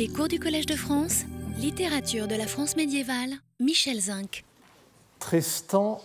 Les 0.00 0.08
cours 0.08 0.28
du 0.28 0.40
Collège 0.40 0.64
de 0.64 0.76
France, 0.76 1.24
littérature 1.58 2.26
de 2.26 2.34
la 2.34 2.46
France 2.46 2.74
médiévale, 2.74 3.34
Michel 3.60 4.00
Zinc. 4.00 4.46
Tristan 5.18 6.00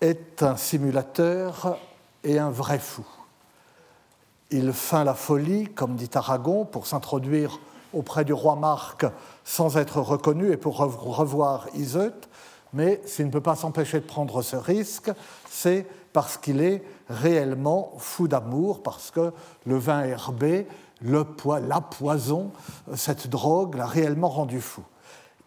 est 0.00 0.44
un 0.44 0.56
simulateur 0.56 1.76
et 2.22 2.38
un 2.38 2.50
vrai 2.50 2.78
fou. 2.78 3.04
Il 4.52 4.72
feint 4.72 5.02
la 5.02 5.14
folie, 5.14 5.64
comme 5.64 5.96
dit 5.96 6.08
Aragon, 6.14 6.64
pour 6.64 6.86
s'introduire 6.86 7.58
auprès 7.92 8.24
du 8.24 8.32
roi 8.32 8.54
Marc 8.54 9.04
sans 9.42 9.76
être 9.76 10.00
reconnu 10.00 10.52
et 10.52 10.56
pour 10.56 10.78
revoir 10.78 11.66
Iseut, 11.74 12.14
mais 12.72 13.02
s'il 13.06 13.26
ne 13.26 13.32
peut 13.32 13.40
pas 13.40 13.56
s'empêcher 13.56 13.98
de 13.98 14.06
prendre 14.06 14.40
ce 14.40 14.54
risque, 14.54 15.10
c'est 15.50 15.84
parce 16.12 16.36
qu'il 16.36 16.60
est 16.60 16.84
réellement 17.08 17.92
fou 17.98 18.28
d'amour, 18.28 18.84
parce 18.84 19.10
que 19.10 19.32
le 19.66 19.78
vin 19.78 20.04
herbé, 20.04 20.68
le 21.02 21.24
la 21.66 21.80
poison, 21.80 22.52
cette 22.94 23.28
drogue 23.28 23.76
l'a 23.76 23.86
réellement 23.86 24.28
rendu 24.28 24.60
fou. 24.60 24.82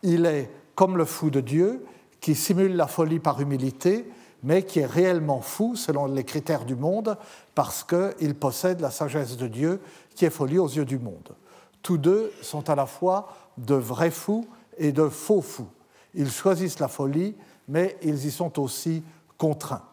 Il 0.01 0.25
est 0.25 0.49
comme 0.75 0.97
le 0.97 1.05
fou 1.05 1.29
de 1.29 1.39
Dieu, 1.39 1.85
qui 2.19 2.35
simule 2.35 2.75
la 2.75 2.87
folie 2.87 3.19
par 3.19 3.39
humilité, 3.41 4.09
mais 4.43 4.63
qui 4.63 4.79
est 4.79 4.85
réellement 4.85 5.41
fou 5.41 5.75
selon 5.75 6.07
les 6.07 6.23
critères 6.23 6.65
du 6.65 6.75
monde, 6.75 7.17
parce 7.55 7.83
qu'il 7.83 8.35
possède 8.35 8.81
la 8.81 8.91
sagesse 8.91 9.37
de 9.37 9.47
Dieu, 9.47 9.79
qui 10.15 10.25
est 10.25 10.29
folie 10.29 10.59
aux 10.59 10.67
yeux 10.67 10.85
du 10.85 10.99
monde. 10.99 11.35
Tous 11.81 11.97
deux 11.97 12.31
sont 12.41 12.69
à 12.69 12.75
la 12.75 12.85
fois 12.85 13.33
de 13.57 13.75
vrais 13.75 14.11
fous 14.11 14.47
et 14.77 14.91
de 14.91 15.07
faux 15.07 15.41
fous. 15.41 15.69
Ils 16.13 16.31
choisissent 16.31 16.79
la 16.79 16.87
folie, 16.87 17.35
mais 17.67 17.97
ils 18.01 18.25
y 18.25 18.31
sont 18.31 18.59
aussi 18.59 19.03
contraints. 19.37 19.83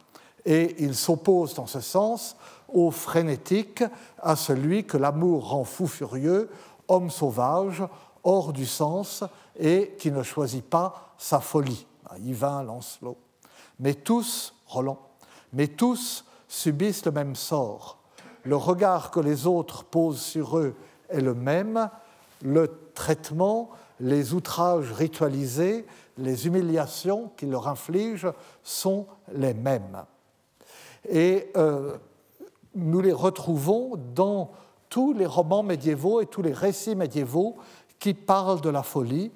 Et 0.45 0.83
ils 0.83 0.95
s'opposent 0.95 1.59
en 1.59 1.67
ce 1.67 1.81
sens 1.81 2.37
au 2.69 2.91
frénétique, 2.91 3.83
à 4.19 4.37
celui 4.37 4.85
que 4.85 4.97
l'amour 4.97 5.51
rend 5.51 5.65
fou 5.65 5.87
furieux, 5.87 6.51
homme 6.89 7.11
sauvage, 7.11 7.83
hors 8.23 8.53
du 8.53 8.67
sens, 8.67 9.25
et 9.59 9.95
qui 9.99 10.11
ne 10.13 10.23
choisit 10.23 10.65
pas 10.65 11.15
sa 11.19 11.41
folie. 11.41 11.87
Yvain, 12.25 12.63
Lancelot. 12.63 13.17
Mais 13.79 13.95
tous, 13.95 14.55
Roland, 14.67 14.99
mais 15.53 15.69
tous 15.69 16.25
subissent 16.49 17.05
le 17.05 17.13
même 17.13 17.35
sort. 17.35 17.99
Le 18.45 18.57
regard 18.57 19.11
que 19.11 19.21
les 19.21 19.47
autres 19.47 19.85
posent 19.85 20.21
sur 20.21 20.59
eux 20.59 20.75
est 21.09 21.21
le 21.21 21.35
même, 21.35 21.91
le 22.43 22.91
traitement, 22.95 23.71
les 24.01 24.33
outrages 24.33 24.93
ritualisés, 24.93 25.87
les 26.17 26.47
humiliations 26.47 27.31
qu'ils 27.37 27.51
leur 27.51 27.69
infligent 27.69 28.33
sont 28.63 29.07
les 29.33 29.55
mêmes. 29.55 30.05
Et 31.09 31.51
euh, 31.57 31.97
nous 32.75 33.01
les 33.01 33.13
retrouvons 33.13 33.93
dans 34.15 34.51
tous 34.89 35.13
les 35.13 35.27
romans 35.27 35.63
médiévaux 35.63 36.21
et 36.21 36.27
tous 36.27 36.43
les 36.43 36.53
récits 36.53 36.95
médiévaux 36.95 37.57
qui 37.99 38.15
parlent 38.15 38.61
de 38.61 38.71
la 38.71 38.83
folie, 38.83 39.31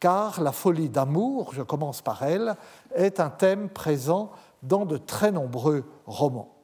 car 0.00 0.42
la 0.42 0.52
folie 0.52 0.88
d'amour, 0.88 1.52
je 1.54 1.62
commence 1.62 2.02
par 2.02 2.22
elle, 2.22 2.56
est 2.94 3.20
un 3.20 3.30
thème 3.30 3.68
présent 3.68 4.30
dans 4.62 4.84
de 4.84 4.96
très 4.96 5.32
nombreux 5.32 5.84
romans. 6.06 6.54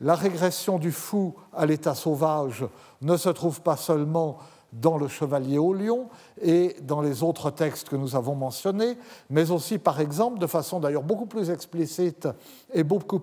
La 0.00 0.14
régression 0.16 0.78
du 0.78 0.90
fou 0.90 1.34
à 1.52 1.64
l'état 1.64 1.94
sauvage 1.94 2.64
ne 3.00 3.16
se 3.16 3.28
trouve 3.28 3.60
pas 3.60 3.76
seulement 3.76 4.38
dans 4.72 4.96
Le 4.96 5.06
Chevalier 5.06 5.58
au 5.58 5.74
Lion 5.74 6.08
et 6.40 6.76
dans 6.82 7.00
les 7.00 7.22
autres 7.22 7.50
textes 7.50 7.88
que 7.88 7.96
nous 7.96 8.16
avons 8.16 8.34
mentionnés, 8.34 8.96
mais 9.30 9.50
aussi, 9.50 9.78
par 9.78 10.00
exemple, 10.00 10.38
de 10.38 10.46
façon 10.46 10.80
d'ailleurs 10.80 11.02
beaucoup 11.02 11.26
plus 11.26 11.50
explicite 11.50 12.26
et 12.72 12.82
beaucoup 12.82 13.22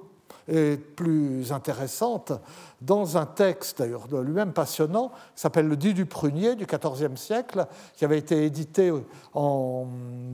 plus 0.96 1.52
intéressante, 1.52 2.34
dans 2.82 3.18
un 3.18 3.26
texte 3.26 3.80
d'ailleurs 3.80 4.08
lui-même 4.10 4.54
passionnant, 4.54 5.10
qui 5.36 5.42
s'appelle 5.42 5.68
Le 5.68 5.76
Dit 5.76 5.94
du 5.94 6.06
Prunier 6.06 6.56
du 6.56 6.66
XIVe 6.66 7.16
siècle, 7.16 7.68
qui 7.96 8.06
avait 8.06 8.18
été 8.18 8.46
édité 8.46 8.92
en 9.34 9.86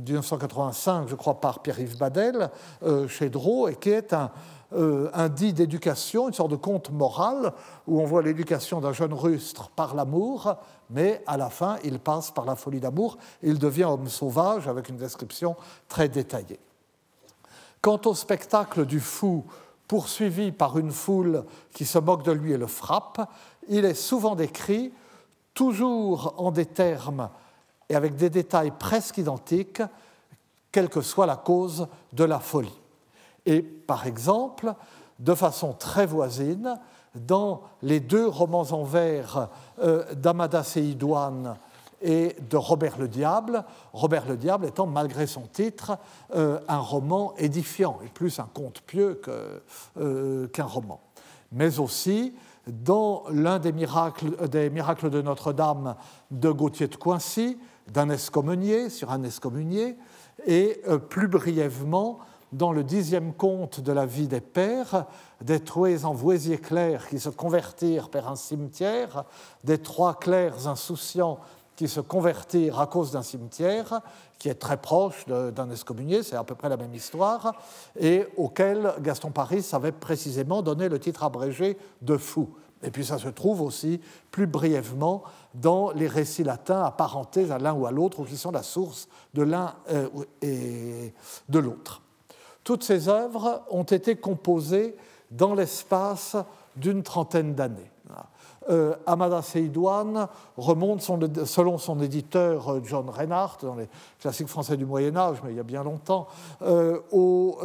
1985, 0.07 1.07
je 1.07 1.15
crois, 1.15 1.39
par 1.39 1.61
Pierre-Yves 1.61 1.97
Badel 1.97 2.49
euh, 2.83 3.07
chez 3.07 3.29
Drault, 3.29 3.67
et 3.67 3.75
qui 3.75 3.89
est 3.89 4.13
euh, 4.73 5.09
un 5.13 5.29
dit 5.29 5.53
d'éducation, 5.53 6.27
une 6.27 6.33
sorte 6.33 6.51
de 6.51 6.55
conte 6.55 6.91
moral, 6.91 7.53
où 7.87 8.01
on 8.01 8.05
voit 8.05 8.21
l'éducation 8.21 8.81
d'un 8.81 8.93
jeune 8.93 9.13
rustre 9.13 9.69
par 9.69 9.95
l'amour, 9.95 10.55
mais 10.89 11.23
à 11.27 11.37
la 11.37 11.49
fin, 11.49 11.77
il 11.83 11.99
passe 11.99 12.31
par 12.31 12.45
la 12.45 12.55
folie 12.55 12.79
d'amour, 12.79 13.17
il 13.41 13.59
devient 13.59 13.85
homme 13.85 14.07
sauvage 14.07 14.67
avec 14.67 14.89
une 14.89 14.97
description 14.97 15.55
très 15.87 16.09
détaillée. 16.09 16.59
Quant 17.81 18.01
au 18.05 18.15
spectacle 18.15 18.85
du 18.85 18.99
fou 18.99 19.45
poursuivi 19.87 20.51
par 20.51 20.77
une 20.77 20.91
foule 20.91 21.45
qui 21.73 21.85
se 21.85 21.99
moque 21.99 22.23
de 22.23 22.31
lui 22.31 22.53
et 22.53 22.57
le 22.57 22.67
frappe, 22.67 23.29
il 23.67 23.85
est 23.85 23.93
souvent 23.93 24.35
décrit, 24.35 24.91
toujours 25.53 26.33
en 26.37 26.51
des 26.51 26.65
termes 26.65 27.29
et 27.89 27.95
avec 27.95 28.15
des 28.15 28.29
détails 28.29 28.73
presque 28.77 29.17
identiques, 29.17 29.81
quelle 30.71 30.89
que 30.89 31.01
soit 31.01 31.25
la 31.25 31.37
cause 31.37 31.87
de 32.13 32.23
la 32.23 32.39
folie. 32.39 32.77
Et 33.45 33.61
par 33.61 34.07
exemple, 34.07 34.73
de 35.19 35.33
façon 35.33 35.73
très 35.73 36.05
voisine, 36.05 36.77
dans 37.15 37.61
les 37.81 37.99
deux 37.99 38.27
romans 38.27 38.67
en 38.71 38.83
vers 38.83 39.49
euh, 39.79 40.13
d'Amadas 40.13 40.73
et 40.75 40.81
Idoine 40.81 41.55
et 42.01 42.35
de 42.49 42.57
Robert 42.57 42.97
le 42.97 43.07
Diable, 43.07 43.63
Robert 43.93 44.25
le 44.27 44.37
Diable 44.37 44.65
étant, 44.65 44.85
malgré 44.85 45.27
son 45.27 45.41
titre, 45.41 45.97
euh, 46.35 46.59
un 46.67 46.79
roman 46.79 47.33
édifiant, 47.37 47.99
et 48.03 48.09
plus 48.09 48.39
un 48.39 48.49
conte 48.53 48.81
pieux 48.81 49.21
euh, 49.97 50.47
qu'un 50.47 50.65
roman. 50.65 51.01
Mais 51.51 51.79
aussi, 51.79 52.35
dans 52.67 53.23
l'un 53.29 53.59
des 53.59 53.71
miracles, 53.71 54.47
des 54.49 54.69
miracles 54.69 55.09
de 55.09 55.21
Notre-Dame 55.21 55.95
de 56.31 56.51
Gauthier 56.51 56.87
de 56.87 56.95
Coincy, 56.95 57.57
d'un 57.87 58.09
excommunié 58.09 58.89
sur 58.89 59.11
un 59.11 59.23
excommunié, 59.23 59.95
et 60.47 60.81
plus 61.09 61.27
brièvement 61.27 62.19
dans 62.55 62.71
le 62.71 62.83
dixième 62.83 63.33
conte 63.33 63.81
de 63.81 63.91
la 63.91 64.05
vie 64.05 64.27
des 64.27 64.41
pères, 64.41 65.05
des 65.41 65.59
trois 65.59 66.05
envoisiers 66.05 66.57
clercs 66.57 67.09
qui 67.09 67.19
se 67.19 67.29
convertirent 67.29 68.09
vers 68.11 68.29
un 68.29 68.35
cimetière, 68.35 69.25
des 69.63 69.77
trois 69.77 70.13
clercs 70.15 70.67
insouciants 70.67 71.39
qui 71.75 71.87
se 71.87 71.99
convertirent 71.99 72.79
à 72.79 72.87
cause 72.87 73.11
d'un 73.11 73.21
cimetière, 73.21 74.01
qui 74.39 74.49
est 74.49 74.55
très 74.55 74.77
proche 74.77 75.25
d'un 75.27 75.69
excommunié, 75.69 76.23
c'est 76.23 76.35
à 76.35 76.43
peu 76.43 76.55
près 76.55 76.69
la 76.69 76.77
même 76.77 76.93
histoire, 76.93 77.53
et 77.99 78.25
auquel 78.37 78.93
Gaston 79.01 79.31
Paris 79.31 79.65
avait 79.73 79.91
précisément 79.91 80.61
donné 80.61 80.89
le 80.89 80.99
titre 80.99 81.23
abrégé 81.23 81.77
de 82.01 82.17
fou. 82.17 82.49
Et 82.83 82.91
puis 82.91 83.05
ça 83.05 83.17
se 83.17 83.29
trouve 83.29 83.61
aussi 83.61 83.99
plus 84.31 84.47
brièvement 84.47 85.23
dans 85.53 85.91
les 85.91 86.07
récits 86.07 86.43
latins 86.43 86.83
apparentés 86.83 87.51
à 87.51 87.57
l'un 87.57 87.73
ou 87.73 87.85
à 87.85 87.91
l'autre, 87.91 88.19
ou 88.19 88.25
qui 88.25 88.37
sont 88.37 88.51
la 88.51 88.63
source 88.63 89.07
de 89.33 89.41
l'un 89.41 89.73
euh, 89.91 90.09
et 90.41 91.13
de 91.49 91.59
l'autre. 91.59 92.01
Toutes 92.63 92.83
ces 92.83 93.09
œuvres 93.09 93.63
ont 93.69 93.83
été 93.83 94.15
composées 94.15 94.95
dans 95.31 95.55
l'espace 95.55 96.35
d'une 96.75 97.03
trentaine 97.03 97.55
d'années. 97.55 97.91
Euh, 98.69 98.95
Amada 99.05 99.41
Seydouane 99.43 100.27
remonte, 100.57 101.01
selon 101.45 101.77
son 101.77 102.01
éditeur 102.01 102.67
euh, 102.69 102.81
John 102.83 103.09
Reinhardt, 103.09 103.59
dans 103.61 103.75
les 103.75 103.87
classiques 104.19 104.47
français 104.47 104.75
du 104.75 104.85
Moyen 104.85 105.15
Âge, 105.15 105.37
mais 105.43 105.51
il 105.51 105.57
y 105.57 105.59
a 105.59 105.63
bien 105.63 105.83
longtemps, 105.83 106.27
euh, 106.63 106.99
aux, 107.11 107.57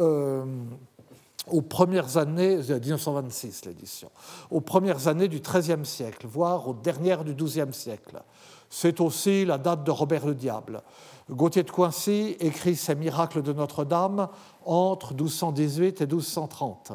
premières 1.67 2.17
années, 2.17 2.57
1926 2.57 3.65
l'édition, 3.65 4.11
aux 4.51 4.61
premières 4.61 5.07
années 5.07 5.27
du 5.27 5.39
XIIIe 5.39 5.85
siècle, 5.85 6.27
voire 6.29 6.67
aux 6.67 6.75
dernières 6.75 7.23
du 7.23 7.33
XIIe 7.33 7.73
siècle. 7.73 8.21
C'est 8.69 9.01
aussi 9.01 9.43
la 9.43 9.57
date 9.57 9.83
de 9.83 9.91
Robert 9.91 10.25
le 10.25 10.35
Diable. 10.35 10.83
Gauthier 11.29 11.63
de 11.63 11.71
Coincy 11.71 12.35
écrit 12.39 12.75
ses 12.75 12.95
miracles 12.95 13.41
de 13.41 13.53
Notre-Dame 13.53 14.27
entre 14.65 15.13
1218 15.13 16.01
et 16.01 16.05
1230. 16.05 16.93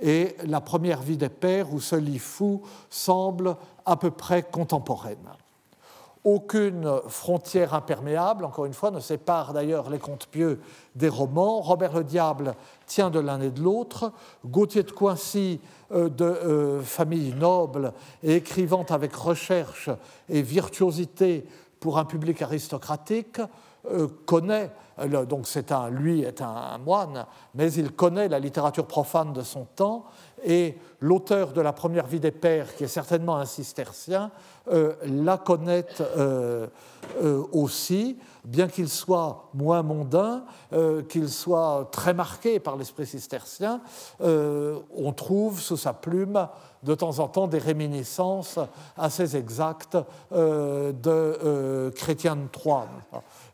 Et 0.00 0.36
la 0.46 0.60
première 0.60 1.02
vie 1.02 1.16
des 1.16 1.28
pères, 1.28 1.72
où 1.72 1.80
ce 1.80 1.96
lit 1.96 2.18
fou 2.18 2.62
semble 2.90 3.56
à 3.84 3.96
peu 3.96 4.10
près 4.10 4.42
contemporaine. 4.42 5.28
Aucune 6.24 7.00
frontière 7.08 7.74
imperméable, 7.74 8.44
encore 8.44 8.66
une 8.66 8.74
fois, 8.74 8.90
ne 8.90 9.00
sépare 9.00 9.52
d'ailleurs 9.52 9.88
les 9.88 9.98
contes 9.98 10.26
pieux 10.26 10.60
des 10.94 11.08
romans. 11.08 11.60
Robert 11.60 11.94
le 11.94 12.04
Diable 12.04 12.54
tient 12.86 13.08
de 13.08 13.20
l'un 13.20 13.40
et 13.40 13.50
de 13.50 13.62
l'autre. 13.62 14.12
Gauthier 14.44 14.82
de 14.82 14.90
Coincy, 14.90 15.60
euh, 15.92 16.08
de 16.08 16.24
euh, 16.24 16.82
famille 16.82 17.32
noble 17.34 17.92
et 18.22 18.34
écrivant 18.36 18.84
avec 18.90 19.14
recherche 19.14 19.88
et 20.28 20.42
virtuosité 20.42 21.46
pour 21.80 21.98
un 21.98 22.04
public 22.04 22.42
aristocratique, 22.42 23.40
connaît, 24.26 24.70
donc 25.28 25.46
c'est 25.46 25.72
un, 25.72 25.90
lui 25.90 26.22
est 26.22 26.42
un 26.42 26.78
moine, 26.78 27.26
mais 27.54 27.72
il 27.72 27.92
connaît 27.92 28.28
la 28.28 28.38
littérature 28.38 28.86
profane 28.86 29.32
de 29.32 29.42
son 29.42 29.64
temps, 29.64 30.04
et 30.44 30.76
l'auteur 31.00 31.52
de 31.52 31.60
la 31.60 31.72
première 31.72 32.06
vie 32.06 32.20
des 32.20 32.30
pères, 32.30 32.74
qui 32.74 32.84
est 32.84 32.88
certainement 32.88 33.36
un 33.36 33.44
cistercien, 33.44 34.30
euh, 34.70 34.94
la 35.04 35.38
connaît 35.38 35.86
euh, 36.00 36.66
aussi, 37.52 38.18
bien 38.44 38.68
qu'il 38.68 38.88
soit 38.88 39.48
moins 39.54 39.82
mondain, 39.82 40.44
qu'il 41.08 41.28
soit 41.28 41.88
très 41.92 42.14
marqué 42.14 42.60
par 42.60 42.76
l'esprit 42.76 43.06
cistercien, 43.06 43.80
on 44.20 45.12
trouve 45.14 45.60
sous 45.60 45.76
sa 45.76 45.92
plume 45.92 46.48
de 46.82 46.94
temps 46.94 47.18
en 47.18 47.28
temps 47.28 47.46
des 47.46 47.58
réminiscences 47.58 48.58
assez 48.96 49.36
exactes 49.36 49.98
de 50.30 51.90
Chrétien 51.94 52.36
de 52.36 52.48
Troyes. 52.48 52.88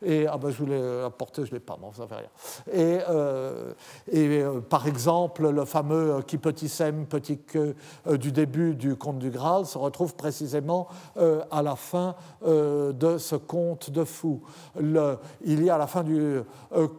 Et 0.04 0.26
ah 0.26 0.36
ben, 0.36 0.50
je 0.50 0.58
voulais 0.58 1.02
apporter, 1.02 1.46
je 1.46 1.52
l'ai 1.52 1.60
pas, 1.60 1.78
mais 1.80 1.88
ça 1.96 2.06
fait 2.06 2.16
rien. 2.16 2.28
Et, 2.72 3.00
euh, 3.08 3.72
et 4.10 4.42
euh, 4.42 4.60
par 4.60 4.86
exemple, 4.86 5.48
le 5.48 5.64
fameux 5.64 6.20
qui 6.26 6.36
petit 6.36 6.68
sème, 6.68 7.06
petit 7.06 7.33
que 7.38 7.74
du 8.16 8.32
début 8.32 8.74
du 8.74 8.96
conte 8.96 9.18
du 9.18 9.30
Graal 9.30 9.66
se 9.66 9.78
retrouve 9.78 10.14
précisément 10.14 10.88
euh, 11.16 11.42
à 11.50 11.62
la 11.62 11.76
fin 11.76 12.14
de 12.44 13.18
ce 13.18 13.36
conte 13.36 13.90
de 13.90 14.04
fou. 14.04 14.42
Il 14.80 15.64
y 15.64 15.70
a 15.70 15.74
à 15.74 15.78
la 15.78 15.86
fin 15.86 16.02
du. 16.02 16.40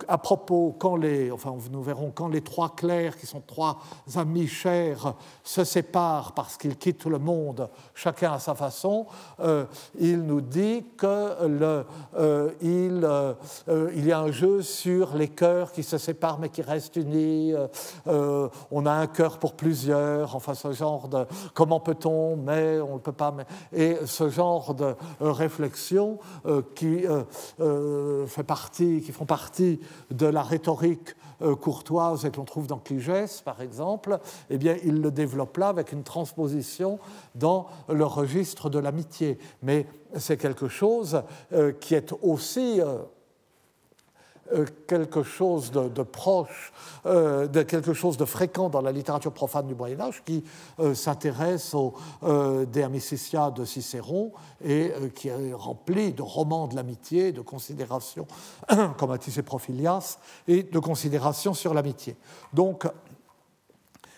à 0.07 0.17
propos, 0.17 0.75
quand 0.77 0.95
les. 0.95 1.31
Enfin, 1.31 1.55
nous 1.71 1.83
verrons, 1.83 2.11
quand 2.13 2.27
les 2.27 2.41
trois 2.41 2.75
clercs, 2.75 3.17
qui 3.17 3.25
sont 3.25 3.41
trois 3.45 3.79
amis 4.15 4.47
chers, 4.47 5.13
se 5.43 5.63
séparent 5.63 6.33
parce 6.33 6.57
qu'ils 6.57 6.77
quittent 6.77 7.05
le 7.05 7.19
monde, 7.19 7.69
chacun 7.93 8.33
à 8.33 8.39
sa 8.39 8.55
façon, 8.55 9.05
il 9.99 10.23
nous 10.23 10.41
dit 10.41 10.85
que 10.97 11.47
le, 11.47 11.85
il 12.61 13.05
euh, 13.05 13.33
euh, 13.69 13.91
il 13.95 14.05
y 14.05 14.11
a 14.11 14.19
un 14.19 14.31
jeu 14.31 14.61
sur 14.61 15.15
les 15.15 15.27
cœurs 15.27 15.71
qui 15.71 15.83
se 15.83 15.97
séparent 15.97 16.39
mais 16.39 16.49
qui 16.49 16.61
restent 16.61 16.95
unis. 16.95 17.53
Euh, 18.07 18.47
on 18.71 18.85
a 18.85 18.91
un 18.91 19.07
cœur 19.07 19.37
pour 19.37 19.53
plusieurs, 19.53 20.24
enfin 20.33 20.53
ce 20.53 20.71
genre 20.71 21.07
de 21.07 21.25
comment 21.53 21.79
peut-on, 21.79 22.37
mais 22.37 22.79
on 22.79 22.95
ne 22.95 22.99
peut 22.99 23.11
pas. 23.11 23.31
Mais, 23.31 23.45
et 23.73 23.97
ce 24.05 24.29
genre 24.29 24.73
de 24.73 24.95
réflexion 25.19 26.19
qui, 26.73 27.03
fait 28.27 28.43
partie, 28.43 29.01
qui 29.01 29.11
font 29.11 29.25
partie 29.25 29.79
de 30.11 30.25
la 30.25 30.41
rhétorique 30.41 31.15
courtoise 31.61 32.25
et 32.25 32.31
que 32.31 32.37
l'on 32.37 32.45
trouve 32.45 32.67
dans 32.67 32.79
Cligès, 32.79 33.41
par 33.41 33.61
exemple, 33.61 34.19
eh 34.49 34.57
bien, 34.57 34.77
il 34.83 35.01
le 35.01 35.11
développe 35.11 35.57
là 35.57 35.67
avec 35.67 35.91
une 35.91 36.03
transposition 36.03 36.99
dans 37.35 37.67
le 37.89 38.05
registre 38.05 38.69
de 38.69 38.79
l'amitié. 38.79 39.37
Mais 39.61 39.85
c'est 40.17 40.37
quelque 40.37 40.67
chose 40.67 41.21
euh, 41.53 41.71
qui 41.73 41.95
est 41.95 42.13
aussi 42.21 42.79
euh, 42.81 42.85
euh, 42.85 42.99
quelque 44.87 45.23
chose 45.23 45.71
de, 45.71 46.03
proche, 46.03 46.71
de 47.05 47.63
quelque 47.63 47.93
chose 47.93 48.17
de 48.17 48.25
fréquent 48.25 48.69
dans 48.69 48.81
la 48.81 48.91
littérature 48.91 49.31
profane 49.31 49.67
du 49.67 49.75
Moyen 49.75 49.99
Âge, 49.99 50.23
qui 50.23 50.43
s'intéresse 50.93 51.73
aux 51.73 51.93
De 52.21 52.81
Amicitia 52.81 53.51
de 53.51 53.65
Cicéron 53.65 54.31
et 54.63 54.91
qui 55.15 55.29
est 55.29 55.53
rempli 55.53 56.13
de 56.13 56.21
romans 56.21 56.67
de 56.67 56.75
l'amitié, 56.75 57.31
de 57.31 57.41
considérations 57.41 58.27
comme 58.97 59.11
Atticé 59.11 59.41
Prophilias 59.41 60.19
et 60.47 60.63
de 60.63 60.79
considérations 60.79 61.53
sur 61.53 61.73
l'amitié. 61.73 62.15
Donc, 62.53 62.85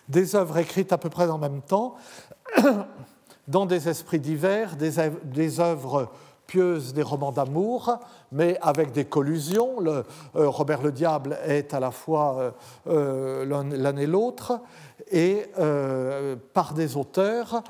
des 0.09 0.35
œuvres 0.35 0.57
écrites 0.57 0.94
à 0.94 0.97
peu 0.97 1.09
près 1.09 1.29
en 1.29 1.38
même 1.38 1.62
temps 1.62 1.95
dans 3.47 3.65
des 3.65 3.88
esprits 3.88 4.19
divers, 4.19 4.75
des, 4.75 5.59
œuvres 5.59 6.12
pieuses, 6.47 6.94
des 6.94 7.03
romans 7.03 7.31
d'amour, 7.31 7.99
mais 8.31 8.57
avec 8.61 8.91
des 8.91 9.05
collusions. 9.05 9.75
Euh, 9.85 10.03
Robert 10.33 10.81
le 10.81 10.91
Diable 10.91 11.38
est 11.45 11.73
à 11.73 11.79
la 11.79 11.91
fois 11.91 12.38
euh, 12.39 12.51
euh, 12.88 13.45
l'un 13.45 13.97
et 13.97 14.07
l'autre, 14.07 14.59
et 15.11 15.45
par 16.53 16.73
des 16.73 16.97
auteurs 16.97 17.63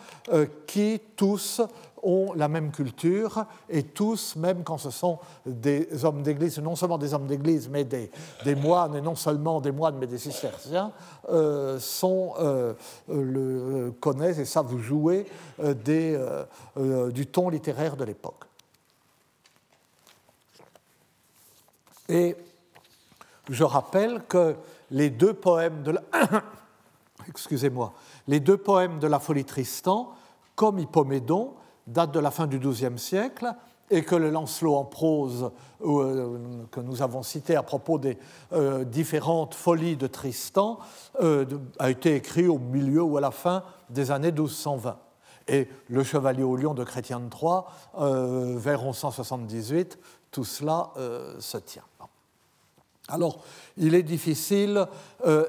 qui 0.65 0.99
tous 1.15 1.61
ont 2.01 2.33
la 2.33 2.47
même 2.47 2.71
culture 2.71 3.45
et 3.69 3.83
tous, 3.83 4.35
même 4.37 4.63
quand 4.63 4.77
ce 4.77 4.89
sont 4.89 5.19
des 5.45 6.05
hommes 6.05 6.23
d'église, 6.23 6.57
non 6.59 6.75
seulement 6.75 6.97
des 6.97 7.13
hommes 7.13 7.27
d'église, 7.27 7.69
mais 7.69 7.83
des, 7.83 8.09
moines, 8.55 8.95
et 8.95 9.01
non 9.01 9.15
seulement 9.15 9.59
des 9.59 9.71
moines, 9.71 9.97
mais 9.99 10.07
des 10.07 10.17
cisterciens, 10.17 10.91
sont, 11.79 12.33
le, 13.09 13.93
connaissent 13.99 14.39
et 14.39 14.45
savent 14.45 14.77
jouer 14.79 15.25
euh, 16.77 17.11
du 17.11 17.27
ton 17.27 17.49
littéraire 17.49 17.95
de 17.95 18.03
l'époque. 18.03 18.45
Et 22.09 22.35
je 23.49 23.63
rappelle 23.63 24.23
que 24.27 24.55
les 24.91 25.09
deux 25.09 25.33
poèmes 25.33 25.83
de 25.83 25.91
la... 25.91 26.01
Excusez-moi, 27.27 27.93
les 28.27 28.39
deux 28.39 28.57
poèmes 28.57 28.99
de 28.99 29.07
la 29.07 29.19
folie 29.19 29.45
Tristan, 29.45 30.13
comme 30.55 30.79
Hippomédon, 30.79 31.53
date 31.87 32.11
de 32.11 32.19
la 32.19 32.31
fin 32.31 32.47
du 32.47 32.59
XIIe 32.59 32.97
siècle 32.97 33.53
et 33.89 34.03
que 34.03 34.15
le 34.15 34.29
Lancelot 34.29 34.75
en 34.75 34.83
prose 34.83 35.51
euh, 35.81 36.37
que 36.71 36.79
nous 36.79 37.01
avons 37.01 37.23
cité 37.23 37.55
à 37.55 37.63
propos 37.63 37.97
des 37.97 38.17
euh, 38.53 38.83
différentes 38.83 39.53
folies 39.53 39.95
de 39.95 40.07
Tristan 40.07 40.79
euh, 41.21 41.45
a 41.79 41.89
été 41.89 42.15
écrit 42.15 42.47
au 42.47 42.59
milieu 42.59 43.01
ou 43.01 43.17
à 43.17 43.21
la 43.21 43.31
fin 43.31 43.63
des 43.89 44.11
années 44.11 44.31
1220. 44.31 44.97
Et 45.47 45.69
le 45.87 46.03
Chevalier 46.03 46.43
au 46.43 46.57
Lion 46.57 46.73
de 46.73 46.83
Chrétien 46.83 47.21
de 47.21 47.29
Troyes, 47.29 47.67
vers 47.97 48.81
1178, 48.83 49.97
tout 50.29 50.43
cela 50.43 50.91
se 51.39 51.57
tient. 51.57 51.85
Alors, 53.07 53.39
il 53.77 53.95
est 53.95 54.03
difficile 54.03 54.85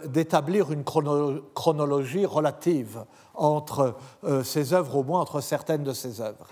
d'établir 0.06 0.70
une 0.70 0.84
chronologie 0.84 2.24
relative 2.24 3.04
entre 3.38 3.94
euh, 4.24 4.42
ces 4.42 4.74
œuvres, 4.74 4.96
au 4.96 5.04
moins 5.04 5.20
entre 5.20 5.40
certaines 5.40 5.84
de 5.84 5.92
ces 5.92 6.20
œuvres. 6.20 6.48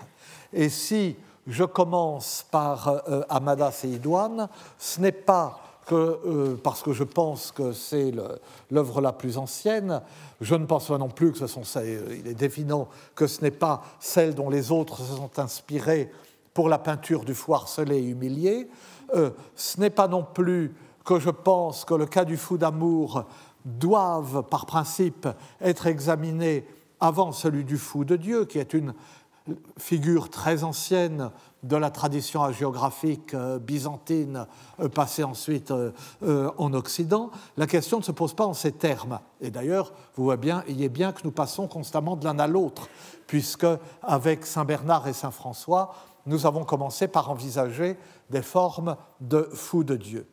Et 0.53 0.69
si 0.69 1.15
je 1.45 1.65
commence 1.65 2.45
par 2.49 2.87
euh, 2.87 3.21
Amadas 3.29 3.81
et 3.83 3.89
Idoine, 3.89 4.47
ce 4.79 5.01
n'est 5.01 5.11
pas 5.11 5.59
que, 5.85 5.95
euh, 5.95 6.59
parce 6.61 6.81
que 6.81 6.93
je 6.93 7.03
pense 7.03 7.51
que 7.51 7.71
c'est 7.71 8.11
l'œuvre 8.71 9.01
la 9.01 9.13
plus 9.13 9.37
ancienne, 9.37 10.01
je 10.41 10.55
ne 10.55 10.65
pense 10.65 10.87
pas 10.87 10.97
non 10.97 11.09
plus 11.09 11.31
que 11.31 11.37
ce 11.37 11.47
sont 11.47 11.63
il 11.81 12.27
est 12.27 12.33
définant 12.33 12.87
que 13.15 13.27
ce 13.27 13.41
n'est 13.41 13.51
pas 13.51 13.83
celle 13.99 14.33
dont 14.33 14.49
les 14.49 14.71
autres 14.71 14.97
se 14.97 15.15
sont 15.15 15.39
inspirés 15.39 16.11
pour 16.53 16.69
la 16.69 16.79
peinture 16.79 17.23
du 17.23 17.35
fou 17.35 17.53
harcelé 17.53 17.97
et 17.97 18.03
humilié, 18.03 18.67
ce 19.13 19.79
n'est 19.79 19.91
pas 19.91 20.07
non 20.07 20.23
plus 20.23 20.73
que 21.07 21.19
je 21.19 21.29
pense 21.29 21.85
que 21.85 21.93
le 21.93 22.05
cas 22.05 22.25
du 22.25 22.35
fou 22.35 22.57
d'amour 22.57 23.23
doivent, 23.63 24.43
par 24.43 24.65
principe, 24.65 25.25
être 25.61 25.87
examinés 25.87 26.67
avant 26.99 27.31
celui 27.31 27.63
du 27.63 27.77
fou 27.77 28.03
de 28.03 28.17
Dieu, 28.17 28.43
qui 28.43 28.59
est 28.59 28.73
une 28.73 28.93
figure 29.77 30.29
très 30.29 30.65
ancienne 30.65 31.31
de 31.63 31.77
la 31.77 31.91
tradition 31.91 32.43
hagiographique 32.43 33.33
euh, 33.33 33.57
byzantine 33.57 34.47
euh, 34.81 34.89
passée 34.89 35.23
ensuite 35.23 35.71
euh, 35.71 36.51
en 36.57 36.73
Occident, 36.73 37.31
la 37.55 37.67
question 37.67 37.99
ne 37.99 38.03
se 38.03 38.11
pose 38.11 38.33
pas 38.33 38.45
en 38.45 38.53
ces 38.53 38.73
termes. 38.73 39.21
Et 39.39 39.49
d'ailleurs, 39.49 39.93
vous 40.15 40.25
voyez 40.25 40.41
bien, 40.41 40.65
il 40.67 40.89
bien 40.89 41.13
que 41.13 41.21
nous 41.23 41.31
passons 41.31 41.67
constamment 41.67 42.17
de 42.17 42.25
l'un 42.25 42.37
à 42.37 42.47
l'autre, 42.47 42.89
puisque 43.27 43.65
avec 44.03 44.45
Saint 44.45 44.65
Bernard 44.65 45.07
et 45.07 45.13
Saint 45.13 45.31
François, 45.31 45.95
nous 46.25 46.45
avons 46.45 46.65
commencé 46.65 47.07
par 47.07 47.31
envisager 47.31 47.97
des 48.29 48.41
formes 48.41 48.97
de 49.21 49.47
fou 49.53 49.85
de 49.85 49.95
Dieu. 49.95 50.27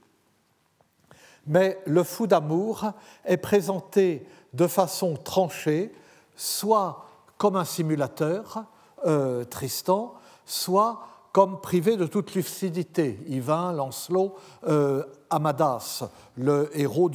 Mais 1.46 1.78
le 1.86 2.02
fou 2.02 2.26
d'amour 2.26 2.92
est 3.24 3.36
présenté 3.36 4.26
de 4.54 4.66
façon 4.66 5.16
tranchée 5.16 5.92
soit 6.36 7.06
comme 7.36 7.56
un 7.56 7.64
simulateur, 7.64 8.64
euh, 9.06 9.44
Tristan, 9.44 10.14
soit 10.46 11.06
comme 11.32 11.60
privé 11.60 11.96
de 11.96 12.06
toute 12.06 12.34
lucidité, 12.34 13.18
Yvain, 13.26 13.72
Lancelot, 13.72 14.36
euh, 14.68 15.02
Amadas, 15.30 16.04
le 16.36 16.70
héros 16.78 17.10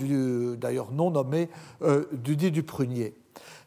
d'ailleurs 0.58 0.92
non 0.92 1.12
nommé 1.12 1.50
euh, 1.82 2.06
du 2.12 2.36
du 2.36 2.64
prunier. 2.64 3.16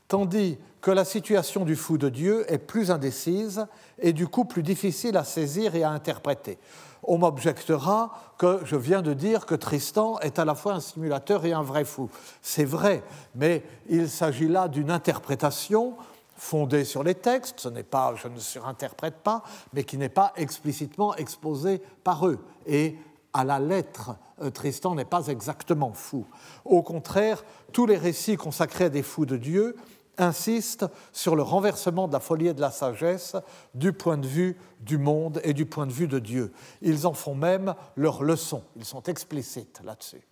Tandis 0.08 0.58
que 0.82 0.90
la 0.90 1.06
situation 1.06 1.64
du 1.64 1.74
fou 1.74 1.96
de 1.96 2.10
Dieu 2.10 2.44
est 2.52 2.58
plus 2.58 2.90
indécise 2.90 3.66
et 3.98 4.12
du 4.12 4.28
coup 4.28 4.44
plus 4.44 4.62
difficile 4.62 5.16
à 5.16 5.24
saisir 5.24 5.74
et 5.74 5.84
à 5.84 5.90
interpréter. 5.90 6.58
On 7.02 7.18
m'objectera 7.18 8.12
que 8.38 8.60
je 8.64 8.76
viens 8.76 9.02
de 9.02 9.12
dire 9.12 9.46
que 9.46 9.54
Tristan 9.54 10.18
est 10.20 10.38
à 10.38 10.44
la 10.44 10.54
fois 10.54 10.74
un 10.74 10.80
simulateur 10.80 11.44
et 11.44 11.52
un 11.52 11.62
vrai 11.62 11.84
fou. 11.84 12.10
C'est 12.42 12.64
vrai, 12.64 13.02
mais 13.34 13.62
il 13.88 14.08
s'agit 14.08 14.48
là 14.48 14.68
d'une 14.68 14.90
interprétation 14.90 15.94
fondée 16.36 16.84
sur 16.84 17.04
les 17.04 17.14
textes, 17.14 17.60
ce 17.60 17.68
n'est 17.68 17.82
pas, 17.84 18.14
je 18.16 18.26
ne 18.26 18.38
surinterprète 18.38 19.18
pas, 19.22 19.42
mais 19.72 19.84
qui 19.84 19.96
n'est 19.96 20.08
pas 20.08 20.32
explicitement 20.36 21.14
exposée 21.14 21.80
par 22.02 22.26
eux. 22.26 22.38
Et 22.66 22.96
à 23.32 23.44
la 23.44 23.58
lettre, 23.58 24.16
euh, 24.42 24.50
Tristan 24.50 24.94
n'est 24.94 25.04
pas 25.04 25.28
exactement 25.28 25.92
fou. 25.92 26.26
Au 26.64 26.82
contraire, 26.82 27.44
tous 27.72 27.86
les 27.86 27.96
récits 27.96 28.36
consacrés 28.36 28.84
à 28.84 28.88
des 28.88 29.02
fous 29.02 29.26
de 29.26 29.36
Dieu 29.36 29.76
insiste 30.18 30.86
sur 31.12 31.36
le 31.36 31.42
renversement 31.42 32.08
de 32.08 32.12
la 32.12 32.20
folie 32.20 32.48
et 32.48 32.54
de 32.54 32.60
la 32.60 32.70
sagesse 32.70 33.36
du 33.74 33.92
point 33.92 34.18
de 34.18 34.26
vue 34.26 34.58
du 34.80 34.98
monde 34.98 35.40
et 35.44 35.54
du 35.54 35.66
point 35.66 35.86
de 35.86 35.92
vue 35.92 36.08
de 36.08 36.18
Dieu. 36.18 36.52
Ils 36.82 37.06
en 37.06 37.12
font 37.12 37.34
même 37.34 37.74
leur 37.96 38.22
leçon, 38.22 38.62
ils 38.76 38.84
sont 38.84 39.02
explicites 39.04 39.80
là-dessus. 39.84 40.22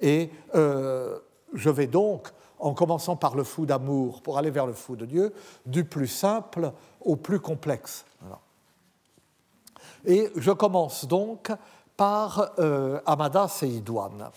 Et 0.00 0.30
euh, 0.54 1.18
je 1.54 1.70
vais 1.70 1.86
donc, 1.86 2.28
en 2.58 2.74
commençant 2.74 3.16
par 3.16 3.34
le 3.34 3.44
fou 3.44 3.66
d'amour 3.66 4.22
pour 4.22 4.38
aller 4.38 4.50
vers 4.50 4.66
le 4.66 4.72
fou 4.72 4.96
de 4.96 5.04
Dieu, 5.04 5.32
du 5.66 5.84
plus 5.84 6.06
simple 6.06 6.72
au 7.00 7.16
plus 7.16 7.40
complexe. 7.40 8.04
Et 10.04 10.30
je 10.36 10.50
commence 10.50 11.06
donc 11.06 11.52
par 11.96 12.52
euh, 12.58 13.00
Amadas 13.06 13.60
et 13.62 13.68
Idouane. 13.68 14.30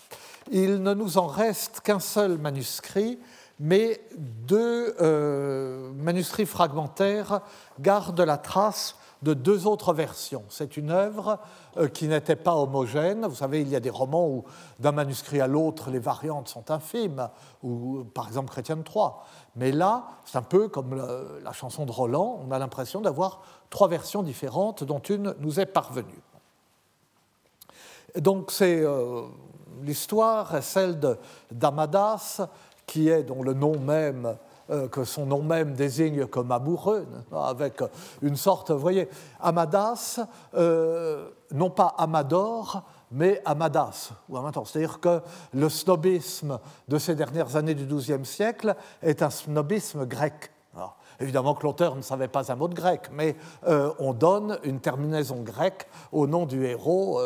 Il 0.51 0.83
ne 0.83 0.93
nous 0.93 1.17
en 1.17 1.27
reste 1.27 1.81
qu'un 1.81 1.99
seul 1.99 2.37
manuscrit, 2.37 3.19
mais 3.59 4.01
deux 4.15 4.95
euh, 5.01 5.91
manuscrits 5.93 6.45
fragmentaires 6.45 7.41
gardent 7.79 8.21
la 8.21 8.37
trace 8.37 8.95
de 9.21 9.33
deux 9.33 9.65
autres 9.65 9.93
versions. 9.93 10.43
C'est 10.49 10.77
une 10.77 10.91
œuvre 10.91 11.39
euh, 11.77 11.87
qui 11.87 12.07
n'était 12.07 12.35
pas 12.35 12.55
homogène. 12.55 13.25
Vous 13.25 13.35
savez, 13.35 13.61
il 13.61 13.69
y 13.69 13.75
a 13.75 13.79
des 13.79 13.89
romans 13.89 14.27
où 14.27 14.43
d'un 14.79 14.91
manuscrit 14.91 15.41
à 15.41 15.47
l'autre, 15.47 15.89
les 15.89 15.99
variantes 15.99 16.49
sont 16.49 16.69
infimes, 16.69 17.29
ou 17.63 18.03
par 18.13 18.27
exemple 18.27 18.51
Chrétienne 18.51 18.83
3. 18.83 19.25
Mais 19.55 19.71
là, 19.71 20.05
c'est 20.25 20.37
un 20.37 20.43
peu 20.43 20.67
comme 20.67 20.95
la 21.43 21.53
chanson 21.53 21.85
de 21.85 21.91
Roland, 21.91 22.41
on 22.45 22.51
a 22.51 22.59
l'impression 22.59 23.01
d'avoir 23.01 23.41
trois 23.69 23.87
versions 23.87 24.21
différentes 24.21 24.83
dont 24.83 24.99
une 24.99 25.33
nous 25.39 25.59
est 25.59 25.65
parvenue. 25.65 26.21
Donc 28.15 28.51
c'est 28.51 28.81
euh, 28.81 29.23
l'histoire 29.81 30.63
celle 30.63 30.99
d'Amadas, 31.51 32.47
qui 32.85 33.09
est 33.09 33.23
dont 33.23 33.43
le 33.43 33.53
nom 33.53 33.79
même 33.79 34.35
euh, 34.71 34.87
que 34.87 35.03
son 35.03 35.27
nom 35.27 35.43
même 35.43 35.73
désigne 35.73 36.25
comme 36.25 36.51
amoureux, 36.51 37.05
avec 37.31 37.83
une 38.23 38.35
sorte, 38.35 38.71
vous 38.71 38.79
voyez, 38.79 39.07
Amadas, 39.39 40.19
euh, 40.55 41.29
non 41.51 41.69
pas 41.69 41.93
Amador, 41.99 42.81
mais 43.11 43.43
Amadas, 43.45 44.13
ou 44.27 44.37
C'est-à-dire 44.65 44.99
que 44.99 45.21
le 45.53 45.69
snobisme 45.69 46.59
de 46.87 46.97
ces 46.97 47.13
dernières 47.13 47.55
années 47.55 47.75
du 47.75 47.85
XIIe 47.85 48.25
siècle 48.25 48.75
est 49.03 49.21
un 49.21 49.29
snobisme 49.29 50.07
grec. 50.07 50.51
Évidemment 51.19 51.53
que 51.53 51.63
l'auteur 51.63 51.95
ne 51.95 52.01
savait 52.01 52.27
pas 52.27 52.51
un 52.51 52.55
mot 52.55 52.67
de 52.67 52.75
grec, 52.75 53.09
mais 53.11 53.35
euh, 53.67 53.91
on 53.99 54.13
donne 54.13 54.59
une 54.63 54.79
terminaison 54.79 55.41
grecque 55.41 55.87
au 56.11 56.27
nom 56.27 56.45
du 56.45 56.65
héros 56.65 57.19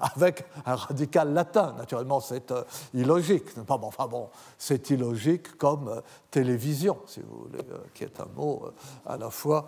avec 0.00 0.44
un 0.66 0.74
radical 0.74 1.32
latin. 1.32 1.74
Naturellement, 1.76 2.20
c'est 2.20 2.50
euh, 2.50 2.64
illogique. 2.92 3.46
enfin 3.68 4.06
bon, 4.06 4.28
c'est 4.58 4.90
illogique 4.90 5.56
comme 5.56 5.88
euh, 5.88 6.00
télévision, 6.30 6.98
si 7.06 7.20
vous 7.20 7.44
voulez, 7.44 7.64
euh, 7.70 7.78
qui 7.92 8.04
est 8.04 8.20
un 8.20 8.28
mot 8.36 8.70
à 9.06 9.16
la 9.16 9.30
fois 9.30 9.66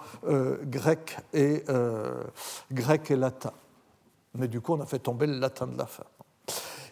grec, 0.62 1.16
et, 1.32 1.64
grec 2.72 3.10
et 3.10 3.16
latin. 3.16 3.52
Mais 4.34 4.48
du 4.48 4.60
coup, 4.60 4.74
on 4.74 4.80
a 4.80 4.86
fait 4.86 4.98
tomber 4.98 5.26
le 5.26 5.38
latin 5.38 5.66
de 5.66 5.78
la 5.78 5.86
fin. 5.86 6.04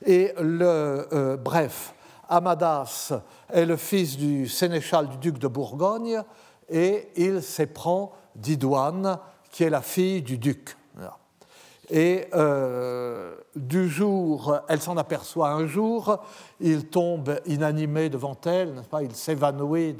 Et 0.06 0.32
le, 0.38 1.36
bref, 1.42 1.94
Amadas 2.28 3.12
est 3.48 3.66
le 3.66 3.76
fils 3.76 4.16
du 4.16 4.48
sénéchal 4.48 5.08
du 5.08 5.16
duc 5.18 5.38
de 5.38 5.48
Bourgogne 5.48 6.22
et 6.68 7.08
il 7.16 7.42
s'éprend 7.42 8.12
d'Idoine, 8.36 9.18
qui 9.50 9.64
est 9.64 9.70
la 9.70 9.82
fille 9.82 10.22
du 10.22 10.38
duc. 10.38 10.76
Et 11.90 12.26
euh, 12.34 13.34
du 13.56 13.88
jour, 13.88 14.58
elle 14.68 14.80
s'en 14.80 14.96
aperçoit 14.96 15.50
un 15.50 15.66
jour, 15.66 16.18
il 16.60 16.86
tombe 16.86 17.38
inanimé 17.46 18.08
devant 18.08 18.36
elle, 18.46 18.82
il 19.02 19.14
s'évanouit 19.14 19.96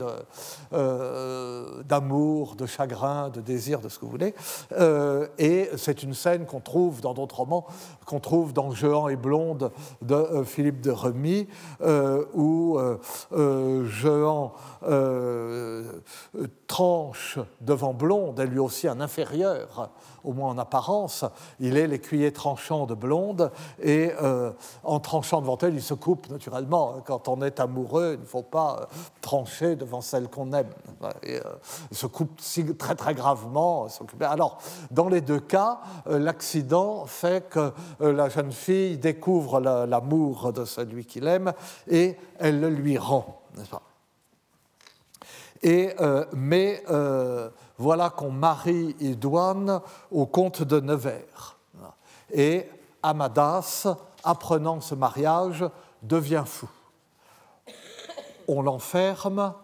euh, 0.72 1.82
d'amour, 1.82 2.56
de, 2.56 2.66
chagrin, 2.66 3.28
de 3.28 3.40
désir, 3.40 3.80
de 3.80 3.88
ce 3.88 3.98
que 3.98 4.06
vous 4.06 4.10
voulez. 4.10 4.34
Euh, 4.72 5.26
et 5.38 5.70
c'est 5.76 6.02
une 6.02 6.14
scène 6.14 6.46
qu'on 6.46 6.60
trouve 6.60 7.00
dans 7.00 7.12
d'autres 7.12 7.36
romans, 7.36 7.66
qu'on 8.06 8.20
trouve 8.20 8.52
dans 8.52 8.70
Jehan 8.70 9.08
et 9.08 9.16
Blonde 9.16 9.70
de 10.00 10.42
Philippe 10.44 10.80
de 10.80 10.90
Remy, 10.90 11.46
où 12.34 12.78
Jehan 13.30 14.52
tranche 16.66 17.38
devant 17.60 17.94
Blonde, 17.94 18.40
elle 18.40 18.48
lui 18.48 18.58
aussi 18.58 18.88
un 18.88 19.00
inférieur 19.00 19.90
au 20.24 20.32
moins 20.32 20.50
en 20.50 20.58
apparence, 20.58 21.24
il 21.60 21.76
est 21.76 21.86
l'écuyer 21.86 22.32
tranchant 22.32 22.86
de 22.86 22.94
Blonde, 22.94 23.50
et 23.82 24.12
euh, 24.22 24.50
en 24.82 24.98
tranchant 25.00 25.40
devant 25.40 25.58
elle, 25.58 25.74
il 25.74 25.82
se 25.82 25.94
coupe 25.94 26.28
naturellement. 26.30 26.96
Quand 27.04 27.28
on 27.28 27.42
est 27.42 27.60
amoureux, 27.60 28.14
il 28.14 28.20
ne 28.20 28.26
faut 28.26 28.42
pas 28.42 28.78
euh, 28.80 28.84
trancher 29.20 29.76
devant 29.76 30.00
celle 30.00 30.28
qu'on 30.28 30.52
aime. 30.52 30.70
Euh, 31.02 31.40
il 31.90 31.96
se 31.96 32.06
coupe 32.06 32.40
très 32.78 32.94
très 32.94 33.14
gravement. 33.14 33.86
Alors, 34.20 34.58
dans 34.90 35.08
les 35.08 35.20
deux 35.20 35.40
cas, 35.40 35.80
l'accident 36.06 37.04
fait 37.06 37.48
que 37.48 37.72
la 38.00 38.28
jeune 38.28 38.52
fille 38.52 38.96
découvre 38.96 39.60
l'amour 39.60 40.52
de 40.52 40.64
celui 40.64 41.04
qu'il 41.04 41.26
aime 41.26 41.52
et 41.88 42.16
elle 42.38 42.60
le 42.60 42.70
lui 42.70 42.96
rend, 42.98 43.42
et, 45.62 45.94
mais 46.32 46.82
voilà 47.78 48.10
qu'on 48.10 48.30
marie 48.30 48.94
Idouane 49.00 49.80
au 50.10 50.26
comte 50.26 50.62
de 50.62 50.80
Nevers. 50.80 51.56
Et 52.32 52.68
Amadas, 53.02 53.86
apprenant 54.22 54.80
ce 54.80 54.94
mariage, 54.94 55.64
devient 56.02 56.44
fou. 56.46 56.68
On 58.48 58.62
l'enferme, 58.62 59.54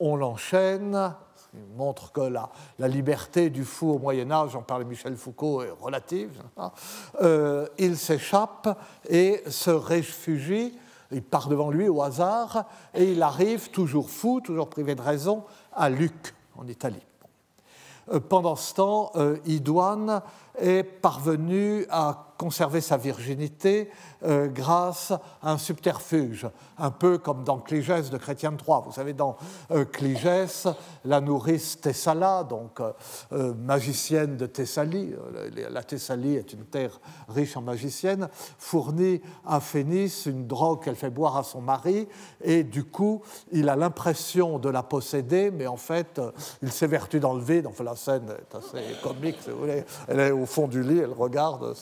on 0.00 0.16
l'enchaîne, 0.16 1.14
qui 1.50 1.58
montre 1.76 2.12
que 2.12 2.20
la, 2.20 2.50
liberté 2.88 3.50
du 3.50 3.64
fou 3.64 3.92
au 3.92 3.98
Moyen 3.98 4.30
Âge, 4.30 4.50
j'en 4.52 4.62
parlait 4.62 4.84
Michel 4.84 5.16
Foucault, 5.16 5.62
est 5.62 5.70
relative. 5.70 6.42
Euh, 7.22 7.66
il 7.78 7.96
s'échappe 7.96 8.78
et 9.08 9.42
se 9.48 9.70
réfugie, 9.70 10.76
il 11.10 11.22
part 11.22 11.48
devant 11.48 11.70
lui 11.70 11.88
au 11.88 12.02
hasard, 12.02 12.64
et 12.92 13.12
il 13.12 13.22
arrive, 13.22 13.70
toujours 13.70 14.10
fou, 14.10 14.40
toujours 14.40 14.68
privé 14.68 14.94
de 14.94 15.02
raison, 15.02 15.44
à 15.72 15.88
Luc, 15.88 16.34
en 16.56 16.66
Italie. 16.66 17.04
Euh, 18.12 18.20
pendant 18.20 18.56
ce 18.56 18.74
temps, 18.74 19.12
euh, 19.16 19.36
Idouane 19.46 20.22
est 20.58 20.82
parvenu 20.82 21.86
à 21.90 22.33
conserver 22.36 22.80
sa 22.80 22.96
virginité 22.96 23.90
euh, 24.24 24.48
grâce 24.48 25.12
à 25.42 25.52
un 25.52 25.58
subterfuge, 25.58 26.48
un 26.78 26.90
peu 26.90 27.18
comme 27.18 27.44
dans 27.44 27.58
Cligès 27.58 28.10
de 28.10 28.18
Chrétien 28.18 28.52
III. 28.52 28.78
Vous 28.84 28.92
savez, 28.92 29.12
dans 29.12 29.36
euh, 29.70 29.84
Cligès, 29.84 30.66
la 31.04 31.20
nourrice 31.20 31.80
Thessala, 31.80 32.44
donc 32.44 32.80
euh, 32.80 33.54
magicienne 33.54 34.36
de 34.36 34.46
Thessalie, 34.46 35.14
la 35.70 35.82
Thessalie 35.82 36.36
est 36.36 36.52
une 36.52 36.64
terre 36.64 37.00
riche 37.28 37.56
en 37.56 37.62
magiciennes, 37.62 38.28
fournit 38.58 39.20
à 39.46 39.60
Phénice 39.60 40.26
une 40.26 40.46
drogue 40.46 40.82
qu'elle 40.82 40.96
fait 40.96 41.10
boire 41.10 41.36
à 41.36 41.42
son 41.42 41.60
mari, 41.60 42.08
et 42.40 42.64
du 42.64 42.84
coup, 42.84 43.22
il 43.52 43.68
a 43.68 43.76
l'impression 43.76 44.58
de 44.58 44.68
la 44.68 44.82
posséder, 44.82 45.50
mais 45.50 45.66
en 45.66 45.76
fait, 45.76 46.20
il 46.62 46.72
s'évertue 46.72 47.20
dans 47.20 47.34
le 47.34 47.42
vide. 47.42 47.68
La 47.84 47.96
scène 47.96 48.30
est 48.30 48.54
assez 48.54 48.82
comique, 49.02 49.36
si 49.42 49.50
vous 49.50 49.58
voulez. 49.58 49.84
Elle 50.08 50.20
est 50.20 50.30
au 50.30 50.46
fond 50.46 50.66
du 50.66 50.82
lit, 50.82 51.00
elle 51.00 51.12
regarde, 51.12 51.74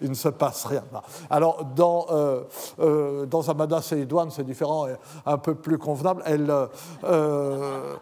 il 0.00 0.10
ne 0.10 0.14
se 0.14 0.28
passe 0.28 0.64
rien. 0.64 0.84
Alors, 1.30 1.64
dans, 1.64 2.06
euh, 2.10 2.42
euh, 2.80 3.26
dans 3.26 3.48
Amadas 3.48 3.92
et 3.92 4.00
Edouane, 4.00 4.30
c'est 4.30 4.44
différent 4.44 4.86
et 4.86 4.94
un 5.26 5.38
peu 5.38 5.54
plus 5.54 5.78
convenable. 5.78 6.22
Elle, 6.26 6.52
euh, 7.04 7.96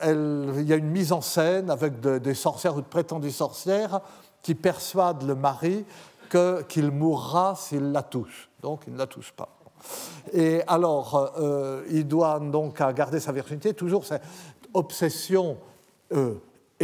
elle, 0.00 0.52
il 0.56 0.66
y 0.66 0.72
a 0.72 0.76
une 0.76 0.90
mise 0.90 1.12
en 1.12 1.20
scène 1.20 1.70
avec 1.70 2.00
des 2.00 2.34
sorcières 2.34 2.76
ou 2.76 2.80
de 2.80 2.86
prétendues 2.86 3.30
sorcières 3.30 4.00
qui 4.42 4.54
persuadent 4.54 5.22
le 5.22 5.34
mari 5.34 5.84
qu'il 6.68 6.90
mourra 6.90 7.54
s'il 7.56 7.92
la 7.92 8.02
touche. 8.02 8.50
Donc, 8.60 8.82
il 8.86 8.94
ne 8.94 8.98
la 8.98 9.06
touche 9.06 9.32
pas. 9.32 9.48
Et 10.32 10.62
alors, 10.66 11.32
il 11.90 12.08
doit 12.08 12.40
donc 12.40 12.82
garder 12.94 13.20
sa 13.20 13.30
virginité, 13.30 13.74
toujours 13.74 14.04
cette 14.04 14.22
obsession 14.72 15.58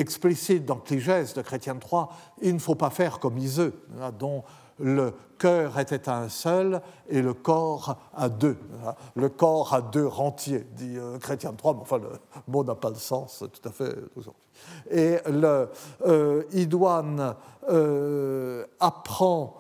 explicite 0.01 0.65
dans 0.65 0.77
Cligès 0.77 1.35
de 1.35 1.43
Chrétien 1.43 1.75
III, 1.75 2.05
il 2.43 2.55
ne 2.55 2.59
faut 2.59 2.75
pas 2.75 2.91
faire 2.91 3.19
comme 3.19 3.39
Iseux, 3.39 3.75
hein, 4.01 4.11
dont 4.19 4.43
le 4.79 5.13
cœur 5.39 5.79
était 5.79 6.09
un 6.09 6.29
seul 6.29 6.81
et 7.09 7.23
le 7.23 7.35
corps 7.35 7.97
à 8.15 8.29
deux. 8.29 8.57
Hein. 8.85 8.95
Le 9.15 9.29
corps 9.29 9.75
à 9.75 9.83
deux 9.83 10.07
rentiers, 10.07 10.67
dit 10.73 10.97
euh, 10.97 11.19
Chrétien 11.19 11.51
III, 11.51 11.75
mais 11.75 11.83
enfin 11.83 11.99
le 11.99 12.09
mot 12.49 12.65
n'a 12.65 12.75
pas 12.75 12.91
de 12.91 12.97
sens 12.97 13.45
tout 13.53 13.69
à 13.69 13.73
fait 13.73 13.95
aujourd'hui. 14.17 14.49
Et 14.91 15.19
le, 15.27 15.69
euh, 16.07 16.43
Idoine 16.53 17.35
euh, 17.71 18.65
apprend, 18.79 19.57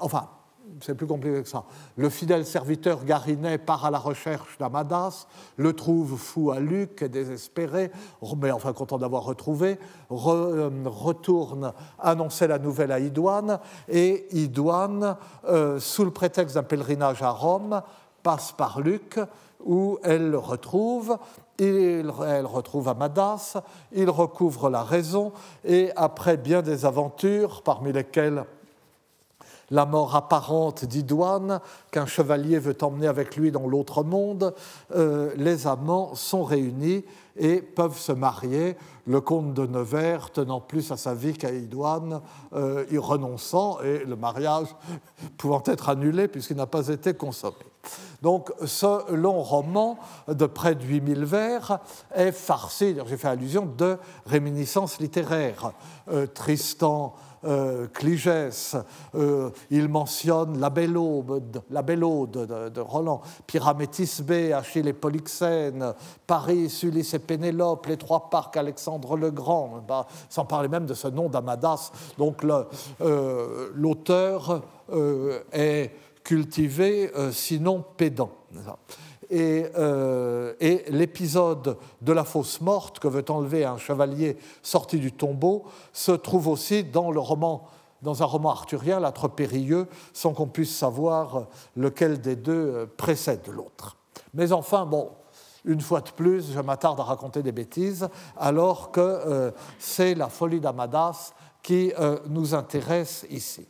enfin, 0.00 0.28
c'est 0.80 0.94
plus 0.94 1.06
compliqué 1.06 1.42
que 1.42 1.48
ça. 1.48 1.64
Le 1.96 2.08
fidèle 2.08 2.46
serviteur 2.46 3.04
Garinet 3.04 3.58
part 3.58 3.84
à 3.84 3.90
la 3.90 3.98
recherche 3.98 4.58
d'Amadas, 4.58 5.26
le 5.56 5.72
trouve 5.72 6.16
fou 6.18 6.50
à 6.50 6.60
Luc 6.60 7.02
et 7.02 7.08
désespéré, 7.08 7.90
mais 8.36 8.50
enfin 8.50 8.72
content 8.72 8.98
d'avoir 8.98 9.24
retrouvé, 9.24 9.78
euh, 10.10 10.70
retourne 10.86 11.72
annoncer 11.98 12.46
la 12.46 12.58
nouvelle 12.58 12.92
à 12.92 12.98
Idouane, 12.98 13.58
et 13.88 14.26
Idouane, 14.36 15.16
euh, 15.48 15.78
sous 15.78 16.04
le 16.04 16.10
prétexte 16.10 16.54
d'un 16.54 16.62
pèlerinage 16.62 17.22
à 17.22 17.30
Rome, 17.30 17.82
passe 18.22 18.52
par 18.52 18.80
Luc, 18.80 19.18
où 19.64 19.98
elle 20.02 20.30
le 20.30 20.38
retrouve, 20.38 21.18
elle 21.58 22.10
retrouve 22.46 22.88
Amadas, 22.88 23.58
il 23.92 24.08
recouvre 24.08 24.70
la 24.70 24.82
raison, 24.82 25.32
et 25.64 25.90
après 25.96 26.36
bien 26.36 26.62
des 26.62 26.86
aventures, 26.86 27.62
parmi 27.62 27.92
lesquelles 27.92 28.44
la 29.70 29.86
mort 29.86 30.16
apparente 30.16 30.84
d'Idoine, 30.84 31.60
qu'un 31.90 32.06
chevalier 32.06 32.58
veut 32.58 32.76
emmener 32.82 33.06
avec 33.06 33.36
lui 33.36 33.50
dans 33.50 33.66
l'autre 33.66 34.02
monde, 34.02 34.54
euh, 34.94 35.32
les 35.36 35.66
amants 35.66 36.14
sont 36.14 36.42
réunis 36.42 37.04
et 37.36 37.62
peuvent 37.62 37.98
se 37.98 38.12
marier. 38.12 38.76
Le 39.06 39.20
comte 39.20 39.54
de 39.54 39.66
Nevers, 39.66 40.30
tenant 40.30 40.60
plus 40.60 40.90
à 40.92 40.96
sa 40.96 41.14
vie 41.14 41.32
qu'à 41.32 41.52
Idoine, 41.52 42.20
euh, 42.54 42.84
y 42.90 42.98
renonçant, 42.98 43.80
et 43.80 44.04
le 44.04 44.16
mariage 44.16 44.68
pouvant 45.38 45.62
être 45.66 45.88
annulé 45.88 46.28
puisqu'il 46.28 46.56
n'a 46.56 46.66
pas 46.66 46.88
été 46.88 47.14
consommé. 47.14 47.56
Donc 48.22 48.52
ce 48.66 49.10
long 49.12 49.42
roman 49.42 49.98
de 50.28 50.44
près 50.44 50.74
de 50.74 50.84
8000 50.84 51.24
vers 51.24 51.78
est 52.14 52.32
farci, 52.32 52.96
j'ai 53.06 53.16
fait 53.16 53.28
allusion, 53.28 53.66
de 53.66 53.96
réminiscences 54.26 54.98
littéraires. 54.98 55.72
Euh, 56.10 56.26
Tristan, 56.26 57.14
euh, 57.44 57.86
Cligès, 57.88 58.76
euh, 59.14 59.50
il 59.70 59.88
mentionne 59.88 60.58
la 60.60 60.70
Belle 60.70 60.96
Ode, 60.96 61.62
la 61.70 61.82
Belle 61.82 62.00
de, 62.00 62.80
Roland, 62.80 63.22
Pyramétis 63.46 64.22
B, 64.22 64.52
Achille 64.52 64.88
et 64.88 64.92
Polyxène, 64.92 65.94
Paris, 66.26 66.80
Ulysse 66.82 67.14
et 67.14 67.18
Pénélope, 67.18 67.86
les 67.86 67.96
trois 67.96 68.30
parcs, 68.30 68.56
Alexandre 68.56 69.16
le 69.16 69.30
Grand, 69.30 69.82
bah, 69.86 70.06
sans 70.28 70.44
parler 70.44 70.68
même 70.68 70.86
de 70.86 70.94
ce 70.94 71.08
nom 71.08 71.28
d'Amadas. 71.28 71.92
Donc 72.18 72.42
l'auteur 73.74 74.62
est 75.52 75.90
cultivé, 76.24 77.10
euh, 77.16 77.32
sinon 77.32 77.84
pédant. 77.96 78.30
Euh, 79.32 80.54
et, 80.60 80.84
l'épisode 80.88 81.76
de 82.00 82.12
la 82.12 82.24
fausse 82.24 82.60
morte 82.60 82.98
que 82.98 83.06
veut 83.06 83.24
enlever 83.28 83.64
un 83.64 83.78
chevalier 83.78 84.36
sorti 84.62 84.98
du 84.98 85.12
tombeau 85.12 85.64
se 85.92 86.12
trouve 86.12 86.48
aussi 86.48 86.82
dans 86.82 87.12
un 87.12 88.24
roman 88.24 88.50
arthurien, 88.50 88.98
l'âtre 88.98 89.28
périlleux, 89.28 89.86
sans 90.12 90.32
qu'on 90.32 90.48
puisse 90.48 90.76
savoir 90.76 91.46
lequel 91.76 92.20
des 92.20 92.36
deux 92.36 92.52
euh, 92.52 92.86
précède 92.96 93.46
l'autre. 93.48 93.96
Mais 94.34 94.52
enfin, 94.52 94.84
bon, 94.84 95.10
une 95.64 95.80
fois 95.80 96.00
de 96.00 96.10
plus, 96.10 96.52
je 96.52 96.60
m'attarde 96.60 96.98
à 96.98 97.04
raconter 97.04 97.42
des 97.42 97.52
bêtises, 97.52 98.08
alors 98.36 98.90
que 98.90 99.52
c'est 99.78 100.14
la 100.14 100.28
folie 100.28 100.60
d'Amadas 100.60 101.34
qui 101.62 101.92
nous 102.28 102.54
intéresse 102.54 103.26
ici 103.28 103.66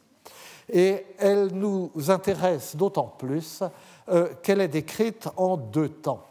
et 0.72 1.06
elle 1.18 1.48
nous 1.52 1.90
intéresse 2.08 2.76
d'autant 2.76 3.14
plus 3.18 3.62
euh, 4.08 4.34
qu'elle 4.42 4.60
est 4.60 4.68
décrite 4.68 5.28
en 5.36 5.56
deux 5.56 5.88
temps. 5.88 6.26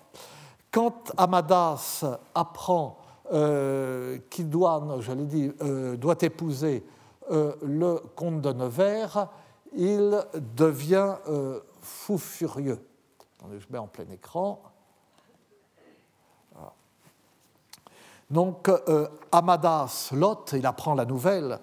Quand 0.72 1.12
Amadas 1.18 2.04
apprend 2.36 2.98
euh, 3.32 4.18
qu'il 4.30 4.50
doit, 4.50 4.84
je 5.00 5.12
l'ai 5.12 5.26
dit, 5.26 5.52
euh, 5.62 5.96
doit 5.96 6.18
épouser 6.22 6.84
le 7.32 7.98
comte 8.16 8.42
de 8.42 8.52
Nevers, 8.52 9.28
il 9.78 10.20
devient 10.58 11.14
fou 11.80 12.18
furieux. 12.18 12.84
Je 13.48 13.66
mets 13.70 13.78
en 13.78 13.86
plein 13.86 14.10
écran. 14.12 14.64
Donc, 18.32 18.68
Amadas, 19.32 20.10
Lot, 20.12 20.54
il 20.54 20.66
apprend 20.66 20.96
la 20.96 21.06
nouvelle, 21.06 21.60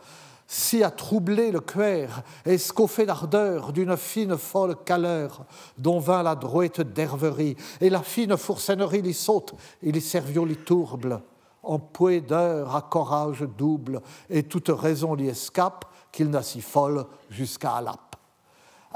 si 0.46 0.82
a 0.84 0.90
troublé 0.90 1.50
le 1.50 1.60
cœur, 1.60 2.22
escoffé 2.44 3.04
d'ardeur 3.06 3.72
d'une 3.72 3.96
fine 3.96 4.36
folle 4.36 4.76
caleur, 4.84 5.44
dont 5.78 5.98
vint 5.98 6.22
la 6.22 6.34
droite 6.34 6.80
d'herverie, 6.80 7.56
et 7.80 7.90
la 7.90 8.02
fine 8.02 8.36
fourcennerie 8.36 9.02
l'y 9.02 9.14
saute, 9.14 9.54
et 9.82 9.92
les 9.92 10.00
serviaux 10.00 10.44
l'y 10.44 10.56
tourble, 10.56 11.20
en 11.62 11.80
d'heure 12.20 12.76
à 12.76 12.82
courage 12.82 13.44
double, 13.58 14.00
et 14.30 14.44
toute 14.44 14.68
raison 14.68 15.14
l'y 15.14 15.28
escape, 15.28 15.84
qu'il 16.12 16.30
n'a 16.30 16.42
si 16.42 16.60
folle 16.60 17.04
jusqu'à 17.28 17.72
Alap. 17.72 18.16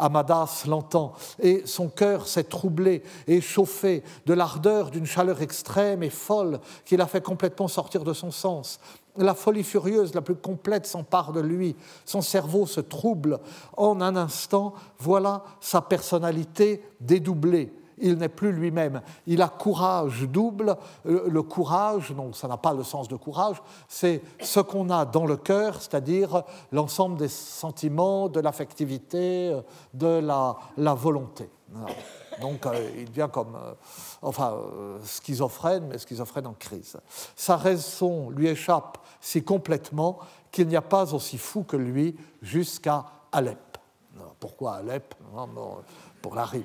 Amadas 0.01 0.65
l'entend, 0.67 1.13
et 1.39 1.63
son 1.67 1.89
cœur 1.89 2.27
s'est 2.27 2.45
troublé 2.45 3.03
et 3.27 3.43
chauffé 3.43 4.03
de 4.25 4.33
l'ardeur 4.33 4.91
d'une 4.91 5.05
chaleur 5.05 5.43
extrême 5.43 6.03
et 6.03 6.11
folle 6.11 6.59
qui 6.87 6.97
l'a 6.97 7.07
fait 7.07 7.21
complètement 7.21 7.69
sortir 7.69 8.03
de 8.03 8.15
son 8.15 8.31
sens. 8.31 8.81
La 9.17 9.35
folie 9.35 9.65
furieuse 9.65 10.15
la 10.15 10.23
plus 10.23 10.37
complète 10.37 10.87
s'empare 10.87 11.33
de 11.33 11.41
lui, 11.41 11.77
son 12.05 12.21
cerveau 12.21 12.67
se 12.67 12.81
trouble. 12.81 13.39
En 13.77 14.01
un 14.01 14.17
instant, 14.17 14.75
voilà 14.99 15.43
sa 15.61 15.81
personnalité 15.81 16.83
dédoublée. 17.01 17.73
Il 18.01 18.15
n'est 18.15 18.31
plus 18.31 18.53
lui-même. 18.53 19.03
Il 19.27 19.43
a 19.43 19.49
courage 19.49 20.27
double. 20.27 20.77
Le 21.05 21.43
courage, 21.43 22.13
donc 22.13 22.35
ça 22.35 22.49
n'a 22.49 22.57
pas 22.57 22.73
le 22.73 22.83
sens 22.83 23.09
de 23.09 23.17
courage, 23.17 23.63
c'est 23.89 24.23
ce 24.41 24.61
qu'on 24.61 24.89
a 24.91 25.05
dans 25.05 25.27
le 25.27 25.37
cœur, 25.37 25.75
c'est-à-dire 25.81 26.43
l'ensemble 26.73 27.19
des 27.19 27.29
sentiments, 27.29 28.29
de 28.29 28.41
l'affectivité, 28.41 29.55
de 29.93 30.21
la, 30.21 30.95
volonté. 30.95 31.51
Donc 32.41 32.67
euh, 32.67 32.91
il 32.97 33.07
devient 33.07 33.29
comme, 33.33 33.57
euh, 33.57 33.75
enfin, 34.23 34.53
euh, 34.53 34.99
schizophrène, 35.05 35.87
mais 35.89 35.99
schizophrène 35.99 36.47
en 36.47 36.55
crise. 36.55 36.97
Sa 37.37 37.57
raison 37.57 38.31
lui 38.31 38.49
échappe 38.49 38.99
si 39.21 39.43
complètement 39.43 40.19
qu'il 40.51 40.69
n'y 40.69 40.77
a 40.77 40.83
pas 40.83 41.13
aussi 41.15 41.39
fou 41.39 41.63
que 41.63 41.77
lui 41.77 42.17
jusqu'à 42.43 43.05
Alep. 43.33 43.79
Pourquoi 44.39 44.77
Alep? 44.77 45.15
Pour 46.23 46.35
la 46.35 46.45
rime. 46.45 46.65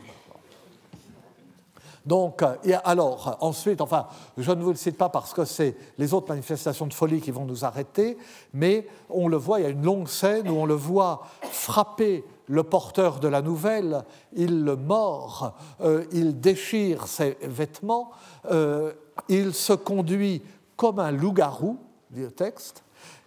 Donc, 2.06 2.44
et 2.64 2.76
alors, 2.76 3.38
ensuite, 3.42 3.82
enfin, 3.82 4.08
je 4.38 4.52
ne 4.52 4.62
vous 4.62 4.70
le 4.70 4.76
cite 4.76 4.98
pas 4.98 5.10
parce 5.10 5.34
que 5.34 5.44
c'est 5.44 5.76
les 5.98 6.14
autres 6.14 6.30
manifestations 6.30 6.86
de 6.86 6.94
folie 6.94 7.20
qui 7.20 7.32
vont 7.32 7.46
nous 7.46 7.66
arrêter, 7.66 8.18
mais 8.54 8.88
on 9.10 9.28
le 9.28 9.38
voit, 9.38 9.60
il 9.60 9.64
y 9.64 9.66
a 9.66 9.70
une 9.70 9.84
longue 9.84 10.08
scène 10.08 10.48
où 10.50 10.54
on 10.54 10.66
le 10.66 10.76
voit 10.76 11.26
frapper 11.52 12.24
le 12.48 12.64
porteur 12.64 13.20
de 13.20 13.28
la 13.28 13.42
nouvelle, 13.42 14.04
il 14.34 14.64
le 14.64 14.76
mord, 14.76 15.56
euh, 15.82 16.06
il 16.12 16.40
déchire 16.40 17.08
ses 17.08 17.38
vêtements, 17.42 18.12
euh, 18.52 18.94
il 19.30 19.54
se 19.54 19.74
conduit 19.74 20.42
comme 20.76 21.00
un 21.00 21.12
loup-garou, 21.12 21.78
dit 22.12 22.22
le 22.22 22.32
texte, 22.32 22.84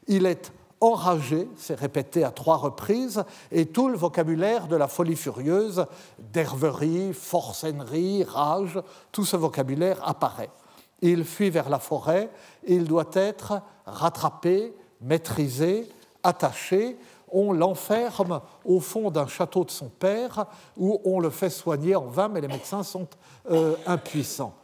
il 0.07 0.27
est 0.27 0.53
enragé, 0.81 1.49
c'est 1.57 1.79
répété 1.79 2.23
à 2.23 2.31
trois 2.31 2.57
reprises, 2.57 3.25
et 3.51 3.67
tout 3.67 3.89
le 3.89 3.97
vocabulaire 3.97 4.69
de 4.69 4.77
la 4.77 4.89
folie 4.89 5.17
furieuse, 5.17 5.87
d'herverie, 6.33 7.13
forcennerie, 7.13 8.25
rage, 8.25 8.81
tout 9.11 9.25
ce 9.25 9.37
vocabulaire 9.37 10.01
apparaît. 10.07 10.51
Il 11.01 11.25
fuit 11.25 11.51
vers 11.51 11.69
la 11.69 11.79
forêt, 11.79 12.31
il 12.67 12.85
doit 12.85 13.11
être 13.15 13.61
rattrapé, 13.87 14.75
maîtrisé, 15.01 15.89
attaché, 16.23 16.97
on 17.33 17.53
l'enferme 17.53 18.41
au 18.65 18.81
fond 18.81 19.11
d'un 19.11 19.27
château 19.27 19.65
de 19.65 19.71
son 19.71 19.89
père 19.89 20.47
où 20.77 21.01
on 21.05 21.21
le 21.21 21.31
fait 21.31 21.51
soigner 21.51 21.97
en 21.97 22.07
vain, 22.07 22.29
mais 22.29 22.41
les 22.41 22.49
médecins 22.49 22.83
sont 22.83 23.09
euh, 23.51 23.77
impuissants. 23.87 24.55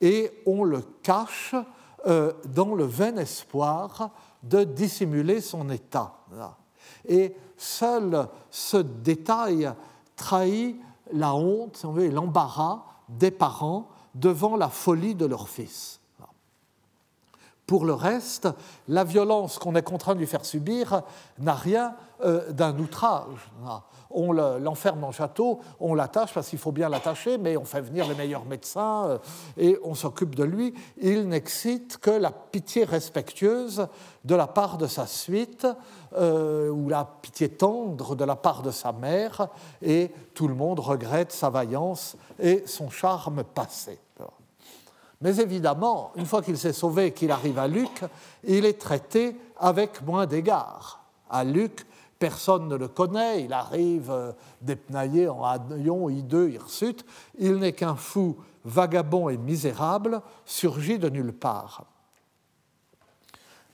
Et 0.00 0.30
on 0.46 0.64
le 0.64 0.80
cache 1.02 1.54
euh, 2.06 2.32
dans 2.46 2.74
le 2.74 2.84
vain 2.84 3.16
espoir 3.16 4.10
de 4.42 4.64
dissimuler 4.64 5.40
son 5.40 5.68
état. 5.68 6.14
Et 7.06 7.36
seul 7.56 8.26
ce 8.50 8.78
détail 8.78 9.70
trahit 10.16 10.80
la 11.12 11.34
honte 11.34 11.84
et 11.98 12.10
l'embarras 12.10 12.84
des 13.08 13.30
parents 13.30 13.88
devant 14.14 14.56
la 14.56 14.68
folie 14.68 15.14
de 15.14 15.26
leur 15.26 15.48
fils. 15.48 15.99
Pour 17.70 17.84
le 17.84 17.94
reste, 17.94 18.48
la 18.88 19.04
violence 19.04 19.60
qu'on 19.60 19.76
est 19.76 19.82
contraint 19.82 20.14
de 20.14 20.18
lui 20.18 20.26
faire 20.26 20.44
subir 20.44 21.02
n'a 21.38 21.54
rien 21.54 21.94
euh, 22.24 22.50
d'un 22.50 22.76
outrage. 22.76 23.48
On 24.10 24.32
l'enferme 24.32 25.04
en 25.04 25.12
château, 25.12 25.60
on 25.78 25.94
l'attache 25.94 26.34
parce 26.34 26.48
qu'il 26.48 26.58
faut 26.58 26.72
bien 26.72 26.88
l'attacher, 26.88 27.38
mais 27.38 27.56
on 27.56 27.64
fait 27.64 27.80
venir 27.80 28.08
les 28.08 28.16
meilleurs 28.16 28.44
médecins 28.44 29.06
euh, 29.06 29.18
et 29.56 29.78
on 29.84 29.94
s'occupe 29.94 30.34
de 30.34 30.42
lui. 30.42 30.74
Il 31.00 31.28
n'excite 31.28 31.98
que 31.98 32.10
la 32.10 32.32
pitié 32.32 32.82
respectueuse 32.82 33.86
de 34.24 34.34
la 34.34 34.48
part 34.48 34.76
de 34.76 34.88
sa 34.88 35.06
suite 35.06 35.64
euh, 36.18 36.70
ou 36.70 36.88
la 36.88 37.04
pitié 37.22 37.50
tendre 37.50 38.16
de 38.16 38.24
la 38.24 38.34
part 38.34 38.62
de 38.62 38.72
sa 38.72 38.90
mère, 38.90 39.46
et 39.80 40.10
tout 40.34 40.48
le 40.48 40.56
monde 40.56 40.80
regrette 40.80 41.30
sa 41.30 41.50
vaillance 41.50 42.16
et 42.40 42.64
son 42.66 42.90
charme 42.90 43.44
passé. 43.44 44.00
Mais 45.20 45.36
évidemment, 45.36 46.12
une 46.16 46.24
fois 46.24 46.40
qu'il 46.42 46.56
s'est 46.56 46.72
sauvé 46.72 47.06
et 47.06 47.12
qu'il 47.12 47.30
arrive 47.30 47.58
à 47.58 47.68
Luc, 47.68 48.04
il 48.44 48.64
est 48.64 48.80
traité 48.80 49.36
avec 49.58 50.02
moins 50.02 50.26
d'égard. 50.26 51.04
À 51.28 51.44
Luc, 51.44 51.86
personne 52.18 52.68
ne 52.68 52.76
le 52.76 52.88
connaît, 52.88 53.44
il 53.44 53.52
arrive 53.52 54.10
euh, 54.10 54.32
dépnaillé 54.62 55.28
en 55.28 55.44
haillon, 55.44 56.08
hideux, 56.08 56.50
hirsute, 56.50 57.04
il 57.38 57.56
n'est 57.56 57.74
qu'un 57.74 57.96
fou 57.96 58.36
vagabond 58.64 59.28
et 59.28 59.36
misérable, 59.36 60.22
surgi 60.46 60.98
de 60.98 61.10
nulle 61.10 61.32
part. 61.32 61.84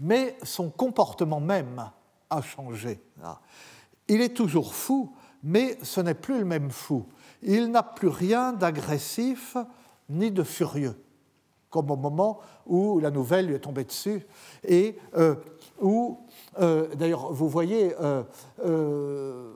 Mais 0.00 0.36
son 0.42 0.68
comportement 0.70 1.40
même 1.40 1.90
a 2.28 2.42
changé. 2.42 3.00
Il 4.08 4.20
est 4.20 4.36
toujours 4.36 4.74
fou, 4.74 5.14
mais 5.42 5.78
ce 5.82 6.00
n'est 6.00 6.14
plus 6.14 6.40
le 6.40 6.44
même 6.44 6.70
fou. 6.70 7.06
Il 7.42 7.70
n'a 7.70 7.82
plus 7.82 8.08
rien 8.08 8.52
d'agressif 8.52 9.56
ni 10.08 10.30
de 10.30 10.42
furieux 10.42 10.96
comme 11.76 11.90
au 11.90 11.96
moment 11.96 12.38
où 12.66 13.00
la 13.00 13.10
nouvelle 13.10 13.48
lui 13.48 13.54
est 13.54 13.58
tombée 13.58 13.84
dessus, 13.84 14.26
et 14.64 14.96
euh, 15.14 15.34
où, 15.78 16.18
euh, 16.58 16.86
d'ailleurs, 16.94 17.30
vous 17.30 17.50
voyez, 17.50 17.94
euh, 18.00 19.52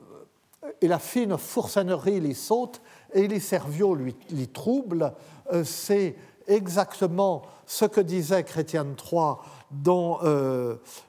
et 0.81 0.87
la 0.87 0.99
fine 0.99 1.35
foursanerie 1.35 2.19
l'y 2.19 2.35
saute, 2.35 2.79
et 3.13 3.27
les 3.27 3.39
serviaux 3.39 3.95
lui, 3.95 4.15
lui 4.29 4.47
trouble. 4.47 5.13
C'est 5.63 6.15
exactement 6.47 7.41
ce 7.65 7.85
que 7.85 8.01
disait 8.01 8.43
Chrétien 8.43 8.85
III 8.85 9.37
dans 9.71 10.19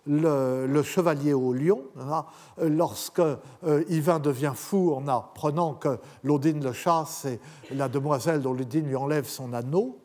le, 0.07 0.83
Chevalier 0.83 1.35
au 1.35 1.53
lion, 1.53 1.83
hein, 2.01 2.25
lorsque 2.59 3.21
euh, 3.21 3.85
Yvain 3.89 4.19
devient 4.19 4.53
fou 4.55 4.95
en 4.95 5.07
apprenant 5.09 5.75
que 5.75 5.99
l'Odine 6.23 6.63
le 6.65 6.73
chasse 6.73 7.27
et 7.27 7.39
la 7.71 7.89
demoiselle 7.89 8.41
dont 8.41 8.53
l'Odine 8.53 8.87
lui 8.87 8.97
enlève 8.97 9.29
son 9.29 9.53
anneau. 9.53 10.02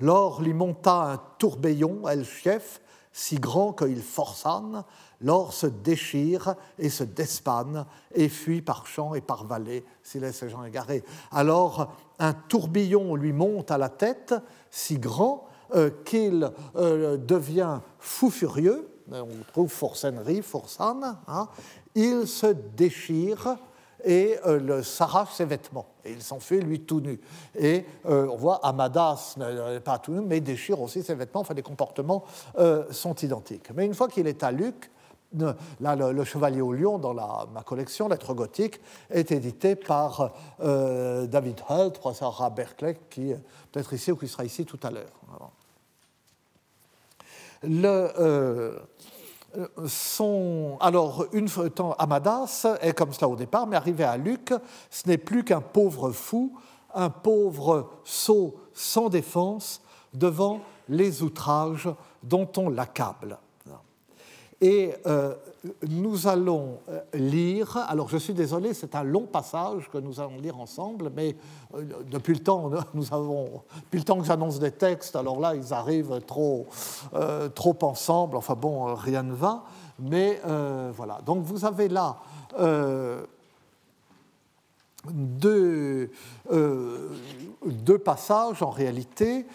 Lors 0.00 0.42
lui 0.42 0.52
monta 0.52 1.12
un 1.12 1.20
tourbillon, 1.38 2.08
elle 2.08 2.24
chef, 2.24 2.80
si 3.12 3.36
grand 3.36 3.72
qu'il 3.72 4.02
forçane, 4.02 4.84
l'or 5.20 5.52
se 5.52 5.68
déchire 5.68 6.56
et 6.78 6.90
se 6.90 7.04
despanne 7.04 7.86
et 8.12 8.28
fuit 8.28 8.60
par 8.60 8.86
champs 8.86 9.14
et 9.14 9.20
par 9.20 9.46
vallées, 9.46 9.84
s'il 10.02 10.22
laisse 10.22 10.44
gens 10.46 10.64
égarés. 10.64 11.04
Alors 11.30 11.92
un 12.18 12.32
tourbillon 12.32 13.14
lui 13.14 13.32
monte 13.32 13.70
à 13.70 13.78
la 13.78 13.88
tête, 13.88 14.34
si 14.70 14.98
grand 14.98 15.46
euh, 15.74 15.90
qu'il 16.04 16.50
euh, 16.76 17.16
devient 17.16 17.80
fou 17.98 18.30
furieux, 18.30 18.88
on 19.10 19.26
trouve 19.52 19.70
forcenerie, 19.70 20.42
forçane, 20.42 21.18
hein, 21.28 21.48
il 21.94 22.26
se 22.26 22.46
déchire 22.46 23.56
et 24.04 24.36
euh, 24.46 24.82
s'arrache 24.82 25.32
ses 25.34 25.44
vêtements. 25.44 25.86
Et 26.04 26.12
il 26.12 26.22
s'enfuit, 26.22 26.60
lui, 26.60 26.80
tout 26.80 27.00
nu. 27.00 27.20
Et 27.58 27.84
on 28.04 28.36
voit 28.36 28.64
Amadas, 28.64 29.36
pas 29.84 29.98
tout 29.98 30.12
nu, 30.12 30.20
mais 30.20 30.40
déchire 30.40 30.80
aussi 30.80 31.02
ses 31.02 31.14
vêtements. 31.14 31.40
Enfin, 31.40 31.54
les 31.54 31.62
comportements 31.62 32.24
sont 32.90 33.14
identiques. 33.14 33.70
Mais 33.74 33.86
une 33.86 33.94
fois 33.94 34.08
qu'il 34.08 34.26
est 34.26 34.42
à 34.42 34.52
Luc, 34.52 34.90
Là, 35.80 35.96
le, 35.96 36.24
Chevalier 36.24 36.60
au 36.60 36.72
Lion, 36.72 36.98
dans 36.98 37.14
ma 37.14 37.62
collection, 37.62 38.08
Lettres 38.08 38.34
gothiques, 38.34 38.80
est 39.10 39.32
édité 39.32 39.74
par 39.74 40.32
euh, 40.60 41.26
David 41.26 41.60
Holt, 41.68 41.98
professeur 41.98 42.40
à 42.42 42.50
Berkeley, 42.50 42.98
qui 43.10 43.32
est 43.32 43.40
peut-être 43.72 43.92
ici 43.92 44.12
ou 44.12 44.16
qui 44.16 44.28
sera 44.28 44.44
ici 44.44 44.64
tout 44.64 44.78
à 44.82 44.90
l'heure. 44.90 45.10
Le, 47.62 48.10
euh, 48.18 48.78
son, 49.86 50.76
alors, 50.80 51.26
une 51.32 51.48
temps, 51.70 51.94
Amadas 51.98 52.66
est 52.80 52.92
comme 52.92 53.12
cela 53.12 53.28
au 53.28 53.36
départ, 53.36 53.66
mais 53.66 53.76
arrivé 53.76 54.04
à 54.04 54.16
Luc, 54.16 54.52
ce 54.90 55.08
n'est 55.08 55.18
plus 55.18 55.44
qu'un 55.44 55.60
pauvre 55.60 56.10
fou, 56.10 56.52
un 56.94 57.10
pauvre 57.10 57.90
sot 58.04 58.54
sans 58.72 59.08
défense 59.08 59.80
devant 60.12 60.60
les 60.88 61.22
outrages 61.22 61.88
dont 62.22 62.48
on 62.56 62.68
l'accable. 62.68 63.38
Et 64.60 64.94
euh, 65.06 65.34
nous 65.88 66.26
allons 66.26 66.78
euh, 66.88 67.00
lire, 67.14 67.76
alors 67.88 68.08
je 68.08 68.18
suis 68.18 68.34
désolé, 68.34 68.74
c'est 68.74 68.94
un 68.94 69.02
long 69.02 69.24
passage 69.26 69.88
que 69.90 69.98
nous 69.98 70.20
allons 70.20 70.38
lire 70.38 70.58
ensemble, 70.58 71.10
mais 71.14 71.36
euh, 71.74 71.82
depuis 72.10 72.34
le 72.34 72.40
temps, 72.40 72.70
nous 72.94 73.12
avons, 73.14 73.62
depuis 73.76 73.98
le 73.98 74.04
temps 74.04 74.18
que 74.18 74.26
j'annonce 74.26 74.58
des 74.58 74.72
textes, 74.72 75.16
alors 75.16 75.40
là, 75.40 75.54
ils 75.54 75.72
arrivent 75.72 76.20
trop, 76.26 76.66
trop 77.54 77.78
ensemble, 77.82 78.36
enfin 78.36 78.54
bon, 78.54 78.94
rien 78.94 79.22
ne 79.22 79.34
va, 79.34 79.64
mais 79.98 80.40
voilà. 80.92 81.20
Donc 81.24 81.44
vous 81.44 81.64
avez 81.64 81.88
là 81.88 82.18
deux, 85.10 86.10
deux 87.66 87.98
passages 87.98 88.62
en 88.62 88.70
réalité, 88.70 89.46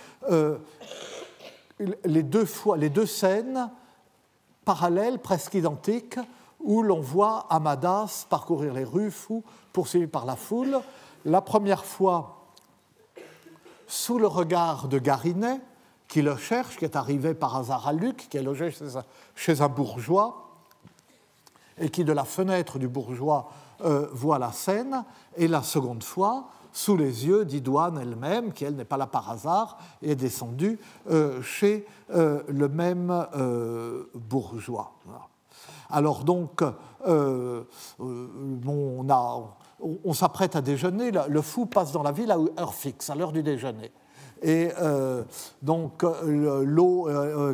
les 2.05 2.23
deux, 2.23 2.45
fois, 2.45 2.77
les 2.77 2.89
deux 2.89 3.05
scènes 3.05 3.69
parallèle, 4.69 5.17
presque 5.17 5.55
identique, 5.55 6.19
où 6.59 6.83
l'on 6.83 7.01
voit 7.01 7.47
Amadas 7.49 8.27
parcourir 8.29 8.71
les 8.75 8.83
rues, 8.83 9.09
fou, 9.09 9.43
poursuivi 9.73 10.05
par 10.05 10.27
la 10.27 10.35
foule. 10.35 10.79
La 11.25 11.41
première 11.41 11.83
fois, 11.83 12.45
sous 13.87 14.19
le 14.19 14.27
regard 14.27 14.87
de 14.87 14.99
Garinet, 14.99 15.59
qui 16.07 16.21
le 16.21 16.37
cherche, 16.37 16.77
qui 16.77 16.85
est 16.85 16.95
arrivé 16.95 17.33
par 17.33 17.55
hasard 17.55 17.87
à 17.87 17.93
Luc, 17.93 18.27
qui 18.29 18.37
est 18.37 18.43
logé 18.43 18.71
chez 19.35 19.61
un, 19.61 19.69
bourgeois, 19.69 20.51
et 21.79 21.89
qui, 21.89 22.03
de 22.03 22.13
la 22.13 22.23
fenêtre 22.23 22.77
du 22.77 22.87
bourgeois, 22.87 23.49
euh, 23.83 24.07
voit 24.11 24.37
la 24.37 24.51
scène. 24.51 25.03
Et 25.35 25.47
la 25.47 25.63
seconde 25.63 26.03
fois, 26.03 26.49
sous 26.71 26.97
les 26.97 27.25
yeux 27.25 27.45
d'Idoine 27.45 27.97
elle-même, 28.01 28.53
qui 28.53 28.65
elle 28.65 28.75
n'est 28.75 28.85
pas 28.85 28.97
là 28.97 29.07
par 29.07 29.29
hasard, 29.29 29.77
et 30.01 30.11
est 30.11 30.15
descendue 30.15 30.79
euh, 31.09 31.41
chez 31.41 31.85
euh, 32.13 32.41
le 32.47 32.67
même 32.67 33.27
euh, 33.35 34.05
bourgeois. 34.13 34.93
Alors 35.89 36.23
donc, 36.23 36.63
on, 37.07 37.65
s'apprête 40.13 40.55
à 40.55 40.61
déjeuner, 40.61 41.11
le 41.11 41.41
fou 41.41 41.65
passe 41.65 41.91
dans 41.91 42.03
la 42.03 42.11
ville 42.11 42.31
à 42.31 42.37
heure 42.59 42.75
fixe, 42.75 43.09
à 43.09 43.15
l'heure 43.15 43.31
du 43.31 43.41
déjeuner. 43.41 43.91
Et 44.43 44.69
donc 45.63 46.05
l'eau 46.23 47.09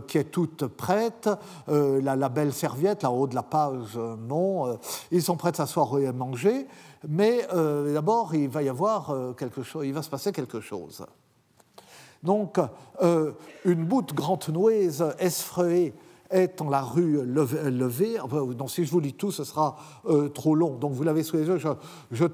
qui 0.05 0.17
est 0.17 0.31
toute 0.31 0.67
prête, 0.67 1.29
la, 1.67 2.29
belle 2.29 2.51
serviette, 2.51 3.03
là 3.03 3.11
haut 3.11 3.27
de 3.27 3.35
la 3.35 3.43
page, 3.43 3.97
non, 3.97 4.77
ils 5.11 5.23
sont 5.23 5.37
prêts 5.37 5.51
à 5.51 5.53
s'asseoir 5.53 5.97
et 5.99 6.07
à 6.07 6.11
manger. 6.11 6.67
Mais 7.07 7.47
euh, 7.53 7.93
d'abord, 7.93 8.33
il 8.35 8.49
va 8.49 8.63
y 8.63 8.69
avoir 8.69 9.09
euh, 9.09 9.33
quelque 9.33 9.63
chose, 9.63 9.85
il 9.85 9.93
va 9.93 10.01
se 10.01 10.09
passer 10.09 10.31
quelque 10.31 10.59
chose. 10.59 11.05
Donc, 12.23 12.59
euh, 13.01 13.33
une 13.65 13.85
boute 13.85 14.13
grande 14.13 14.47
noueuse 14.49 15.05
esfreuée 15.19 15.93
est 16.31 16.57
dans 16.57 16.69
la 16.69 16.81
rue 16.81 17.23
levée. 17.23 18.17
si 18.67 18.85
je 18.85 18.91
vous 18.91 18.99
lis 18.99 19.13
tout, 19.13 19.31
ce 19.31 19.43
sera 19.43 19.75
trop 20.33 20.55
long. 20.55 20.75
Donc, 20.75 20.93
vous 20.93 21.03
l'avez 21.03 21.21
sous 21.21 21.37
les 21.37 21.45
yeux. 21.45 21.59
Je, 22.11 22.25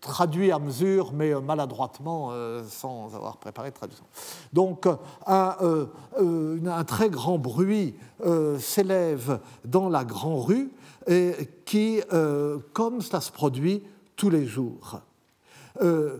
traduis 0.00 0.50
à 0.50 0.58
mesure, 0.58 1.12
mais 1.12 1.32
maladroitement, 1.40 2.32
sans 2.68 3.14
avoir 3.14 3.36
préparé 3.36 3.70
de 3.70 3.76
traduction. 3.76 4.04
Donc, 4.52 4.88
un, 5.26 5.56
un 6.18 6.84
très 6.84 7.08
grand 7.08 7.38
bruit 7.38 7.94
s'élève 8.58 9.38
dans 9.64 9.88
la 9.88 10.04
grande 10.04 10.44
rue, 10.44 10.72
et 11.06 11.34
qui, 11.64 12.00
comme 12.72 13.00
cela 13.00 13.20
se 13.20 13.30
produit, 13.30 13.82
tous 14.22 14.30
les 14.30 14.46
jours. 14.46 15.00
Euh, 15.80 16.18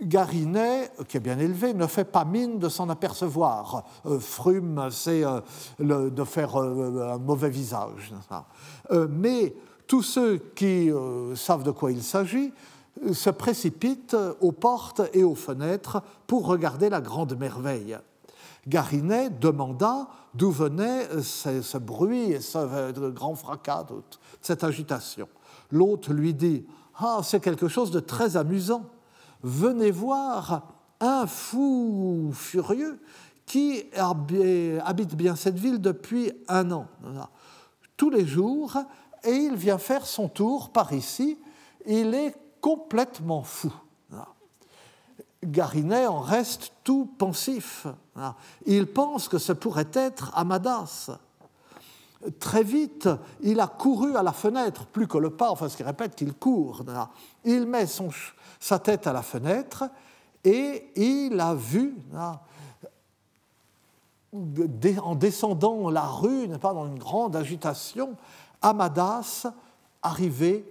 Garinet, 0.00 0.90
qui 1.06 1.18
est 1.18 1.20
bien 1.20 1.38
élevé, 1.38 1.74
ne 1.74 1.86
fait 1.86 2.06
pas 2.06 2.24
mine 2.24 2.58
de 2.58 2.70
s'en 2.70 2.88
apercevoir. 2.88 3.84
Euh, 4.06 4.18
Frume, 4.18 4.88
c'est 4.90 5.22
euh, 5.22 5.40
de 5.78 6.24
faire 6.24 6.56
un 6.56 7.18
mauvais 7.18 7.50
visage. 7.50 8.14
mais 9.10 9.54
tous 9.86 10.00
ceux 10.00 10.38
qui 10.56 10.90
savent 11.34 11.62
de 11.62 11.72
quoi 11.72 11.92
il 11.92 12.02
s'agit 12.02 12.54
se 13.12 13.28
précipitent 13.28 14.16
aux 14.40 14.52
portes 14.52 15.02
et 15.12 15.24
aux 15.24 15.34
fenêtres 15.34 16.02
pour 16.26 16.46
regarder 16.46 16.88
la 16.88 17.02
grande 17.02 17.38
merveille. 17.38 17.98
Garinet 18.66 19.28
demanda 19.28 20.08
d'où 20.32 20.50
venait 20.50 21.06
ce, 21.20 21.76
bruit 21.76 22.32
et 22.32 22.40
ce 22.40 23.10
grand 23.10 23.34
fracas, 23.34 23.88
cette 24.40 24.64
agitation. 24.64 25.28
L'hôte 25.70 26.08
lui 26.08 26.32
dit 26.32 26.64
ah, 26.98 27.20
c'est 27.22 27.40
quelque 27.40 27.68
chose 27.68 27.90
de 27.90 28.00
très 28.00 28.36
amusant. 28.36 28.84
Venez 29.42 29.90
voir 29.90 30.68
un 31.00 31.26
fou 31.26 32.30
furieux 32.32 33.00
qui 33.46 33.84
habite 33.94 35.14
bien 35.14 35.36
cette 35.36 35.58
ville 35.58 35.80
depuis 35.80 36.32
un 36.48 36.70
an, 36.70 36.86
tous 37.96 38.10
les 38.10 38.26
jours, 38.26 38.78
et 39.22 39.32
il 39.32 39.54
vient 39.54 39.78
faire 39.78 40.06
son 40.06 40.28
tour 40.28 40.70
par 40.70 40.92
ici. 40.92 41.38
Il 41.86 42.14
est 42.14 42.34
complètement 42.60 43.42
fou. 43.42 43.72
Garinet 45.44 46.06
en 46.06 46.20
reste 46.20 46.72
tout 46.84 47.06
pensif. 47.18 47.86
Il 48.64 48.86
pense 48.86 49.28
que 49.28 49.36
ce 49.36 49.52
pourrait 49.52 49.90
être 49.92 50.32
Amadas. 50.34 51.10
Très 52.40 52.62
vite, 52.62 53.08
il 53.42 53.60
a 53.60 53.66
couru 53.66 54.16
à 54.16 54.22
la 54.22 54.32
fenêtre, 54.32 54.86
plus 54.86 55.06
que 55.06 55.18
le 55.18 55.30
pas, 55.30 55.50
enfin 55.50 55.68
ce 55.68 55.82
répète 55.82 56.14
qu'il 56.14 56.32
court. 56.32 56.82
Il 57.44 57.66
met 57.66 57.86
son, 57.86 58.08
sa 58.58 58.78
tête 58.78 59.06
à 59.06 59.12
la 59.12 59.22
fenêtre 59.22 59.84
et 60.42 60.90
il 60.96 61.38
a 61.38 61.54
vu, 61.54 61.96
en 64.32 65.14
descendant 65.14 65.90
la 65.90 66.06
rue, 66.06 66.48
pas 66.58 66.72
dans 66.72 66.86
une 66.86 66.98
grande 66.98 67.36
agitation, 67.36 68.16
Amadas 68.62 69.46
arriver 70.02 70.70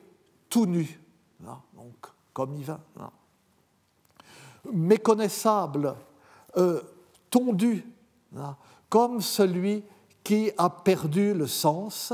tout 0.49 0.65
nu, 0.65 0.99
donc 1.39 2.07
comme 2.33 2.55
il 2.55 2.65
va, 2.65 2.79
méconnaissable, 4.71 5.95
euh, 6.57 6.81
tondu, 7.29 7.85
comme 8.89 9.21
celui 9.21 9.83
qui 10.23 10.51
a 10.57 10.69
perdu 10.69 11.33
le 11.33 11.47
sens, 11.47 12.13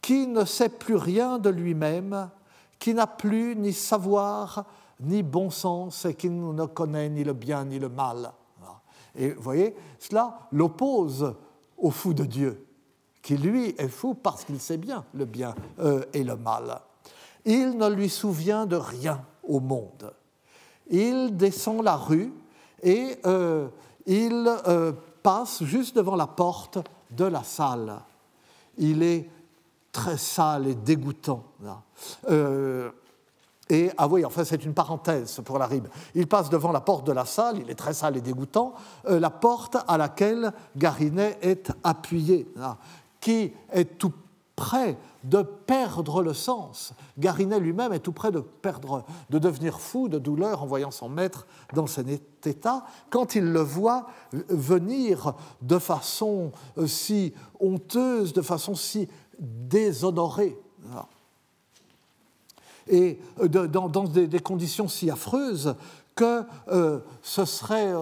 qui 0.00 0.26
ne 0.26 0.44
sait 0.44 0.68
plus 0.68 0.96
rien 0.96 1.38
de 1.38 1.50
lui-même, 1.50 2.30
qui 2.78 2.94
n'a 2.94 3.06
plus 3.06 3.56
ni 3.56 3.72
savoir 3.72 4.64
ni 5.00 5.22
bon 5.22 5.50
sens 5.50 6.04
et 6.04 6.14
qui 6.14 6.30
ne 6.30 6.66
connaît 6.66 7.08
ni 7.08 7.24
le 7.24 7.32
bien 7.32 7.64
ni 7.64 7.78
le 7.78 7.88
mal. 7.88 8.32
Et 9.14 9.30
vous 9.30 9.42
voyez, 9.42 9.74
cela 9.98 10.38
l'oppose 10.52 11.34
au 11.76 11.90
fou 11.90 12.14
de 12.14 12.24
Dieu, 12.24 12.66
qui 13.22 13.36
lui 13.36 13.74
est 13.78 13.88
fou 13.88 14.14
parce 14.14 14.44
qu'il 14.44 14.60
sait 14.60 14.76
bien 14.76 15.04
le 15.14 15.24
bien 15.24 15.54
euh, 15.80 16.04
et 16.12 16.24
le 16.24 16.36
mal. 16.36 16.80
il 17.44 17.76
ne 17.76 17.88
lui 17.88 18.08
souvient 18.08 18.66
de 18.66 18.76
rien 18.76 19.24
au 19.42 19.60
monde. 19.60 20.12
Il 20.88 21.36
descend 21.36 21.82
la 21.82 21.96
rue 21.96 22.32
et 22.82 23.18
euh, 23.26 23.68
il 24.06 24.44
euh, 24.66 24.92
passe 25.22 25.62
juste 25.64 25.96
devant 25.96 26.16
la 26.16 26.26
porte 26.26 26.78
de 27.10 27.24
la 27.24 27.42
salle. 27.42 27.98
Il 28.78 29.02
est 29.02 29.28
très 29.92 30.16
sale 30.16 30.68
et 30.68 30.74
dégoûtant. 30.74 31.44
Euh, 32.30 32.90
et, 33.68 33.90
ah 33.98 34.06
oui, 34.08 34.24
enfin, 34.24 34.44
c'est 34.44 34.64
une 34.64 34.74
parenthèse 34.74 35.40
pour 35.44 35.58
la 35.58 35.66
rime. 35.66 35.88
Il 36.14 36.26
passe 36.26 36.48
devant 36.48 36.72
la 36.72 36.80
porte 36.80 37.06
de 37.06 37.12
la 37.12 37.24
salle, 37.24 37.58
il 37.58 37.70
est 37.70 37.74
très 37.74 37.92
sale 37.92 38.16
et 38.16 38.20
dégoûtant, 38.20 38.74
la 39.04 39.30
porte 39.30 39.76
à 39.86 39.98
laquelle 39.98 40.52
Garinet 40.74 41.38
est 41.42 41.70
appuyé, 41.84 42.48
qui 43.20 43.52
est 43.72 43.98
tout 43.98 44.12
près 44.58 44.98
de 45.22 45.42
perdre 45.42 46.20
le 46.20 46.34
sens. 46.34 46.92
Garinet 47.16 47.60
lui-même 47.60 47.92
est 47.92 48.00
tout 48.00 48.10
près 48.10 48.32
de 48.32 48.40
perdre, 48.40 49.04
de 49.30 49.38
devenir 49.38 49.78
fou 49.78 50.08
de 50.08 50.18
douleur 50.18 50.64
en 50.64 50.66
voyant 50.66 50.90
son 50.90 51.08
maître 51.08 51.46
dans 51.74 51.86
cet 51.86 52.44
état, 52.44 52.84
quand 53.08 53.36
il 53.36 53.52
le 53.52 53.60
voit 53.60 54.08
venir 54.32 55.34
de 55.62 55.78
façon 55.78 56.50
euh, 56.76 56.88
si 56.88 57.32
honteuse, 57.60 58.32
de 58.32 58.42
façon 58.42 58.74
si 58.74 59.08
déshonorée. 59.38 60.58
Et 62.88 63.20
euh, 63.40 63.46
dans 63.46 64.04
des 64.04 64.40
conditions 64.40 64.88
si 64.88 65.08
affreuses 65.08 65.76
que 66.16 66.42
euh, 66.66 66.98
ce 67.22 67.44
serait 67.44 67.92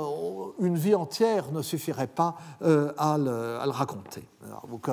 une 0.59 0.79
vie 0.79 0.95
entière 0.95 1.53
ne 1.53 1.61
suffirait 1.61 2.07
pas 2.07 2.35
à, 2.63 3.19
le, 3.19 3.59
raconter. 3.71 4.25
donc, 4.71 4.89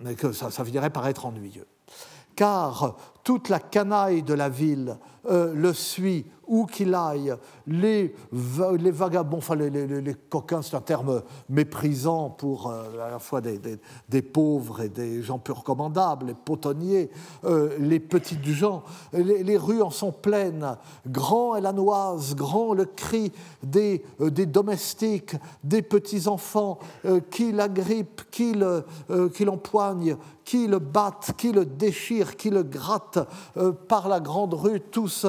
mais 0.00 0.14
que 0.14 0.32
ça, 0.32 0.50
finirait 0.64 0.90
par 0.90 1.06
être 1.08 1.26
ennuyeux. 1.26 1.66
Car 2.36 2.96
toute 3.28 3.50
la 3.50 3.60
canaille 3.60 4.22
de 4.22 4.32
la 4.32 4.48
ville 4.48 4.96
euh, 5.30 5.52
le 5.54 5.74
suit 5.74 6.24
où 6.46 6.64
qu'il 6.64 6.94
aille, 6.94 7.34
les, 7.66 8.14
vagabonds, 8.32 9.36
enfin 9.36 9.54
les, 9.54 10.14
coquins, 10.30 10.62
c'est 10.62 10.76
un 10.76 10.80
terme 10.80 11.22
méprisant 11.50 12.30
pour 12.30 12.70
euh, 12.70 13.06
à 13.06 13.10
la 13.10 13.18
fois 13.18 13.42
des, 13.42 14.22
pauvres 14.22 14.80
et 14.80 14.88
des 14.88 15.22
gens 15.22 15.38
peu 15.38 15.52
recommandables, 15.52 16.28
les 16.28 16.34
potonniers, 16.34 17.10
euh, 17.44 17.76
les 17.78 18.00
petites 18.00 18.46
gens, 18.46 18.82
les, 19.12 19.58
rues 19.58 19.82
en 19.82 19.90
sont 19.90 20.12
pleines, 20.12 20.78
grand 21.06 21.54
est 21.54 21.60
la 21.60 21.74
noise, 21.74 22.34
grand 22.34 22.72
le 22.72 22.86
cri 22.86 23.30
des, 23.62 24.02
des 24.18 24.46
domestiques, 24.46 25.36
des 25.62 25.82
petits-enfants 25.82 26.78
qui 27.30 27.52
l'agrippent, 27.52 28.22
qui 28.30 28.54
l'empoignent, 28.54 30.16
qui 30.46 30.66
le 30.66 30.78
battent, 30.78 31.32
qui 31.36 31.52
le 31.52 31.66
déchirent, 31.66 32.34
qui 32.36 32.48
le 32.48 32.62
grattent 32.62 33.17
par 33.88 34.08
la 34.08 34.20
grande 34.20 34.54
rue, 34.54 34.80
tous 34.80 35.26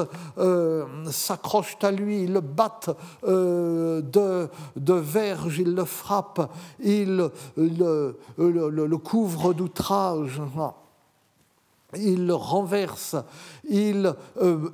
s'accrochent 1.12 1.78
à 1.82 1.92
lui, 1.92 2.24
ils 2.24 2.34
le 2.34 2.42
battent 2.42 2.90
euh, 3.24 4.02
de, 4.02 4.50
de 4.76 4.94
verge, 4.94 5.60
ils 5.60 5.74
le 5.74 5.86
frappent, 5.86 6.52
ils 6.80 7.30
le, 7.58 8.98
couvrent 8.98 9.54
d'outrage, 9.54 10.42
ils 11.96 12.26
le 12.26 12.36
renversent, 12.36 13.18
ils, 13.68 14.14
euh, 14.42 14.70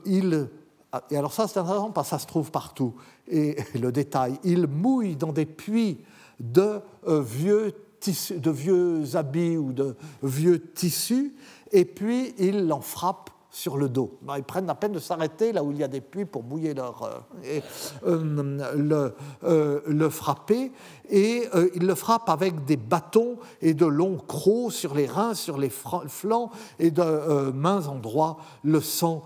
et 1.10 1.18
alors 1.18 1.34
ça 1.34 1.48
c'est 1.48 1.60
intéressant 1.60 1.92
parce 1.92 2.10
ça 2.10 2.20
se 2.20 2.28
trouve 2.28 2.52
partout, 2.52 2.96
et 3.28 3.58
le 3.80 3.92
détail, 3.92 4.40
ils 4.44 4.68
mouillent 4.68 5.16
dans 5.16 5.34
des 5.34 5.46
puits 5.46 6.00
de 6.40 6.80
euh, 7.08 7.22
vieux 7.22 7.74
de 8.06 8.52
vieux 8.52 9.16
habits 9.16 9.58
ou 9.58 9.74
de 9.74 9.96
vieux 10.22 10.62
tissus, 10.62 11.34
et 11.72 11.86
puis 11.86 12.34
ils 12.38 12.68
l'en 12.68 12.82
frappent 12.82 13.30
sur 13.56 13.78
le 13.78 13.88
dos. 13.88 14.20
Ils 14.36 14.44
prennent 14.44 14.66
la 14.66 14.76
peine 14.76 14.92
de 14.92 15.00
s'arrêter 15.00 15.54
là 15.54 15.64
où 15.64 15.72
il 15.72 15.78
y 15.78 15.84
a 15.84 15.88
des 15.88 16.02
puits 16.02 16.26
pour 16.26 16.44
mouiller 16.44 16.74
leur, 16.74 17.04
euh, 17.04 17.62
euh, 18.06 18.74
le, 18.76 19.16
euh, 19.46 19.80
le, 19.88 20.10
frapper. 20.10 20.74
Et 21.10 21.48
ils 21.74 21.88
le 21.88 21.96
frappent 21.96 22.30
avec 22.30 22.66
des 22.66 22.76
bâtons 22.76 23.38
et 23.62 23.74
de 23.74 23.86
longs 23.86 24.18
crocs 24.18 24.74
sur 24.74 24.94
les 24.94 25.06
reins, 25.06 25.34
sur 25.34 25.58
les 25.58 25.70
flancs, 25.70 26.52
et 26.80 26.92
de 26.92 27.52
mains 27.52 27.88
endroits, 27.88 28.38
le 28.64 28.82
sang 28.82 29.24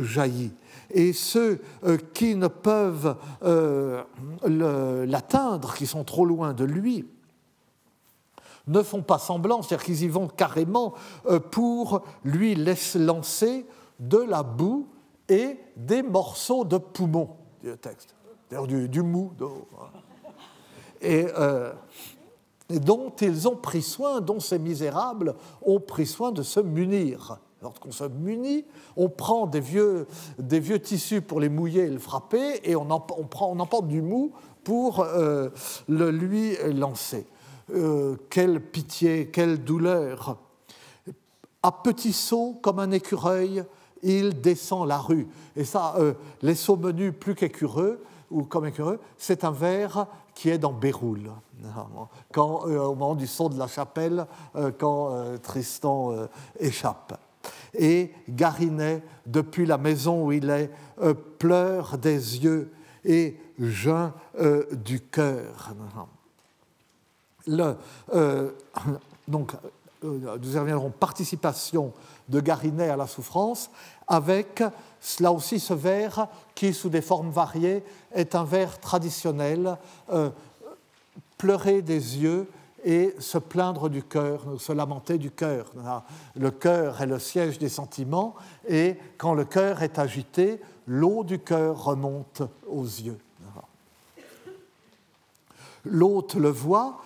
jaillit. 0.00 0.52
Et 0.90 1.12
ceux 1.12 1.60
qui 2.12 2.36
ne 2.36 2.46
peuvent 2.46 3.16
l'atteindre, 4.46 5.74
qui 5.74 5.86
sont 5.86 6.04
trop 6.04 6.24
loin 6.24 6.52
de 6.52 6.64
lui, 6.64 7.08
ne 8.66 8.82
font 8.82 9.02
pas 9.02 9.18
semblant, 9.18 9.62
c'est-à-dire 9.62 9.84
qu'ils 9.84 10.02
y 10.02 10.08
vont 10.08 10.28
carrément 10.28 10.94
euh, 11.26 11.38
pour 11.38 12.02
lui 12.24 12.54
laisser 12.54 12.98
lancer 12.98 13.66
de 14.00 14.18
la 14.18 14.42
boue 14.42 14.88
et 15.28 15.58
des 15.76 16.02
morceaux 16.02 16.64
de 16.64 16.78
poumon, 16.78 17.30
dit 17.60 17.68
le 17.68 17.76
texte, 17.76 18.14
du, 18.66 18.88
du 18.88 19.02
mou 19.02 19.32
d'eau. 19.36 19.66
Et, 21.00 21.26
euh, 21.36 21.72
et, 22.70 22.78
dont 22.78 23.12
ils 23.20 23.46
ont 23.46 23.56
pris 23.56 23.82
soin, 23.82 24.20
dont 24.20 24.40
ces 24.40 24.58
misérables 24.58 25.34
ont 25.62 25.80
pris 25.80 26.06
soin 26.06 26.32
de 26.32 26.42
se 26.42 26.60
munir. 26.60 27.38
Lorsqu'on 27.62 27.92
se 27.92 28.04
munit, 28.04 28.64
on 28.96 29.08
prend 29.08 29.46
des 29.46 29.60
vieux, 29.60 30.06
des 30.38 30.60
vieux 30.60 30.78
tissus 30.78 31.22
pour 31.22 31.40
les 31.40 31.48
mouiller 31.48 31.84
et 31.84 31.90
le 31.90 31.98
frapper, 31.98 32.60
et 32.62 32.76
on, 32.76 32.90
en, 32.90 33.06
on, 33.16 33.82
du 33.82 34.02
mou 34.02 34.32
pour 34.64 35.00
euh, 35.00 35.48
le 35.88 36.10
lui 36.10 36.56
lancer. 36.74 37.26
Euh, 37.70 38.16
quelle 38.28 38.60
pitié, 38.60 39.28
quelle 39.28 39.62
douleur. 39.64 40.36
À 41.62 41.72
petits 41.72 42.12
sauts, 42.12 42.58
comme 42.62 42.78
un 42.78 42.90
écureuil, 42.90 43.64
il 44.02 44.40
descend 44.40 44.86
la 44.86 44.98
rue. 44.98 45.26
Et 45.56 45.64
ça, 45.64 45.94
euh, 45.98 46.12
les 46.42 46.54
sauts 46.54 46.76
menus 46.76 47.14
plus 47.18 47.34
qu'écureux, 47.34 48.02
ou 48.30 48.42
comme 48.42 48.66
écureux, 48.66 49.00
c'est 49.16 49.44
un 49.44 49.50
vers 49.50 50.06
qui 50.34 50.50
est 50.50 50.58
dans 50.58 50.72
Béroul, 50.72 51.30
quand, 52.32 52.66
euh, 52.66 52.80
au 52.80 52.94
moment 52.94 53.14
du 53.14 53.26
saut 53.26 53.48
de 53.48 53.58
la 53.58 53.68
chapelle, 53.68 54.26
quand 54.78 55.38
Tristan 55.42 56.12
échappe. 56.58 57.18
Et 57.72 58.12
Garinet, 58.28 59.02
depuis 59.24 59.64
la 59.64 59.78
maison 59.78 60.26
où 60.26 60.32
il 60.32 60.50
est, 60.50 60.70
pleure 61.38 61.96
des 61.96 62.42
yeux 62.42 62.72
et 63.04 63.38
geint 63.58 64.12
du 64.72 65.00
cœur 65.00 65.74
euh, 67.48 68.50
donc, 69.28 69.52
euh, 70.04 70.38
nous 70.40 70.56
y 70.56 70.58
reviendrons, 70.58 70.90
participation 70.90 71.92
de 72.28 72.40
Garinet 72.40 72.88
à 72.88 72.96
la 72.96 73.06
souffrance, 73.06 73.70
avec 74.06 74.62
là 75.20 75.32
aussi 75.32 75.60
ce 75.60 75.74
vers 75.74 76.28
qui, 76.54 76.72
sous 76.72 76.88
des 76.88 77.02
formes 77.02 77.30
variées, 77.30 77.82
est 78.12 78.34
un 78.34 78.44
vers 78.44 78.80
traditionnel, 78.80 79.76
euh, 80.12 80.30
pleurer 81.38 81.82
des 81.82 82.18
yeux 82.18 82.48
et 82.84 83.14
se 83.18 83.38
plaindre 83.38 83.88
du 83.88 84.02
cœur, 84.02 84.42
se 84.58 84.72
lamenter 84.72 85.16
du 85.16 85.30
cœur. 85.30 85.70
Le 86.36 86.50
cœur 86.50 87.00
est 87.00 87.06
le 87.06 87.18
siège 87.18 87.58
des 87.58 87.70
sentiments, 87.70 88.34
et 88.68 88.96
quand 89.16 89.32
le 89.32 89.46
cœur 89.46 89.82
est 89.82 89.98
agité, 89.98 90.60
l'eau 90.86 91.24
du 91.24 91.38
cœur 91.38 91.82
remonte 91.82 92.42
aux 92.66 92.84
yeux. 92.84 93.18
L'hôte 95.84 96.34
le 96.34 96.48
voit, 96.48 97.00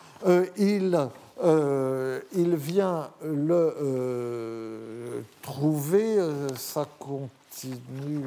il, 0.57 1.09
euh, 1.43 2.21
il, 2.33 2.57
vient 2.57 3.11
le 3.23 3.77
euh, 3.81 5.21
trouver, 5.43 6.19
ça 6.57 6.87
continue. 6.99 8.25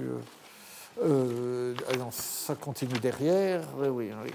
ça 2.12 2.56
continue 2.56 2.99
derrière. 2.99 3.63
Oui, 3.77 3.88
oui, 3.89 4.12
oui. 4.23 4.32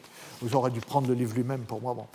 J'aurais 0.46 0.70
dû 0.70 0.80
prendre 0.80 1.08
le 1.08 1.14
livre 1.14 1.34
lui-même 1.34 1.62
pour 1.62 1.80
moi. 1.80 1.94
Bon. 1.94 2.06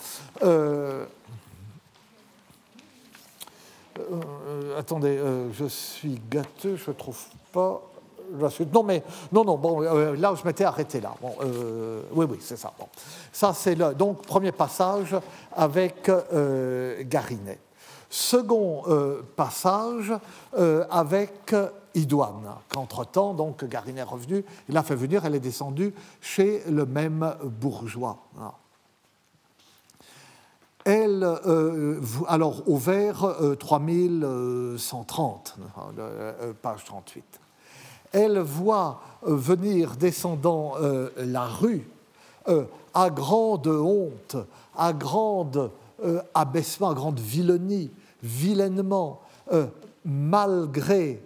attendez, 4.78 5.20
je 5.54 5.66
suis 5.66 6.20
gâteux, 6.30 6.76
je 6.76 6.92
ne 6.92 6.96
trouve 6.96 7.20
pas 7.52 7.91
non, 8.74 8.84
mais 8.84 9.04
non, 9.32 9.44
non, 9.44 9.58
bon, 9.58 9.82
euh, 9.82 10.16
là, 10.16 10.34
je 10.36 10.46
m'étais 10.46 10.64
arrêté 10.64 11.02
là. 11.02 11.14
Euh, 11.42 12.02
oui, 12.14 12.26
oui, 12.30 12.38
c'est 12.42 12.58
ça. 12.58 12.72
Ça, 13.32 13.54
c'est 13.54 13.76
le 13.76 13.94
donc, 13.94 14.26
premier 14.26 14.52
passage 14.52 15.16
avec 15.56 16.10
euh, 16.10 17.04
Garinet. 17.06 17.60
Second 18.10 18.84
passage 19.38 20.12
avec 20.90 21.56
Idoine, 21.96 22.56
qu'entre-temps, 22.68 23.34
donc, 23.34 23.64
Garinet 23.64 24.02
est 24.02 24.04
revenu, 24.04 24.44
il 24.68 24.76
l'a 24.76 24.84
fait 24.84 24.96
venir, 24.96 25.24
elle 25.24 25.36
est 25.36 25.40
descendue 25.40 25.94
chez 26.20 26.62
le 26.70 26.86
même 26.86 27.34
bourgeois. 27.42 28.18
Elle, 30.84 31.26
alors 32.28 32.68
au 32.68 32.76
vers 32.76 33.34
3130, 33.58 35.56
page 36.62 36.84
38 36.84 37.42
elle 38.12 38.40
voit 38.40 39.02
euh, 39.28 39.36
venir 39.36 39.96
descendant 39.96 40.74
euh, 40.82 41.10
la 41.18 41.46
rue 41.46 41.88
euh, 42.48 42.66
à 42.94 43.10
grande 43.10 43.68
honte, 43.68 44.36
à 44.76 44.94
grande 44.94 45.72
abaissement, 46.34 46.90
à 46.90 46.94
grande 46.96 47.20
vilenie, 47.20 47.92
vilainement, 48.24 49.22
malgré, 50.04 51.22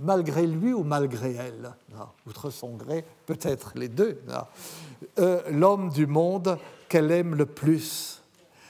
malgré 0.00 0.48
lui 0.48 0.72
ou 0.72 0.82
malgré 0.82 1.34
elle, 1.34 1.72
outre 2.26 2.50
son 2.50 2.70
gré, 2.70 3.04
peut-être 3.24 3.70
les 3.76 3.86
deux, 3.86 4.20
l'homme 5.48 5.90
du 5.90 6.08
monde 6.08 6.58
qu'elle 6.88 7.12
aime 7.12 7.36
le 7.36 7.46
plus. 7.46 8.20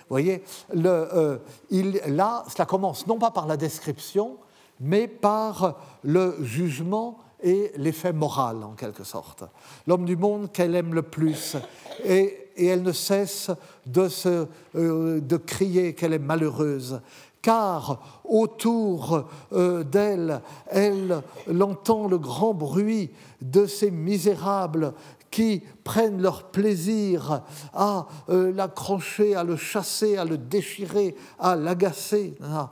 Vous 0.00 0.10
voyez, 0.10 0.44
là, 0.74 2.44
cela 2.46 2.66
commence 2.66 3.06
non 3.06 3.18
pas 3.18 3.30
par 3.30 3.46
la 3.46 3.56
description, 3.56 4.36
mais 4.84 5.08
par 5.08 5.78
le 6.02 6.36
jugement 6.42 7.18
et 7.42 7.72
l'effet 7.76 8.12
moral, 8.12 8.62
en 8.62 8.72
quelque 8.72 9.02
sorte. 9.02 9.44
L'homme 9.86 10.04
du 10.04 10.16
monde 10.16 10.52
qu'elle 10.52 10.74
aime 10.74 10.94
le 10.94 11.02
plus. 11.02 11.56
Et, 12.04 12.40
elle 12.56 12.82
ne 12.82 12.92
cesse 12.92 13.50
euh, 13.96 15.20
de 15.20 15.36
crier 15.36 15.94
qu'elle 15.94 16.12
est 16.12 16.20
malheureuse, 16.20 17.00
car 17.42 18.22
autour 18.24 19.24
euh, 19.52 19.82
d'elle, 19.82 20.40
elle, 20.68 21.20
elle 21.48 21.62
entend 21.62 22.06
le 22.06 22.18
grand 22.18 22.54
bruit 22.54 23.10
de 23.42 23.66
ces 23.66 23.90
misérables 23.90 24.94
qui 25.34 25.64
prennent 25.82 26.22
leur 26.22 26.44
plaisir 26.44 27.42
à 27.72 28.06
euh, 28.28 28.52
l'accrocher, 28.52 29.34
à 29.34 29.42
le 29.42 29.56
chasser, 29.56 30.16
à 30.16 30.24
le 30.24 30.38
déchirer, 30.38 31.16
à 31.40 31.56
l'agacer. 31.56 32.36
Hein. 32.40 32.70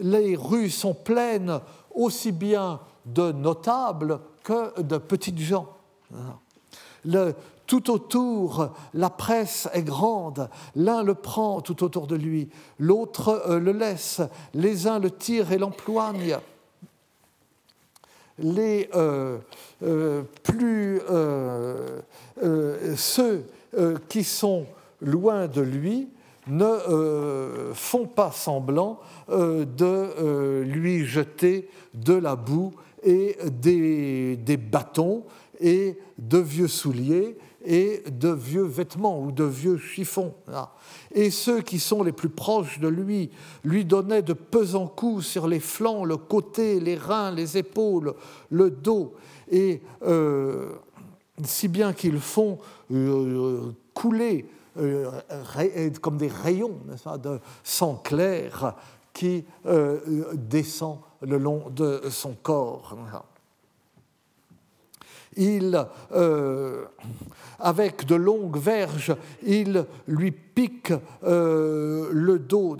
les 0.00 0.36
rues 0.36 0.70
sont 0.70 0.94
pleines 0.94 1.60
aussi 1.94 2.32
bien 2.32 2.80
de 3.06 3.30
notables 3.30 4.18
que 4.42 4.80
de 4.80 4.98
petites 4.98 5.38
gens. 5.38 5.68
Le, 7.04 7.36
tout 7.68 7.88
autour, 7.88 8.70
la 8.94 9.08
presse 9.08 9.68
est 9.72 9.84
grande, 9.84 10.50
l'un 10.74 11.04
le 11.04 11.14
prend 11.14 11.60
tout 11.60 11.84
autour 11.84 12.08
de 12.08 12.16
lui, 12.16 12.50
l'autre 12.80 13.40
euh, 13.48 13.60
le 13.60 13.70
laisse, 13.70 14.20
les 14.52 14.88
uns 14.88 14.98
le 14.98 15.12
tirent 15.12 15.52
et 15.52 15.58
l'emploignent. 15.58 16.40
Les 18.42 18.88
euh, 18.94 19.38
euh, 19.82 20.22
plus 20.42 21.00
ceux 22.96 23.44
qui 24.08 24.24
sont 24.24 24.66
loin 25.00 25.46
de 25.46 25.62
lui 25.62 26.08
ne 26.48 27.72
font 27.72 28.06
pas 28.06 28.32
semblant 28.32 29.00
de 29.28 30.62
lui 30.62 31.06
jeter 31.06 31.68
de 31.94 32.14
la 32.14 32.36
boue 32.36 32.72
et 33.02 33.36
des, 33.50 34.56
bâtons 34.56 35.24
et 35.60 35.96
de 36.18 36.38
vieux 36.38 36.68
souliers 36.68 37.36
et 37.64 38.02
de 38.10 38.30
vieux 38.30 38.64
vêtements 38.64 39.20
ou 39.20 39.32
de 39.32 39.44
vieux 39.44 39.78
chiffons. 39.78 40.34
Et 41.12 41.30
ceux 41.30 41.60
qui 41.60 41.78
sont 41.78 42.02
les 42.02 42.12
plus 42.12 42.28
proches 42.28 42.78
de 42.80 42.88
lui 42.88 43.30
lui 43.64 43.84
donnaient 43.84 44.22
de 44.22 44.32
pesants 44.32 44.86
coups 44.86 45.24
sur 45.24 45.46
les 45.46 45.60
flancs, 45.60 46.04
le 46.04 46.16
côté, 46.16 46.80
les 46.80 46.96
reins, 46.96 47.30
les 47.30 47.58
épaules, 47.58 48.14
le 48.50 48.70
dos, 48.70 49.14
et 49.50 49.82
euh, 50.02 50.70
si 51.44 51.68
bien 51.68 51.92
qu'ils 51.92 52.20
font 52.20 52.58
euh, 52.90 53.72
couler 53.94 54.46
euh, 54.78 55.10
comme 56.00 56.16
des 56.16 56.28
rayons 56.28 56.78
de 57.22 57.38
sang 57.62 58.00
clair 58.02 58.74
qui 59.12 59.44
descend 60.34 61.00
le 61.20 61.36
long 61.36 61.68
de 61.68 62.00
son 62.08 62.34
corps. 62.42 62.96
Il, 65.36 65.86
euh, 66.12 66.84
avec 67.58 68.04
de 68.04 68.14
longues 68.14 68.58
verges, 68.58 69.16
il 69.42 69.86
lui 70.06 70.30
pique 70.30 70.92
euh, 71.22 72.10
le 72.12 72.38
dos 72.38 72.76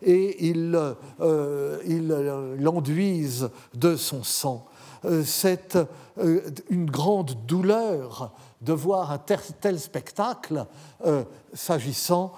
et 0.00 0.48
il, 0.48 0.94
euh, 1.20 1.78
il 1.84 2.08
l'enduise 2.58 3.50
de 3.74 3.96
son 3.96 4.22
sang. 4.22 4.66
C'est 5.24 5.76
une 6.70 6.88
grande 6.88 7.44
douleur 7.44 8.32
de 8.60 8.72
voir 8.72 9.10
un 9.10 9.18
tel 9.18 9.80
spectacle 9.80 10.64
s'agissant 11.52 12.32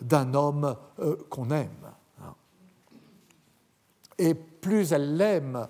d'un 0.00 0.34
homme 0.34 0.74
qu'on 1.30 1.50
aime. 1.50 1.68
Et 4.18 4.34
plus 4.34 4.92
elle 4.92 5.16
l'aime, 5.16 5.68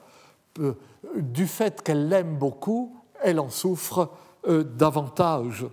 du 1.15 1.47
fait 1.47 1.83
qu'elle 1.83 2.09
l'aime 2.09 2.37
beaucoup, 2.39 3.04
elle 3.23 3.41
en 3.41 3.51
souffre 3.51 4.11
euh, 4.47 4.65
davantage 4.65 5.67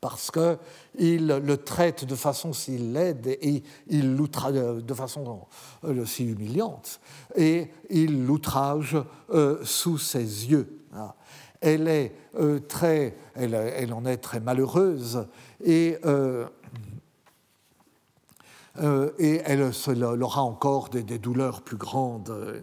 parce 0.00 0.30
qu'il 0.30 1.26
le 1.26 1.56
traite 1.58 2.06
de 2.06 2.14
façon 2.14 2.52
si 2.54 2.78
laide 2.78 3.26
et 3.26 3.62
il 3.88 4.16
l'outrage 4.16 4.54
de 4.54 4.94
façon 4.94 5.46
euh, 5.84 6.06
si 6.06 6.24
humiliante 6.24 7.00
et 7.36 7.70
il 7.90 8.24
l'outrage 8.24 8.96
sous 9.62 9.98
ses 9.98 10.50
yeux. 10.50 10.78
Elle 11.60 11.86
est 11.88 12.14
très, 12.66 13.14
en 13.92 14.06
est 14.06 14.16
très 14.16 14.40
malheureuse 14.40 15.26
et 15.62 15.98
euh, 18.78 19.10
et 19.18 19.42
elle, 19.44 19.62
aura 20.22 20.42
encore 20.42 20.88
des, 20.88 21.02
douleurs 21.18 21.62
plus 21.62 21.76
grandes. 21.76 22.62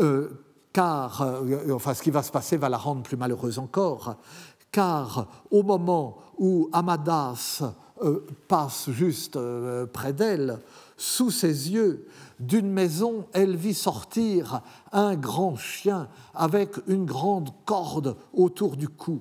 Euh, 0.00 0.28
car, 0.72 1.22
euh, 1.22 1.72
enfin, 1.74 1.94
ce 1.94 2.02
qui 2.02 2.10
va 2.10 2.22
se 2.22 2.30
passer 2.30 2.56
va 2.56 2.68
la 2.68 2.78
rendre 2.78 3.02
plus 3.02 3.16
malheureuse 3.16 3.58
encore, 3.58 4.16
car 4.70 5.26
au 5.50 5.62
moment 5.62 6.18
où 6.38 6.68
Amadas 6.72 7.62
passe 8.48 8.90
juste 8.90 9.38
près 9.92 10.12
d'elle, 10.12 10.58
sous 10.96 11.30
ses 11.30 11.70
yeux, 11.70 12.06
d'une 12.40 12.70
maison, 12.70 13.26
elle 13.32 13.56
vit 13.56 13.74
sortir 13.74 14.62
un 14.90 15.14
grand 15.14 15.56
chien 15.56 16.08
avec 16.34 16.76
une 16.88 17.04
grande 17.04 17.50
corde 17.64 18.16
autour 18.32 18.76
du 18.76 18.88
cou. 18.88 19.20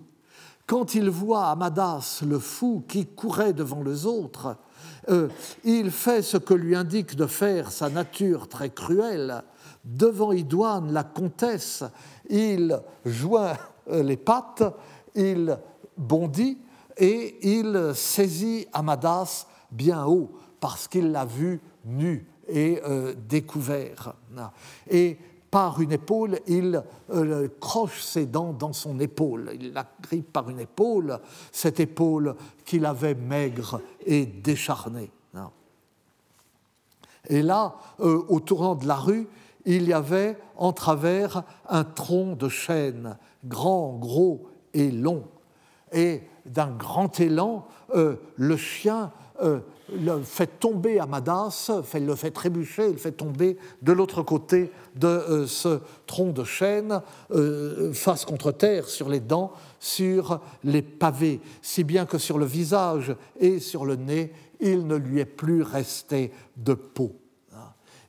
Quand 0.66 0.96
il 0.96 1.10
voit 1.10 1.48
Amadas, 1.48 2.24
le 2.28 2.40
fou, 2.40 2.84
qui 2.88 3.06
courait 3.06 3.54
devant 3.54 3.84
les 3.84 4.06
autres, 4.06 4.56
euh, 5.10 5.30
il 5.64 5.92
fait 5.92 6.22
ce 6.22 6.38
que 6.38 6.54
lui 6.54 6.76
indique 6.76 7.16
de 7.16 7.26
faire 7.26 7.72
sa 7.72 7.90
nature 7.90 8.48
très 8.48 8.70
cruelle. 8.70 9.44
Devant 9.84 10.32
Idoine, 10.32 10.94
la 10.94 11.04
comtesse, 11.04 11.84
il 12.30 12.80
joint 13.06 13.58
euh, 13.90 14.04
les 14.04 14.18
pattes, 14.18 14.64
il 15.16 15.58
bondit 15.98 16.58
et 16.98 17.56
il 17.58 17.92
saisit 17.96 18.68
Amadas 18.74 19.48
bien 19.72 20.06
haut 20.06 20.32
parce 20.60 20.88
qu'il 20.88 21.12
l'a 21.12 21.26
vu 21.26 21.60
nu 21.86 22.28
et 22.48 22.82
euh, 22.86 23.14
découvert. 23.28 24.14
Et 24.90 25.18
par 25.52 25.82
une 25.82 25.92
épaule, 25.92 26.40
il 26.48 26.82
euh, 27.14 27.50
croche 27.60 28.02
ses 28.02 28.26
dents 28.26 28.54
dans 28.54 28.72
son 28.72 29.00
épaule. 29.02 29.52
Il 29.60 29.74
la 29.74 29.86
grippe 30.02 30.32
par 30.32 30.50
une 30.50 30.62
épaule, 30.62 31.20
cette 31.52 31.82
épaule 31.82 32.36
qu'il 32.66 32.86
avait 32.86 33.16
maigre 33.16 33.82
et 34.06 34.26
décharnée. 34.26 35.12
Et 37.28 37.42
là, 37.42 37.76
euh, 38.00 38.24
au 38.30 38.40
tournant 38.40 38.76
de 38.76 38.88
la 38.88 38.96
rue, 38.96 39.28
il 39.66 39.88
y 39.88 39.94
avait 39.94 40.38
en 40.56 40.74
travers 40.74 41.44
un 41.70 41.84
tronc 41.84 42.36
de 42.36 42.50
chêne, 42.50 43.18
grand, 43.46 43.98
gros 44.00 44.48
et 44.74 44.90
long. 44.90 45.26
Et 45.92 46.24
d'un 46.46 46.72
grand 46.72 47.20
élan, 47.20 47.68
euh, 47.94 48.16
le 48.38 48.58
chien 48.58 49.12
le 49.92 50.22
fait 50.22 50.60
tomber 50.60 51.00
Amadas, 51.00 51.72
le 51.94 52.16
fait 52.16 52.32
trébucher, 52.32 52.90
il 52.90 52.98
fait 52.98 53.12
tomber 53.12 53.58
de 53.82 53.92
l'autre 53.92 54.24
côté 54.24 54.72
de 54.96 55.08
euh, 55.08 55.48
ce 55.48 55.80
tronc 56.08 56.32
de 56.32 56.44
chêne, 56.44 57.02
euh, 57.32 57.94
face 57.94 58.26
contre 58.26 58.52
terre, 58.52 58.88
sur 58.88 59.10
les 59.10 59.20
dents, 59.20 59.52
sur 59.80 60.40
les 60.64 60.82
pavés, 60.82 61.42
si 61.62 61.84
bien 61.84 62.06
que 62.06 62.18
sur 62.18 62.38
le 62.38 62.46
visage 62.46 63.16
et 63.40 63.60
sur 63.60 63.86
le 63.86 63.96
nez, 63.96 64.32
il 64.60 64.88
ne 64.88 64.96
lui 64.96 65.20
est 65.20 65.26
plus 65.26 65.64
resté 65.64 66.32
de 66.58 66.74
peau. 66.74 67.16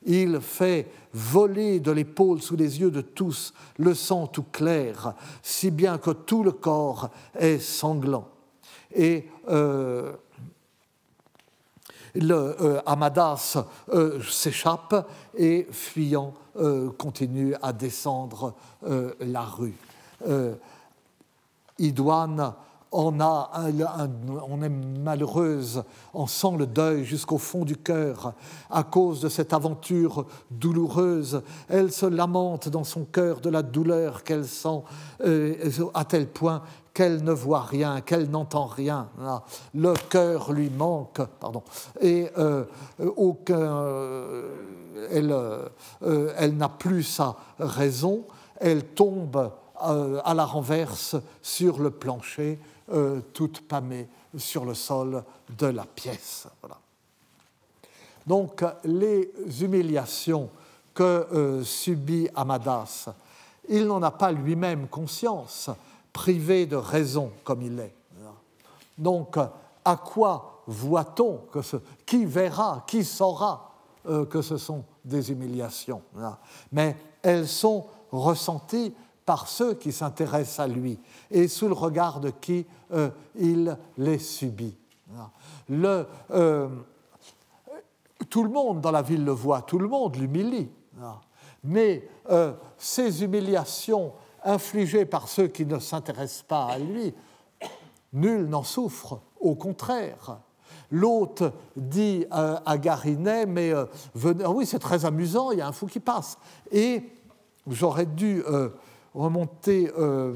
Il 0.05 0.41
fait 0.41 0.87
voler 1.13 1.79
de 1.79 1.91
l'épaule 1.91 2.41
sous 2.41 2.57
les 2.57 2.81
yeux 2.81 2.91
de 2.91 3.01
tous 3.01 3.53
le 3.77 3.93
sang 3.93 4.27
tout 4.27 4.43
clair, 4.43 5.13
si 5.41 5.71
bien 5.71 5.97
que 5.97 6.11
tout 6.11 6.43
le 6.43 6.51
corps 6.51 7.09
est 7.39 7.59
sanglant. 7.59 8.27
Et 8.93 9.29
euh, 9.49 10.13
le, 12.15 12.55
euh, 12.61 12.81
Amadas 12.85 13.57
euh, 13.89 14.21
s'échappe 14.21 15.07
et, 15.37 15.67
fuyant, 15.71 16.33
euh, 16.57 16.89
continue 16.97 17.55
à 17.61 17.73
descendre 17.73 18.53
la 19.19 19.41
rue. 19.41 19.75
Idoine 21.79 22.53
on, 22.93 23.19
a 23.19 23.51
on 24.47 24.61
est 24.61 24.69
malheureuse, 24.69 25.83
on 26.13 26.27
sent 26.27 26.55
le 26.57 26.67
deuil 26.67 27.03
jusqu'au 27.03 27.39
fond 27.39 27.65
du 27.65 27.75
cœur 27.75 28.33
à 28.69 28.83
cause 28.83 29.21
de 29.21 29.29
cette 29.29 29.51
aventure 29.51 30.25
douloureuse. 30.51 31.41
Elle 31.67 31.91
se 31.91 32.05
lamente 32.05 32.69
dans 32.69 32.83
son 32.83 33.05
cœur 33.05 33.41
de 33.41 33.49
la 33.49 33.63
douleur 33.63 34.23
qu'elle 34.23 34.45
sent 34.45 34.83
euh, 35.25 35.55
à 35.93 36.05
tel 36.05 36.27
point 36.27 36.61
qu'elle 36.93 37.23
ne 37.23 37.31
voit 37.31 37.63
rien, 37.63 38.01
qu'elle 38.01 38.29
n'entend 38.29 38.67
rien. 38.67 39.09
Le 39.73 39.93
cœur 40.09 40.53
lui 40.53 40.69
manque, 40.69 41.21
pardon, 41.39 41.63
et 41.99 42.29
euh, 42.37 42.65
aucun, 43.15 43.55
euh, 43.55 44.51
elle, 45.11 45.35
elle 46.37 46.55
n'a 46.55 46.69
plus 46.69 47.01
sa 47.01 47.35
raison. 47.57 48.25
Elle 48.57 48.83
tombe 48.85 49.51
à 49.83 50.33
la 50.33 50.45
renverse 50.45 51.15
sur 51.41 51.79
le 51.79 51.91
plancher 51.91 52.59
euh, 52.91 53.21
toute 53.33 53.61
pâmée 53.61 54.07
sur 54.37 54.65
le 54.65 54.73
sol 54.73 55.23
de 55.57 55.67
la 55.67 55.85
pièce. 55.85 56.47
Donc 58.25 58.63
les 58.83 59.31
humiliations 59.61 60.49
que 60.93 61.03
euh, 61.03 61.63
subit 61.63 62.27
Amadas, 62.35 63.09
il 63.69 63.87
n'en 63.87 64.01
a 64.03 64.11
pas 64.11 64.31
lui-même 64.31 64.87
conscience, 64.87 65.69
privé 66.11 66.65
de 66.65 66.75
raison 66.75 67.31
comme 67.43 67.61
il 67.61 67.79
est. 67.79 67.95
Donc 68.97 69.37
à 69.85 69.95
quoi 69.95 70.63
voit-on 70.67 71.37
que 71.51 71.59
qui 72.05 72.25
verra, 72.25 72.83
qui 72.85 73.03
saura 73.03 73.71
euh, 74.07 74.25
que 74.25 74.41
ce 74.41 74.57
sont 74.57 74.83
des 75.03 75.31
humiliations? 75.31 76.01
Mais 76.71 76.95
elles 77.21 77.47
sont 77.47 77.85
ressenties 78.11 78.93
par 79.25 79.47
ceux 79.47 79.73
qui 79.73 79.91
s'intéressent 79.91 80.59
à 80.59 80.67
lui 80.67 80.99
et 81.31 81.47
sous 81.47 81.67
le 81.67 81.73
regard 81.73 82.19
de 82.19 82.29
qui 82.29 82.65
euh, 82.93 83.09
il 83.35 83.77
les 83.97 84.19
subit. 84.19 84.75
Euh, 85.71 86.67
tout 88.29 88.43
le 88.43 88.49
monde 88.49 88.81
dans 88.81 88.91
la 88.91 89.01
ville 89.01 89.23
le 89.23 89.31
voit, 89.31 89.61
tout 89.61 89.79
le 89.79 89.87
monde 89.87 90.15
l'humilie. 90.15 90.69
Mais 91.63 92.07
euh, 92.29 92.53
ces 92.77 93.23
humiliations 93.23 94.13
infligées 94.43 95.05
par 95.05 95.27
ceux 95.29 95.47
qui 95.47 95.65
ne 95.65 95.79
s'intéressent 95.79 96.43
pas 96.43 96.65
à 96.65 96.77
lui, 96.77 97.13
nul 98.11 98.47
n'en 98.47 98.63
souffre, 98.63 99.21
au 99.39 99.55
contraire. 99.55 100.39
L'hôte 100.91 101.43
dit 101.75 102.25
à 102.29 102.77
Garinet, 102.77 103.45
mais 103.45 103.71
venez, 104.13 104.43
ah 104.43 104.51
oui, 104.51 104.65
c'est 104.65 104.79
très 104.79 105.05
amusant, 105.05 105.51
il 105.51 105.59
y 105.59 105.61
a 105.61 105.67
un 105.67 105.71
fou 105.71 105.87
qui 105.87 105.99
passe. 105.99 106.37
Et 106.71 107.09
j'aurais 107.67 108.05
dû 108.05 108.43
remonter 109.13 109.91
euh, 109.97 110.33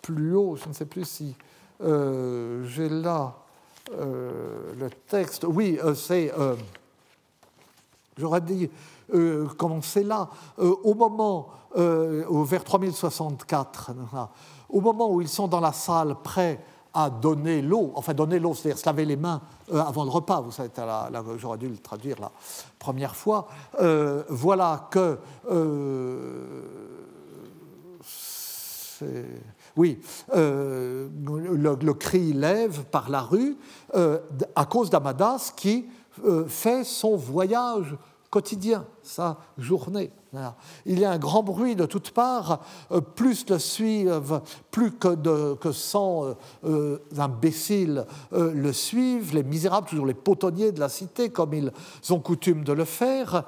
plus 0.00 0.34
haut, 0.34 0.56
je 0.56 0.68
ne 0.68 0.74
sais 0.74 0.86
plus 0.86 1.04
si 1.04 1.34
euh, 1.82 2.64
j'ai 2.66 2.88
là 2.88 3.34
euh, 3.98 4.72
le 4.78 4.90
texte. 4.90 5.44
Oui, 5.48 5.78
c'est. 5.94 6.32
J'aurais 8.18 8.42
dit 8.42 8.70
commencer 9.56 10.04
là. 10.04 10.28
au 10.58 10.94
moment, 10.94 11.48
vers 11.74 12.64
3064, 12.64 13.90
au 14.68 14.80
moment 14.80 15.10
où 15.10 15.20
ils 15.20 15.28
sont 15.28 15.48
dans 15.48 15.60
la 15.60 15.72
salle 15.72 16.16
prêts 16.22 16.62
à 16.94 17.08
donner 17.08 17.62
l'eau, 17.62 17.90
enfin 17.94 18.12
donner 18.12 18.38
l'eau, 18.38 18.54
c'est-à-dire 18.54 18.78
se 18.78 18.84
laver 18.84 19.06
les 19.06 19.16
mains 19.16 19.40
avant 19.72 20.04
le 20.04 20.10
repas, 20.10 20.42
vous 20.42 20.50
savez, 20.50 20.70
j'aurais 21.38 21.56
dû 21.56 21.68
le 21.68 21.78
traduire 21.78 22.20
la 22.20 22.30
première 22.78 23.16
fois, 23.16 23.48
voilà 24.28 24.88
que 24.90 25.18
oui, 29.76 30.00
euh, 30.34 31.08
le, 31.24 31.92
cri 31.94 32.32
lève 32.32 32.84
par 32.90 33.10
la 33.10 33.22
rue 33.22 33.56
euh, 33.94 34.18
à 34.54 34.66
cause 34.66 34.90
d'Amadas 34.90 35.52
qui 35.56 35.86
euh, 36.24 36.44
fait 36.46 36.84
son 36.84 37.16
voyage 37.16 37.96
quotidien, 38.32 38.86
sa 39.02 39.36
journée. 39.58 40.10
Il 40.86 40.98
y 40.98 41.04
a 41.04 41.10
un 41.10 41.18
grand 41.18 41.42
bruit 41.42 41.76
de 41.76 41.84
toutes 41.84 42.12
parts, 42.12 42.60
euh, 42.90 43.02
plus 43.02 43.44
le 43.50 43.58
suivent, 43.58 44.40
plus 44.70 44.92
que, 44.92 45.14
de, 45.14 45.52
que 45.60 45.70
100 45.70 46.24
euh, 46.24 46.34
euh, 46.64 46.98
imbéciles 47.18 48.06
le 48.32 48.72
suivent, 48.72 49.34
les 49.34 49.42
misérables, 49.42 49.86
toujours 49.86 50.06
les 50.06 50.14
potonniers 50.14 50.72
de 50.72 50.80
la 50.80 50.88
cité, 50.88 51.28
comme 51.28 51.52
ils 51.52 51.70
ont 52.08 52.20
coutume 52.20 52.64
de 52.64 52.72
le 52.72 52.86
faire. 52.86 53.44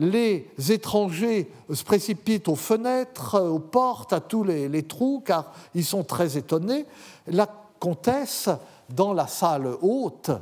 les 0.00 0.50
étrangers 0.68 1.48
se 1.72 1.84
précipitent 1.84 2.48
aux 2.48 2.56
fenêtres, 2.56 3.40
aux 3.40 3.60
portes, 3.60 4.12
à 4.12 4.18
tous 4.18 4.42
les 4.42 4.82
trous, 4.82 5.22
car 5.24 5.52
ils 5.76 5.84
sont 5.84 6.02
très 6.02 6.36
étonnés. 6.36 6.86
La 7.28 7.46
comtesse, 7.78 8.48
dans 8.88 9.12
la 9.12 9.28
salle 9.28 9.68
haute, 9.80 10.32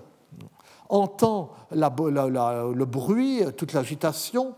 entend 0.90 1.50
le 1.70 2.84
bruit, 2.84 3.42
toute 3.56 3.72
l'agitation, 3.72 4.54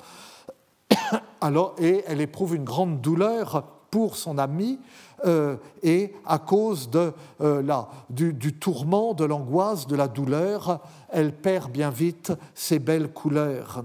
alors, 1.41 1.75
et 1.79 2.05
elle 2.07 2.21
éprouve 2.21 2.55
une 2.55 2.65
grande 2.65 3.01
douleur 3.01 3.65
pour 3.91 4.17
son 4.17 4.39
ami 4.39 4.79
euh, 5.25 5.57
et 5.83 6.15
à 6.25 6.39
cause 6.39 6.91
de, 6.91 7.13
euh, 7.41 7.63
du, 8.11 8.33
du, 8.33 8.55
tourment, 8.55 9.15
de 9.15 9.25
l'angoisse, 9.25 9.87
de 9.87 9.95
la 9.95 10.09
douleur, 10.09 10.81
elle 11.11 11.37
perd 11.37 11.71
bien 11.71 11.91
vite 11.91 12.33
ses 12.55 12.79
belles 12.79 13.13
couleurs. 13.13 13.83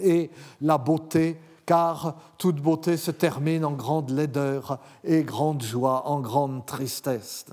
Et 0.00 0.30
la 0.60 0.78
beauté, 0.78 1.38
car 1.66 2.14
toute 2.38 2.62
beauté 2.62 2.96
se 2.96 3.10
termine 3.10 3.64
en 3.64 3.72
grande 3.72 4.10
laideur 4.10 4.78
et 5.04 5.22
grande 5.24 5.62
joie, 5.62 6.08
en 6.08 6.20
grande 6.20 6.64
tristesse. 6.64 7.44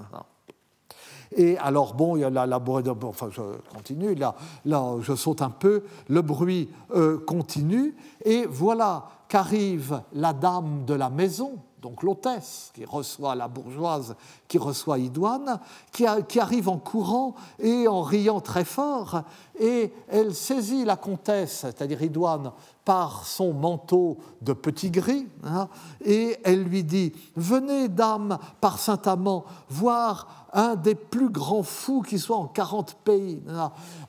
Et 1.35 1.57
alors, 1.57 1.93
bon, 1.93 2.15
il 2.15 2.21
y 2.21 2.23
a 2.23 2.29
la, 2.29 2.45
la 2.45 2.61
enfin, 3.03 3.27
je 3.29 3.41
continue, 3.73 4.15
là, 4.15 4.35
là, 4.63 4.95
je 5.01 5.13
saute 5.15 5.41
un 5.41 5.49
peu, 5.49 5.83
le 6.07 6.21
bruit 6.21 6.69
euh, 6.95 7.19
continue, 7.19 7.95
et 8.23 8.45
voilà 8.45 9.09
qu'arrive 9.27 10.01
la 10.13 10.31
dame 10.31 10.85
de 10.85 10.93
la 10.93 11.09
maison, 11.09 11.59
donc 11.81 12.01
l'hôtesse 12.01 12.71
qui 12.73 12.83
reçoit 12.83 13.35
la 13.35 13.47
bourgeoise, 13.47 14.15
qui 14.47 14.57
reçoit 14.57 14.97
Idoine, 14.97 15.59
qui, 15.91 16.07
arrive 16.39 16.67
en 16.69 16.79
courant 16.79 17.35
et 17.59 17.87
en 17.87 18.01
riant 18.01 18.39
très 18.39 18.65
fort, 18.65 19.21
et 19.59 19.93
elle 20.07 20.33
saisit 20.33 20.83
la 20.83 20.95
comtesse, 20.95 21.59
c'est-à-dire 21.61 22.01
Idoine, 22.01 22.53
par 22.85 23.27
son 23.27 23.53
manteau 23.53 24.17
de 24.41 24.53
petit 24.53 24.89
gris, 24.89 25.27
hein, 25.43 25.67
et 26.03 26.37
elle 26.43 26.63
lui 26.63 26.83
dit 26.83 27.13
Venez, 27.35 27.87
dame, 27.87 28.39
par 28.61 28.79
Saint-Amand, 28.79 29.45
voir 29.69 30.44
un 30.55 30.75
des 30.75 30.95
plus 30.95 31.29
grands 31.29 31.63
fous 31.63 32.01
qui 32.01 32.17
soit 32.17 32.37
en 32.37 32.47
40 32.47 32.95
pays. 33.03 33.43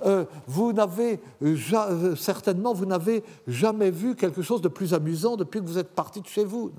Euh, 0.07 0.24
vous 0.47 0.72
n'avez 0.72 1.20
euh, 1.42 2.14
certainement 2.14 2.72
vous 2.72 2.86
n'avez 2.86 3.24
jamais 3.49 3.90
vu 3.90 4.14
quelque 4.14 4.42
chose 4.42 4.62
de 4.62 4.68
plus 4.68 4.94
amusant 4.94 5.36
depuis 5.36 5.61
que 5.61 5.66
vous 5.66 5.78
êtes 5.78 5.94
parti 5.94 6.20
de 6.20 6.26
chez 6.26 6.44
vous. 6.44 6.70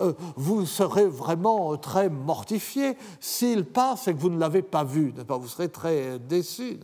Euh, 0.00 0.12
vous 0.34 0.66
serez 0.66 1.06
vraiment 1.06 1.76
très 1.76 2.10
mortifié 2.10 2.96
s'il 3.20 3.64
passe 3.64 4.08
et 4.08 4.14
que 4.14 4.18
vous 4.18 4.30
ne 4.30 4.40
l'avez 4.40 4.62
pas 4.62 4.82
vu. 4.82 5.14
Vous 5.28 5.48
serez 5.48 5.68
très 5.68 6.18
déçu. 6.18 6.80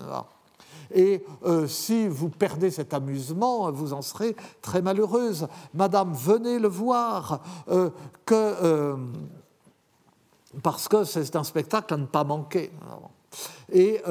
Et 0.95 1.25
si 1.67 2.07
vous 2.07 2.29
perdez 2.29 2.71
cet 2.71 2.93
amusement, 2.93 3.73
vous 3.73 3.95
en 3.95 4.03
serez 4.03 4.37
très 4.61 4.83
malheureuse. 4.83 5.49
Madame, 5.73 6.13
venez 6.13 6.59
le 6.59 6.69
voir, 6.69 7.41
que, 8.27 8.95
parce 10.63 10.89
que 10.89 11.05
c'est 11.05 11.37
un 11.37 11.45
spectacle 11.45 11.95
à 11.95 11.97
ne 11.97 12.07
pas 12.07 12.25
manquer. 12.25 12.71
Et 13.73 14.03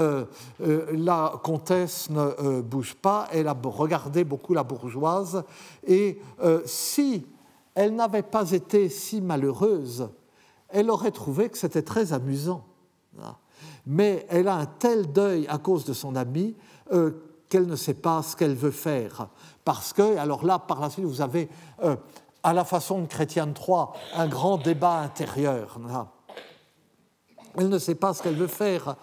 la 0.59 1.33
comtesse 1.43 2.09
ne 2.09 2.61
bouge 2.61 2.95
pas, 2.95 3.27
elle 3.31 3.47
a 3.47 3.55
regardé 3.63 4.23
beaucoup 4.23 4.55
la 4.55 4.63
bourgeoise, 4.63 5.43
et 5.85 6.19
si 6.65 7.27
elle 7.75 7.95
n'avait 7.95 8.23
pas 8.23 8.51
été 8.51 8.89
si 8.89 9.21
malheureuse, 9.21 10.09
elle 10.69 10.89
aurait 10.89 11.11
trouvé 11.11 11.49
que 11.49 11.57
c'était 11.57 11.81
très 11.81 12.13
amusant. 12.13 12.63
Mais 13.85 14.25
elle 14.29 14.47
a 14.47 14.55
un 14.55 14.65
tel 14.65 15.11
deuil 15.11 15.47
à 15.47 15.57
cause 15.57 15.85
de 15.85 15.93
son 15.93 16.15
ami 16.15 16.55
euh, 16.91 17.11
qu'elle 17.49 17.67
ne 17.67 17.75
sait 17.75 17.93
pas 17.93 18.23
ce 18.23 18.35
qu'elle 18.35 18.55
veut 18.55 18.71
faire. 18.71 19.27
Parce 19.65 19.93
que, 19.93 20.17
alors 20.17 20.45
là, 20.45 20.59
par 20.59 20.79
la 20.79 20.89
suite, 20.89 21.05
vous 21.05 21.21
avez, 21.21 21.49
euh, 21.83 21.95
à 22.43 22.53
la 22.53 22.63
façon 22.63 23.01
de 23.01 23.07
Chrétienne 23.07 23.53
3, 23.53 23.93
un 24.15 24.27
grand 24.27 24.57
débat 24.57 24.99
intérieur. 24.99 25.79
Elle 27.57 27.69
ne 27.69 27.79
sait 27.79 27.95
pas 27.95 28.13
ce 28.13 28.23
qu'elle 28.23 28.35
veut 28.35 28.47
faire, 28.47 28.95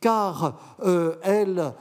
car 0.00 0.58
euh, 0.84 1.16
elle 1.22 1.72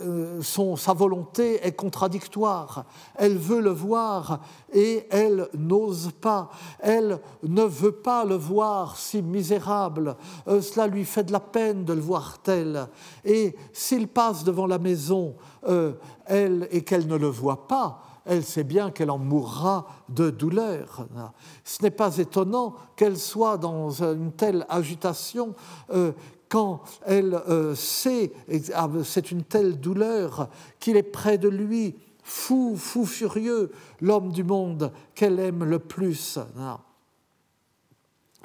euh, 0.00 0.42
son, 0.42 0.74
sa 0.74 0.92
volonté 0.92 1.64
est 1.64 1.72
contradictoire. 1.72 2.84
Elle 3.14 3.38
veut 3.38 3.60
le 3.60 3.70
voir 3.70 4.40
et 4.72 5.06
elle 5.10 5.48
n'ose 5.56 6.10
pas. 6.20 6.50
Elle 6.80 7.20
ne 7.44 7.62
veut 7.62 7.92
pas 7.92 8.24
le 8.24 8.34
voir 8.34 8.96
si 8.96 9.22
misérable. 9.22 10.16
Euh, 10.48 10.60
cela 10.60 10.88
lui 10.88 11.04
fait 11.04 11.22
de 11.22 11.32
la 11.32 11.38
peine 11.38 11.84
de 11.84 11.92
le 11.92 12.00
voir 12.00 12.38
tel. 12.42 12.88
Et 13.24 13.54
s'il 13.72 14.08
passe 14.08 14.42
devant 14.42 14.66
la 14.66 14.78
maison, 14.78 15.36
euh, 15.68 15.92
elle, 16.26 16.66
et 16.72 16.82
qu'elle 16.82 17.06
ne 17.06 17.16
le 17.16 17.28
voit 17.28 17.68
pas, 17.68 18.02
elle 18.24 18.44
sait 18.44 18.64
bien 18.64 18.90
qu'elle 18.90 19.10
en 19.10 19.18
mourra 19.18 19.86
de 20.08 20.30
douleur. 20.30 21.06
Ce 21.64 21.82
n'est 21.82 21.90
pas 21.90 22.18
étonnant 22.18 22.74
qu'elle 22.96 23.18
soit 23.18 23.58
dans 23.58 24.02
une 24.02 24.32
telle 24.32 24.66
agitation 24.68 25.54
euh, 25.90 26.12
quand 26.48 26.82
elle 27.04 27.34
euh, 27.48 27.74
sait, 27.74 28.32
ah, 28.74 28.88
c'est 29.04 29.30
une 29.30 29.42
telle 29.42 29.80
douleur 29.80 30.48
qu'il 30.78 30.96
est 30.96 31.02
près 31.02 31.38
de 31.38 31.48
lui, 31.48 31.96
fou, 32.22 32.76
fou 32.76 33.04
furieux, 33.04 33.72
l'homme 34.00 34.30
du 34.30 34.44
monde 34.44 34.92
qu'elle 35.14 35.40
aime 35.40 35.64
le 35.64 35.78
plus. 35.78 36.38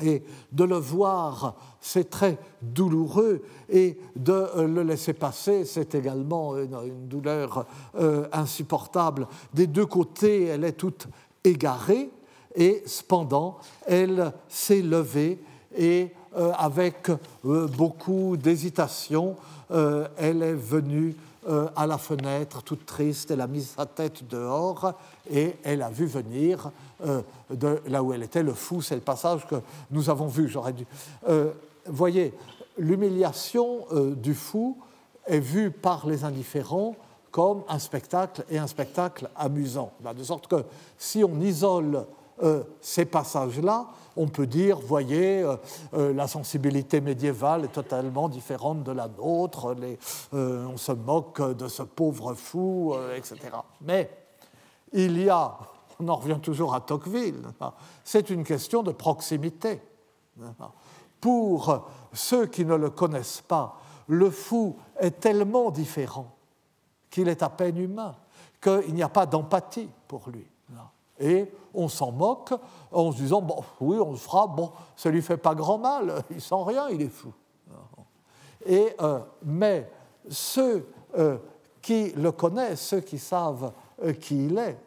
Et 0.02 0.24
de 0.52 0.64
le 0.64 0.78
voir, 0.78 1.56
c'est 1.82 2.10
très 2.10 2.38
douloureux, 2.62 3.42
et 3.70 3.98
de 4.16 4.34
euh, 4.34 4.68
le 4.68 4.84
laisser 4.84 5.14
passer, 5.14 5.66
c'est 5.66 5.96
également 5.96 6.58
une, 6.58 7.08
douleur 7.08 7.66
euh, 7.98 8.28
insupportable. 8.32 9.28
Des 9.54 9.68
deux 9.68 9.86
côtés, 9.86 10.46
elle 10.46 10.64
est 10.64 10.74
toute 10.74 11.08
égarée, 11.44 12.10
et 12.56 12.84
cependant, 12.86 13.58
elle 13.86 14.34
s'est 14.48 14.82
levée, 14.82 15.42
et 15.78 16.12
euh, 16.38 16.52
avec 16.58 17.12
beaucoup 17.44 18.38
d'hésitation, 18.38 19.36
elle 19.70 20.42
est 20.42 20.56
venue 20.56 21.16
à 21.76 21.86
la 21.86 22.00
fenêtre, 22.00 22.64
toute 22.64 22.88
triste, 22.88 23.30
elle 23.30 23.42
a 23.42 23.48
mis 23.48 23.62
sa 23.62 23.86
tête 23.86 24.28
dehors, 24.28 24.94
et 25.30 25.56
elle 25.64 25.84
a 25.84 25.90
vu 25.92 26.08
venir 26.08 26.72
de 27.02 27.82
là 27.88 28.04
où 28.04 28.14
elle 28.14 28.24
était, 28.24 28.44
le 28.44 28.54
fou, 28.54 28.82
c'est 28.82 28.96
le 28.96 29.02
passage 29.02 29.48
que 29.48 29.56
nous 29.92 30.10
avons 30.10 30.28
vu. 30.28 30.48
J'aurais 30.48 30.74
dû. 30.74 30.86
Euh, 31.28 31.52
voyez, 31.86 32.34
l'humiliation 32.78 33.86
euh, 33.92 34.16
du 34.16 34.34
fou 34.34 34.78
est 35.26 35.40
vue 35.40 35.72
par 35.72 36.08
les 36.08 36.24
indifférents 36.24 36.96
comme 37.32 37.64
un 37.68 37.80
spectacle 37.80 38.44
et 38.50 38.58
un 38.58 38.68
spectacle 38.68 39.30
amusant. 39.36 39.92
De 40.16 40.24
sorte 40.24 40.48
que 40.48 40.64
si 40.98 41.24
on 41.24 41.40
isole 41.40 42.06
ces 42.80 43.04
passages-là, 43.04 43.88
on 44.16 44.28
peut 44.28 44.48
dire, 44.48 44.80
voyez, 44.80 45.46
la 45.92 46.26
sensibilité 46.26 47.02
médiévale 47.02 47.66
est 47.66 47.74
totalement 47.74 48.30
différente 48.30 48.82
de 48.84 48.94
la 48.94 49.10
nôtre, 49.10 49.76
on 50.32 50.78
se 50.78 50.92
moque 50.94 51.42
de 51.56 51.68
ce 51.68 51.84
pauvre 51.84 52.34
fou, 52.34 52.96
etc. 53.16 53.38
Mais 53.82 54.10
il 54.94 55.22
y 55.22 55.30
a 55.30 55.58
on 56.00 56.08
en 56.08 56.16
revient 56.16 56.40
toujours 56.42 56.74
à 56.74 56.82
Tocqueville, 56.82 57.42
c'est 58.04 58.30
une 58.30 58.44
question 58.44 58.84
de 58.84 58.92
proximité. 58.92 59.82
Pour 61.20 61.84
ceux 62.14 62.46
qui 62.46 62.66
ne 62.66 62.76
le 62.76 62.90
connaissent 62.90 63.42
pas, 63.42 63.78
le 64.08 64.30
fou 64.30 64.78
est 64.98 65.20
tellement 65.20 65.72
différent 65.72 66.36
qu'il 67.10 67.28
est 67.28 67.44
à 67.44 67.50
peine 67.50 67.78
humain, 67.78 68.16
qu'il 68.62 68.94
n'y 68.94 69.04
a 69.04 69.10
pas 69.10 69.26
d'empathie 69.26 69.90
pour 70.08 70.30
lui. 70.30 70.48
Et 71.20 71.52
on 71.74 71.90
s'en 71.90 72.12
moque 72.12 72.54
en 72.92 73.12
se 73.12 73.18
disant, 73.18 73.42
bon, 73.42 73.62
oui, 73.82 73.98
on 74.00 74.12
le 74.12 74.18
fera, 74.18 74.48
bon, 74.48 74.72
ça 74.96 75.10
lui 75.10 75.22
fait 75.22 75.38
pas 75.38 75.54
grand 75.54 75.78
mal, 75.78 76.24
il 76.32 76.42
sent 76.42 76.56
rien, 76.66 76.88
il 76.90 77.02
est 77.02 77.10
fou. 77.10 77.34
Et, 78.66 78.94
euh, 79.02 79.20
mais 79.44 79.90
ceux 80.30 80.88
euh, 81.18 81.38
qui 81.82 82.12
le 82.12 82.32
connaissent, 82.32 82.88
ceux 82.88 83.02
qui 83.02 83.18
savent 83.18 83.74
euh, 84.04 84.14
qui 84.14 84.46
il 84.46 84.58
est, 84.58 84.78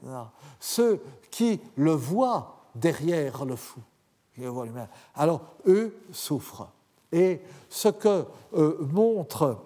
ceux 0.63 1.03
qui 1.29 1.61
le 1.77 1.91
voient 1.91 2.55
derrière 2.77 3.45
le 3.45 3.57
fou. 3.57 3.81
Alors, 5.17 5.41
eux 5.67 5.95
souffrent. 6.13 6.69
Et 7.11 7.41
ce 7.69 7.89
que 7.89 8.25
euh, 8.55 8.79
montrent 8.93 9.59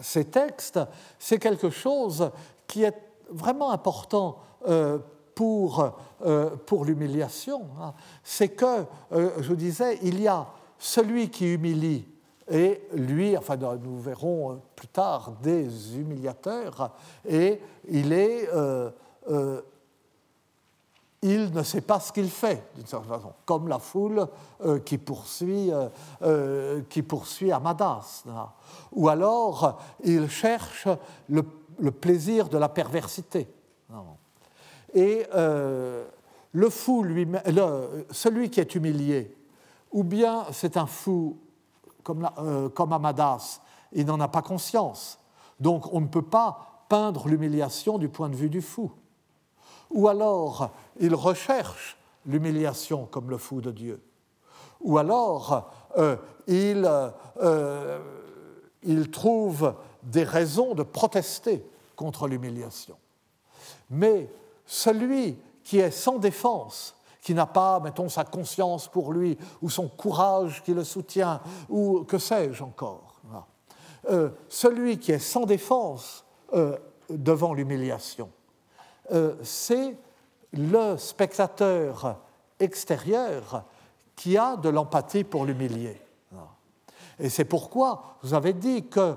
ces 0.00 0.24
textes, 0.24 0.80
c'est 1.20 1.38
quelque 1.38 1.70
chose 1.70 2.30
qui 2.66 2.82
est 2.82 2.96
vraiment 3.30 3.70
important 3.70 4.38
euh, 4.66 4.98
pour, 5.36 5.92
euh, 6.24 6.50
pour 6.66 6.84
l'humiliation. 6.84 7.62
Hein. 7.80 7.94
C'est 8.24 8.48
que, 8.48 8.84
je 9.12 9.48
vous 9.48 9.56
disais, 9.56 10.00
il 10.02 10.20
y 10.20 10.26
a 10.26 10.48
celui 10.78 11.30
qui 11.30 11.54
humilie 11.54 12.04
et 12.50 12.82
lui, 12.92 13.36
enfin 13.36 13.56
nous 13.56 14.00
verrons 14.00 14.60
plus 14.76 14.86
tard 14.88 15.32
des 15.42 15.96
humiliateurs, 15.96 16.92
et 17.28 17.60
il 17.88 18.12
est 18.12 18.48
il 21.26 21.52
ne 21.52 21.62
sait 21.64 21.80
pas 21.80 21.98
ce 21.98 22.12
qu'il 22.12 22.30
fait, 22.30 22.70
d'une 22.76 22.86
certaine 22.86 23.10
façon, 23.10 23.32
comme 23.44 23.66
la 23.66 23.80
foule 23.80 24.28
euh, 24.64 24.78
qui, 24.78 24.96
poursuit, 24.96 25.72
euh, 25.72 25.88
euh, 26.22 26.82
qui 26.88 27.02
poursuit 27.02 27.50
Amadas. 27.50 28.24
Ou 28.92 29.08
alors, 29.08 29.80
il 30.04 30.28
cherche 30.28 30.86
le, 31.28 31.42
plaisir 31.90 32.48
de 32.48 32.58
la 32.58 32.68
perversité. 32.68 33.48
Et 34.94 35.26
le 35.32 36.70
fou, 36.70 37.02
lui, 37.02 37.28
celui 38.12 38.48
qui 38.48 38.60
est 38.60 38.74
humilié, 38.74 39.36
ou 39.90 40.04
bien 40.04 40.44
c'est 40.52 40.76
un 40.76 40.86
fou 40.86 41.36
comme, 42.02 42.30
comme 42.74 42.92
Amadas, 42.92 43.60
il 43.92 44.06
n'en 44.06 44.20
a 44.20 44.28
pas 44.28 44.42
conscience. 44.42 45.18
Donc 45.58 45.92
on 45.92 46.00
ne 46.00 46.06
peut 46.06 46.22
pas 46.22 46.84
peindre 46.88 47.28
l'humiliation 47.28 47.98
du 47.98 48.08
point 48.08 48.28
de 48.28 48.36
vue 48.36 48.48
du 48.48 48.62
fou 48.62 48.92
ou 49.90 50.08
alors 50.08 50.70
il 50.98 51.14
recherche 51.14 51.96
l'humiliation 52.26 53.06
comme 53.06 53.30
le 53.30 53.38
fou 53.38 53.60
de 53.60 53.70
Dieu, 53.70 54.02
ou 54.80 54.98
alors 54.98 55.70
euh, 55.96 56.16
il, 56.46 56.88
euh, 57.42 57.98
il 58.82 59.10
trouve 59.10 59.74
des 60.02 60.24
raisons 60.24 60.74
de 60.74 60.82
protester 60.82 61.64
contre 61.94 62.28
l'humiliation. 62.28 62.96
Mais 63.90 64.30
celui 64.66 65.38
qui 65.64 65.78
est 65.78 65.90
sans 65.90 66.18
défense, 66.18 66.94
qui 67.22 67.34
n'a 67.34 67.46
pas, 67.46 67.80
mettons, 67.80 68.08
sa 68.08 68.24
conscience 68.24 68.88
pour 68.88 69.12
lui, 69.12 69.36
ou 69.62 69.70
son 69.70 69.88
courage 69.88 70.62
qui 70.62 70.74
le 70.74 70.84
soutient, 70.84 71.40
ou 71.68 72.04
que 72.04 72.18
sais-je 72.18 72.62
encore, 72.62 73.20
euh, 74.08 74.30
celui 74.48 74.98
qui 74.98 75.12
est 75.12 75.18
sans 75.18 75.46
défense 75.46 76.24
devant 77.10 77.52
l'humiliation, 77.52 78.30
c'est 79.42 79.96
le 80.52 80.96
spectateur 80.96 82.18
extérieur 82.58 83.64
qui 84.14 84.36
a 84.36 84.56
de 84.56 84.68
l'empathie 84.68 85.24
pour 85.24 85.44
l'humilié. 85.44 86.00
Et 87.18 87.28
c'est 87.28 87.44
pourquoi 87.44 88.16
vous 88.22 88.34
avez 88.34 88.52
dit 88.52 88.88
que 88.88 89.14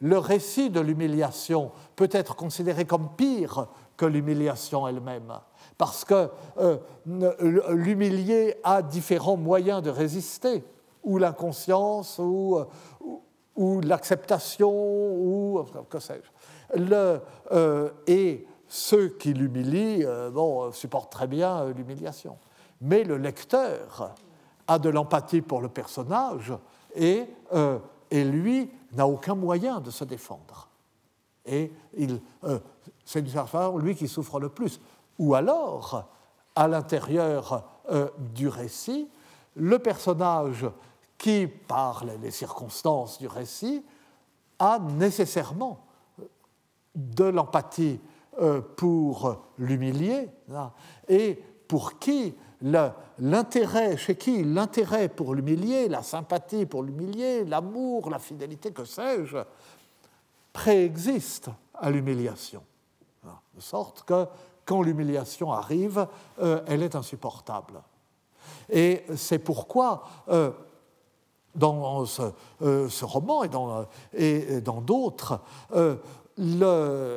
le 0.00 0.18
récit 0.18 0.70
de 0.70 0.80
l'humiliation 0.80 1.72
peut 1.96 2.08
être 2.12 2.36
considéré 2.36 2.84
comme 2.84 3.10
pire 3.16 3.66
que 3.96 4.06
l'humiliation 4.06 4.86
elle-même, 4.86 5.32
parce 5.76 6.04
que 6.04 6.30
euh, 6.58 6.76
l'humilié 7.70 8.56
a 8.62 8.80
différents 8.80 9.36
moyens 9.36 9.82
de 9.82 9.90
résister, 9.90 10.62
ou 11.02 11.18
l'inconscience, 11.18 12.18
ou, 12.18 12.58
ou, 13.56 13.80
l'acceptation, 13.80 14.70
ou 14.70 15.64
que 15.88 15.98
sais-je. 15.98 16.80
Euh, 17.50 17.90
et 18.06 18.46
ceux 18.68 19.08
qui 19.08 19.32
l'humilient 19.32 20.04
euh, 20.04 20.30
bon, 20.30 20.70
supportent 20.72 21.10
très 21.10 21.26
bien 21.26 21.62
euh, 21.62 21.72
l'humiliation. 21.72 22.36
Mais 22.80 23.02
le 23.02 23.16
lecteur 23.16 24.14
a 24.66 24.78
de 24.78 24.90
l'empathie 24.90 25.40
pour 25.40 25.60
le 25.60 25.68
personnage 25.68 26.52
et, 26.94 27.24
euh, 27.52 27.78
lui 28.10 28.70
n'a 28.92 29.06
aucun 29.06 29.34
moyen 29.34 29.80
de 29.80 29.90
se 29.90 30.04
défendre. 30.04 30.68
Et 31.44 31.72
c'est 33.04 33.22
lui 33.78 33.94
qui 33.94 34.08
souffre 34.08 34.38
le 34.38 34.48
plus. 34.48 34.80
Ou 35.18 35.34
alors, 35.34 36.08
à 36.54 36.68
l'intérieur 36.68 37.64
du 38.34 38.48
récit, 38.48 39.08
le 39.56 39.78
personnage 39.78 40.66
qui, 41.16 41.46
par 41.46 42.04
les 42.22 42.30
circonstances 42.30 43.18
du 43.18 43.26
récit, 43.26 43.82
a 44.58 44.78
nécessairement 44.78 45.80
de 46.94 47.24
l'empathie 47.24 48.00
euh, 48.00 48.17
pour 48.76 49.36
l'humilier 49.58 50.28
et 51.08 51.42
pour 51.66 51.98
qui 51.98 52.34
l'intérêt, 53.18 53.96
chez 53.96 54.16
qui 54.16 54.42
l'intérêt 54.42 55.08
pour 55.08 55.34
l'humilier, 55.34 55.88
la 55.88 56.02
sympathie 56.02 56.66
pour 56.66 56.82
l'humilier, 56.82 57.44
l'amour, 57.44 58.10
la 58.10 58.18
fidélité, 58.18 58.72
que 58.72 58.84
sais-je, 58.84 59.38
préexiste 60.52 61.50
à 61.74 61.90
l'humiliation. 61.90 62.62
De 63.54 63.60
sorte 63.60 64.02
que 64.04 64.26
quand 64.64 64.82
l'humiliation 64.82 65.52
arrive, 65.52 66.06
euh, 66.40 66.62
elle 66.66 66.82
est 66.82 66.94
insupportable. 66.94 67.80
Et 68.70 69.04
c'est 69.16 69.38
pourquoi, 69.38 70.04
euh, 70.28 70.50
dans 71.54 72.04
ce, 72.04 73.04
roman 73.04 73.42
et 74.12 74.60
dans 74.60 74.80
d'autres, 74.80 75.40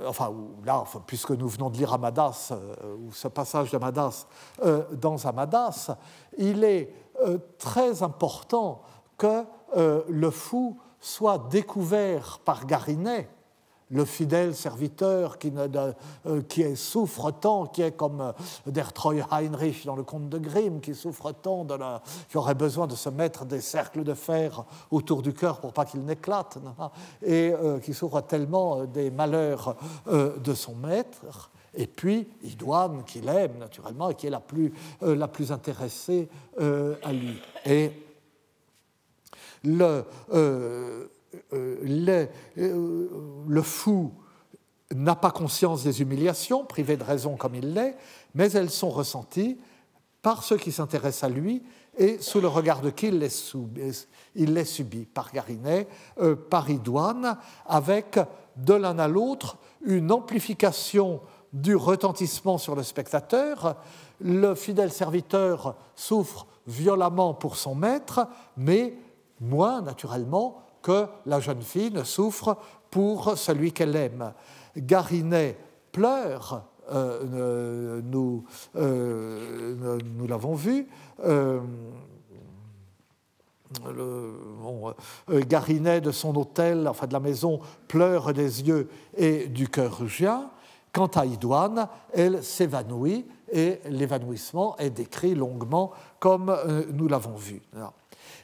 enfin, 0.08 0.34
là, 0.66 0.84
puisque 1.06 1.32
nous 1.32 1.48
venons 1.48 1.70
de 1.70 1.78
lire 1.78 1.94
Amadas, 1.94 2.52
euh, 2.52 2.96
ou 2.96 3.12
ce 3.14 3.28
passage 3.28 3.72
d'Amadas 3.72 4.26
euh, 4.64 4.84
dans 4.94 5.26
Amadas, 5.26 5.96
il 6.38 6.64
est 6.64 6.94
euh, 7.22 7.38
très 7.58 8.04
important 8.04 8.82
que 9.18 9.46
le 10.10 10.32
fou 10.32 10.80
soit 11.00 11.48
découvert 11.50 12.40
par 12.44 12.66
Garinet 12.66 13.30
le 13.92 14.06
fidèle 14.06 14.56
serviteur 14.56 15.38
qui, 15.38 15.52
euh, 15.56 16.42
qui 16.48 16.76
souffre 16.76 17.32
tant, 17.32 17.68
qui 17.68 17.82
est 17.82 17.92
comme 17.92 18.22
euh, 18.22 18.32
Der 18.66 18.92
Heinrich 19.32 19.86
dans 19.86 19.96
le 19.96 20.04
conte 20.04 20.30
de 20.30 20.38
Grimm, 20.38 20.80
qui 20.80 20.96
souffre 20.96 21.32
tant, 21.34 21.66
de 21.66 21.76
qui 22.30 22.38
aurait 22.38 22.56
besoin 22.56 22.88
de 22.88 22.96
se 22.96 23.10
mettre 23.10 23.46
des 23.46 23.62
cercles 23.62 24.04
de 24.04 24.14
fer 24.14 24.64
autour 24.90 25.22
du 25.22 25.34
cœur 25.34 25.60
pour 25.60 25.74
pas 25.74 25.86
qu'il 25.86 26.04
n'éclate, 26.04 26.58
et 27.22 27.52
euh, 27.52 27.80
qui 27.80 27.94
souffre 27.94 28.22
tellement 28.22 28.86
des 28.86 29.12
malheurs 29.12 29.76
de 30.08 30.54
son 30.54 30.76
maître. 30.76 31.50
Et 31.74 31.88
puis 31.88 32.28
Idoine, 32.44 33.04
qu'il 33.04 33.28
aime 33.30 33.58
naturellement 33.58 34.10
et 34.10 34.16
qui 34.16 34.28
est 34.28 34.32
la 34.32 34.40
plus, 34.40 34.74
la 35.02 35.28
plus 35.28 35.52
intéressée 35.52 36.30
à 36.60 37.14
lui. 37.14 37.42
Et 37.66 37.92
le, 39.64 40.06
le, 41.52 42.28
le 42.56 43.62
fou 43.62 44.12
n'a 44.94 45.16
pas 45.16 45.32
conscience 45.32 45.84
des 45.84 46.02
humiliations, 46.02 46.66
privé 46.66 46.98
de 46.98 47.04
raison 47.04 47.36
comme 47.36 47.56
il 47.56 47.74
l'est, 47.74 47.96
mais 48.36 48.52
elles 48.52 48.70
sont 48.70 48.90
ressenties 48.90 49.58
par 50.22 50.44
ceux 50.44 50.58
qui 50.58 50.72
s'intéressent 50.72 51.30
à 51.30 51.34
lui 51.34 51.64
et 51.98 52.20
sous 52.20 52.40
le 52.40 52.48
regard 52.48 52.82
de 52.82 52.90
qui 52.90 53.08
il 53.08 53.20
les, 53.20 53.30
subit, 53.30 54.06
il 54.36 54.54
les 54.54 54.66
subit 54.66 55.06
par 55.06 55.32
Garinet, 55.32 55.88
euh, 56.20 56.36
par 56.36 56.70
Idoine, 56.70 57.38
avec 57.66 58.20
de 58.56 58.74
l'un 58.74 58.98
à 59.00 59.08
l'autre 59.08 59.58
une 59.84 60.12
amplification 60.12 61.22
du 61.54 61.76
retentissement 61.76 62.58
sur 62.58 62.76
le 62.76 62.84
spectateur. 62.84 63.76
Le 64.22 64.56
fidèle 64.56 64.92
serviteur 64.92 65.76
souffre 65.96 66.48
violemment 66.68 67.34
pour 67.34 67.58
son 67.58 67.76
maître, 67.76 68.28
mais 68.56 68.96
moins 69.40 69.82
naturellement 69.82 70.61
que 70.82 71.06
la 71.26 71.40
jeune 71.40 71.62
fille 71.62 71.92
ne 71.92 72.04
souffre 72.04 72.58
pour 72.90 73.38
celui 73.38 73.72
qu'elle 73.72 73.96
aime. 73.96 74.34
Garinet 74.76 75.58
pleure, 75.92 76.64
euh, 76.92 78.02
nous, 78.04 78.44
euh, 78.76 80.00
nous 80.18 80.28
l'avons 80.28 80.56
vu. 80.56 80.88
Euh, 81.24 81.60
Garinet 85.30 86.02
de 86.02 86.12
son 86.12 86.36
hôtel, 86.36 86.88
enfin 86.88 87.08
de 87.08 87.14
la 87.14 87.22
maison, 87.22 87.62
pleure 87.88 88.34
des 88.34 88.64
yeux 88.64 88.90
et 89.16 89.48
du 89.48 89.70
cœur 89.70 90.06
gien. 90.08 90.50
Quant 90.92 91.08
à 91.08 91.26
Idoine, 91.26 91.88
elle 92.14 92.44
s'évanouit 92.44 93.26
et 93.50 93.80
l'évanouissement 93.90 94.76
est 94.78 94.90
décrit 94.90 95.36
longuement 95.36 95.92
comme 96.20 96.54
nous 96.94 97.08
l'avons 97.08 97.36
vu. 97.36 97.62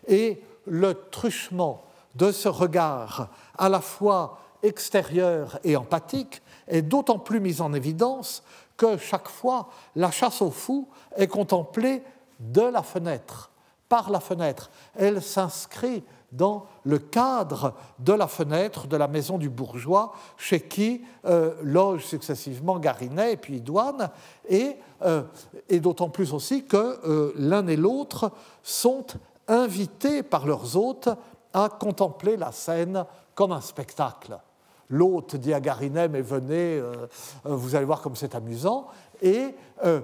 Et 0.08 0.42
le 0.66 0.94
truchement 1.12 1.84
de 2.18 2.32
ce 2.32 2.50
regard 2.50 3.30
à 3.58 3.70
la 3.70 3.82
fois 3.82 4.40
extérieur 4.64 5.60
et 5.64 5.76
empathique 5.76 6.42
est 6.68 6.82
d'autant 6.82 7.20
plus 7.20 7.40
mis 7.40 7.62
en 7.62 7.74
évidence 7.74 8.44
que 8.76 8.98
chaque 8.98 9.30
fois 9.30 9.70
la 9.96 10.12
chasse 10.12 10.42
au 10.42 10.52
fou 10.52 10.88
est 11.16 11.28
contemplée 11.28 12.04
de 12.40 12.62
la 12.62 12.84
fenêtre, 12.84 13.52
par 13.90 14.10
la 14.10 14.20
fenêtre. 14.20 14.70
Elle 14.96 15.22
s'inscrit 15.22 16.04
dans 16.32 16.66
le 16.84 17.00
cadre 17.00 17.74
de 18.00 18.14
la 18.14 18.28
fenêtre 18.28 18.88
de 18.88 18.98
la 18.98 19.08
maison 19.08 19.38
du 19.38 19.50
bourgeois 19.50 20.14
chez 20.36 20.60
qui 20.60 21.02
euh, 21.26 21.54
loge 21.64 22.06
successivement 22.06 22.80
Garinet 22.80 23.34
et 23.34 23.38
puis 23.38 23.62
Douane, 23.62 24.10
et, 24.50 24.76
euh, 25.04 25.24
d'autant 25.72 26.10
plus 26.10 26.34
aussi 26.34 26.66
que 26.66 27.00
euh, 27.08 27.32
l'un 27.38 27.66
et 27.68 27.78
l'autre 27.78 28.32
sont 28.62 29.06
invités 29.48 30.22
par 30.22 30.46
leurs 30.46 30.76
hôtes 30.76 31.10
à 31.54 31.70
contempler 31.70 32.38
la 32.38 32.52
scène 32.52 33.06
comme 33.36 33.52
un 33.52 33.62
spectacle. 33.62 34.38
L'hôte 34.90 35.36
dit 35.36 35.54
à 35.54 35.60
Garinet, 35.60 36.08
mais 36.08 36.22
venez, 36.22 36.78
euh, 36.78 37.08
euh, 37.46 37.56
vous 37.56 37.76
allez 37.76 37.86
voir 37.86 38.02
comme 38.02 38.16
c'est 38.16 38.36
amusant. 38.36 38.88
Et 39.22 39.54
euh, 39.84 40.02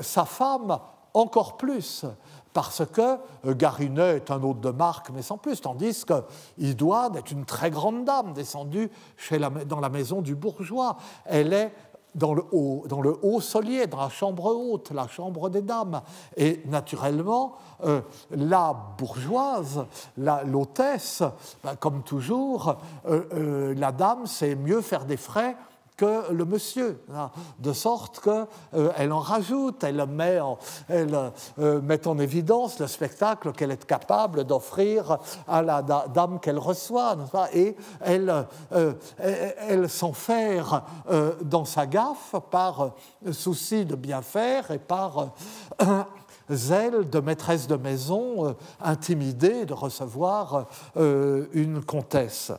sa 0.00 0.24
femme, 0.24 0.78
encore 1.12 1.56
plus, 1.56 2.06
parce 2.54 2.82
que 2.86 3.18
Garinet 3.44 4.16
est 4.16 4.30
un 4.30 4.42
hôte 4.42 4.60
de 4.60 4.70
marque, 4.70 5.10
mais 5.10 5.20
sans 5.20 5.36
plus, 5.36 5.60
tandis 5.60 6.04
que 6.06 6.24
Idoine 6.56 7.16
est 7.16 7.30
une 7.30 7.44
très 7.44 7.70
grande 7.70 8.06
dame 8.06 8.32
descendue 8.32 8.90
dans 9.66 9.80
la 9.80 9.90
maison 9.90 10.22
du 10.22 10.34
bourgeois. 10.34 10.96
Elle 11.26 11.52
est 11.52 11.72
dans 12.16 12.34
le, 12.34 12.42
haut, 12.50 12.84
dans 12.88 13.02
le 13.02 13.16
haut 13.22 13.40
solier, 13.40 13.86
dans 13.86 14.00
la 14.00 14.08
chambre 14.08 14.46
haute, 14.46 14.90
la 14.90 15.06
chambre 15.06 15.50
des 15.50 15.62
dames. 15.62 16.00
Et 16.36 16.62
naturellement, 16.66 17.56
euh, 17.84 18.00
la 18.30 18.74
bourgeoise, 18.98 19.86
l'hôtesse, 20.16 21.22
ben, 21.62 21.76
comme 21.76 22.02
toujours, 22.02 22.76
euh, 23.06 23.22
euh, 23.34 23.74
la 23.76 23.92
dame 23.92 24.26
sait 24.26 24.56
mieux 24.56 24.80
faire 24.80 25.04
des 25.04 25.18
frais 25.18 25.56
que 25.96 26.30
le 26.30 26.44
monsieur, 26.44 27.02
hein, 27.12 27.30
de 27.58 27.72
sorte 27.72 28.20
qu'elle 28.20 28.46
euh, 28.74 29.10
en 29.10 29.18
rajoute, 29.18 29.82
elle, 29.82 30.04
met 30.06 30.40
en, 30.40 30.58
elle 30.88 31.32
euh, 31.58 31.80
met 31.80 32.06
en 32.06 32.18
évidence 32.18 32.78
le 32.78 32.86
spectacle 32.86 33.52
qu'elle 33.52 33.70
est 33.70 33.86
capable 33.86 34.44
d'offrir 34.44 35.18
à 35.48 35.62
la 35.62 35.82
dame 35.82 36.38
qu'elle 36.40 36.58
reçoit, 36.58 37.16
et 37.54 37.76
elle, 38.00 38.46
euh, 38.72 38.92
elle 39.18 39.88
s'enferre 39.88 40.82
dans 41.42 41.64
sa 41.64 41.86
gaffe 41.86 42.34
par 42.50 42.90
souci 43.32 43.84
de 43.84 43.96
bien 43.96 44.22
faire 44.22 44.70
et 44.70 44.78
par 44.78 45.32
zèle 46.50 47.08
de 47.08 47.20
maîtresse 47.20 47.66
de 47.66 47.76
maison 47.76 48.54
intimidée 48.80 49.64
de 49.64 49.74
recevoir 49.74 50.66
une 50.94 51.82
comtesse. 51.84 52.52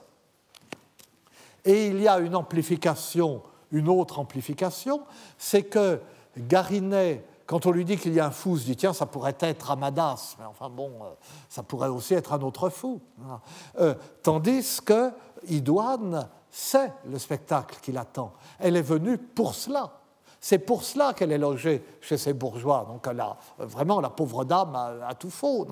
Et 1.68 1.88
il 1.88 2.02
y 2.02 2.08
a 2.08 2.18
une 2.20 2.34
amplification, 2.34 3.44
une 3.72 3.90
autre 3.90 4.20
amplification, 4.20 5.02
c'est 5.38 5.64
que 5.64 6.00
Garinet, 6.38 7.26
quand 7.46 7.66
on 7.66 7.72
lui 7.72 7.84
dit 7.84 7.98
qu'il 7.98 8.14
y 8.14 8.22
a 8.22 8.28
un 8.28 8.32
fou, 8.32 8.58
se 8.58 8.64
dit 8.64 8.78
tiens, 8.78 8.94
ça 8.94 9.06
pourrait 9.06 9.36
être 9.42 9.70
Amadas, 9.70 10.38
mais 10.40 10.46
enfin 10.46 10.70
bon, 10.70 10.92
euh, 11.02 11.10
ça 11.50 11.64
pourrait 11.64 11.90
aussi 11.90 12.14
être 12.14 12.32
un 12.32 12.40
autre 12.40 12.70
fou. 12.70 13.02
Euh, 13.80 13.96
tandis 14.24 14.80
que 14.84 15.12
Idoine 15.50 16.30
sait 16.50 16.94
le 17.06 17.20
spectacle 17.20 17.78
qui 17.82 17.92
l'attend. 17.92 18.32
Elle 18.60 18.78
est 18.78 18.82
venue 18.82 19.18
pour 19.18 19.54
cela. 19.54 19.97
C'est 20.48 20.60
pour 20.60 20.84
cela 20.84 21.12
qu'elle 21.12 21.34
est 21.34 21.38
logée 21.38 21.84
chez 22.00 22.16
ces 22.16 22.32
bourgeois. 22.32 22.86
Donc 22.88 23.06
elle 23.12 23.20
a, 23.20 23.36
vraiment, 23.60 24.00
la 24.00 24.10
pauvre 24.10 24.46
dame 24.46 24.74
a, 24.78 25.14
tout 25.14 25.30
faux. 25.30 25.68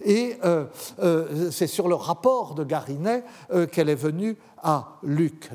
Et 0.00 0.36
euh, 0.44 0.66
euh, 1.00 1.50
c'est 1.50 1.66
sur 1.66 1.88
le 1.88 1.96
rapport 1.96 2.54
de 2.54 2.62
Garinet 2.62 3.24
euh, 3.52 3.66
qu'elle 3.66 3.88
est 3.88 3.96
venue 3.96 4.38
à 4.62 4.90
Luc. 5.02 5.50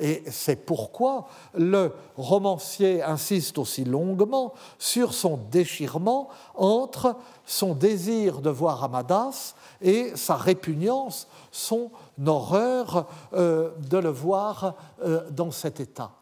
Et 0.00 0.22
c'est 0.30 0.64
pourquoi 0.64 1.26
le 1.54 1.90
romancier 2.16 3.02
insiste 3.02 3.58
aussi 3.58 3.84
longuement 3.84 4.54
sur 4.78 5.12
son 5.12 5.36
déchirement 5.50 6.28
entre 6.54 7.16
son 7.44 7.74
désir 7.74 8.42
de 8.42 8.50
voir 8.50 8.84
Amadas 8.84 9.56
et 9.82 10.12
sa 10.14 10.36
répugnance, 10.36 11.26
son 11.50 11.90
horreur 12.24 13.08
de 13.32 13.98
le 13.98 14.10
voir 14.10 14.76
dans 15.32 15.50
cet 15.50 15.80
état. 15.80 16.12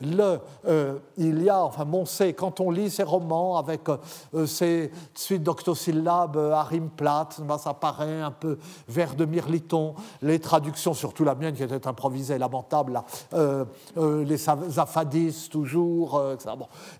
Le, 0.00 0.40
euh, 0.66 0.98
il 1.16 1.42
y 1.42 1.48
a, 1.48 1.62
enfin, 1.62 1.86
on 1.92 2.06
sait, 2.06 2.32
quand 2.32 2.60
on 2.60 2.70
lit 2.70 2.90
ces 2.90 3.02
romans 3.02 3.56
avec 3.56 3.82
euh, 3.88 4.46
ces 4.46 4.90
suites 5.14 5.42
d'octosyllabes 5.42 6.36
à 6.36 6.62
rime 6.62 6.90
plate, 6.90 7.40
ben, 7.42 7.58
ça 7.58 7.74
paraît 7.74 8.20
un 8.20 8.30
peu 8.30 8.58
vers 8.88 9.14
de 9.14 9.24
Mirliton. 9.24 9.94
Les 10.22 10.40
traductions, 10.40 10.94
surtout 10.94 11.24
la 11.24 11.34
mienne 11.34 11.54
qui 11.54 11.62
était 11.62 11.86
improvisée, 11.86 12.38
lamentable, 12.38 13.02
euh, 13.34 13.64
les 13.96 14.48
affadis 14.78 15.48
toujours, 15.50 16.22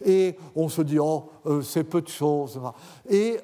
Et 0.05 0.37
on 0.55 0.69
se 0.69 0.83
dit, 0.83 0.99
oh, 0.99 1.31
c'est 1.63 1.85
peu 1.85 2.03
de 2.03 2.09
choses. 2.09 2.61
Et 3.09 3.41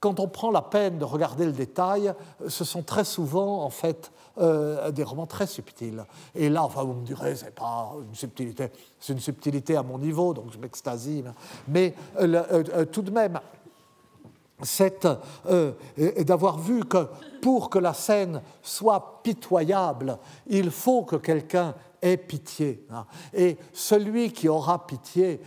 quand 0.00 0.18
on 0.18 0.28
prend 0.28 0.50
la 0.50 0.62
peine 0.62 0.98
de 0.98 1.04
regarder 1.04 1.44
le 1.44 1.52
détail, 1.52 2.12
ce 2.48 2.64
sont 2.64 2.82
très 2.82 3.04
souvent, 3.04 3.62
en 3.62 3.70
fait, 3.70 4.10
euh, 4.38 4.90
des 4.90 5.02
romans 5.02 5.26
très 5.26 5.46
subtils. 5.46 6.02
Et 6.34 6.48
là, 6.48 6.64
enfin, 6.64 6.82
vous 6.84 6.94
me 6.94 7.04
direz, 7.04 7.36
c'est 7.36 7.54
pas 7.54 7.92
une 8.08 8.14
subtilité, 8.14 8.70
c'est 8.98 9.12
une 9.12 9.20
subtilité 9.20 9.76
à 9.76 9.82
mon 9.82 9.98
niveau, 9.98 10.32
donc 10.32 10.46
je 10.50 10.58
m'extasie. 10.58 11.22
Mais 11.68 11.94
euh, 12.18 12.42
euh, 12.50 12.84
tout 12.86 13.02
de 13.02 13.10
même, 13.10 13.38
c'est 14.62 15.06
d'avoir 16.24 16.58
vu 16.58 16.82
que 16.86 17.08
pour 17.42 17.68
que 17.68 17.78
la 17.78 17.92
scène 17.92 18.40
soit 18.62 19.20
pitoyable, 19.22 20.16
il 20.46 20.70
faut 20.70 21.02
que 21.02 21.16
quelqu'un 21.16 21.74
ait 22.00 22.16
pitié. 22.16 22.86
Hein. 22.90 23.04
Et 23.34 23.58
celui 23.74 24.32
qui 24.32 24.48
aura 24.48 24.86
pitié 24.86 25.40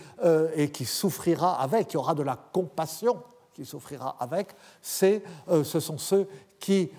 et 0.55 0.69
qui 0.69 0.85
souffrira 0.85 1.59
avec, 1.59 1.87
qui 1.87 1.97
aura 1.97 2.13
de 2.13 2.23
la 2.23 2.35
compassion, 2.35 3.17
qui 3.53 3.65
souffrira 3.65 4.15
avec, 4.19 4.49
ce 4.81 5.21
sont 5.79 5.97
ceux 5.97 6.27
qui, 6.59 6.91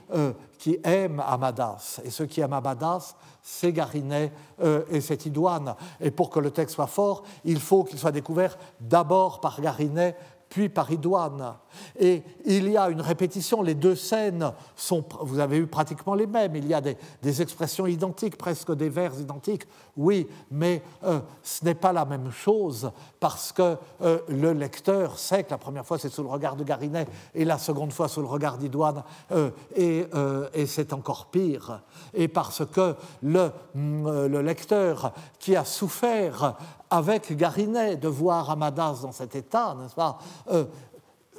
qui 0.59 0.79
aiment 0.85 1.23
Amadas. 1.27 2.01
Et 2.05 2.11
ceux 2.11 2.27
qui 2.27 2.41
aiment 2.41 2.53
Amadas, 2.53 3.15
c'est 3.43 3.73
Garinet 3.73 4.33
euh, 4.63 4.85
et 4.91 5.01
c'est 5.01 5.27
Idoine. 5.27 5.75
Et 6.01 6.11
pour 6.11 6.31
que 6.31 6.41
le 6.41 6.51
texte 6.51 6.75
soit 6.75 6.87
fort, 6.87 7.23
il 7.45 7.61
faut 7.61 7.85
qu'il 7.85 7.99
soit 7.99 8.13
découvert 8.13 8.59
d'abord 8.81 9.41
par 9.41 9.61
Garinet 9.61 10.17
puis 10.57 10.71
par 10.71 10.91
Idoine. 10.91 11.53
Et 12.01 12.23
il 12.47 12.71
y 12.71 12.79
a 12.79 12.89
une 12.89 13.03
répétition, 13.03 13.61
les 13.61 13.75
deux 13.75 13.95
scènes 13.95 14.53
sont, 14.75 15.05
vous 15.21 15.39
avez 15.39 15.59
eu 15.59 15.67
pratiquement 15.67 16.15
les 16.15 16.27
mêmes, 16.27 16.57
il 16.57 16.67
y 16.67 16.73
a 16.73 16.81
des, 16.81 17.43
expressions 17.43 17.87
identiques, 17.87 18.39
presque 18.39 18.73
des 18.73 18.89
vers 18.89 19.13
identiques, 19.21 19.65
oui, 19.99 20.27
mais 20.51 20.83
euh, 21.05 21.21
ce 21.43 21.63
n'est 21.63 21.75
pas 21.75 21.93
la 21.93 22.07
même 22.07 22.31
chose 22.31 22.91
parce 23.21 23.53
que 23.53 23.77
euh, 24.01 24.19
le 24.29 24.55
lecteur 24.55 25.19
sait 25.19 25.45
que 25.45 25.51
la 25.51 25.59
première 25.59 25.85
fois 25.85 25.99
c'est 25.99 26.09
sous 26.09 26.23
le 26.23 26.31
regard 26.31 26.57
de 26.57 26.65
Garinet 26.65 27.07
et 27.35 27.45
la 27.45 27.59
seconde 27.59 27.93
fois 27.93 28.09
sous 28.09 28.23
le 28.23 28.27
regard 28.27 28.57
d'Idoine, 28.57 29.03
euh, 29.33 29.51
et, 29.75 30.07
et 30.55 30.65
c'est 30.65 30.95
encore 30.95 31.27
pire. 31.27 31.83
Et 32.15 32.29
parce 32.29 32.65
que 32.65 32.95
le, 33.23 33.51
le 33.75 34.41
lecteur 34.41 35.13
qui 35.39 35.55
a 35.55 35.67
souffert 35.67 36.57
avec 36.91 37.37
Garinet 37.37 37.97
de 37.97 38.09
voir 38.09 38.51
Amadas 38.51 39.01
dans 39.03 39.13
cet 39.13 39.35
état, 39.35 39.77
n'est-ce 39.81 39.95
pas, 39.95 40.19
euh, 40.51 40.65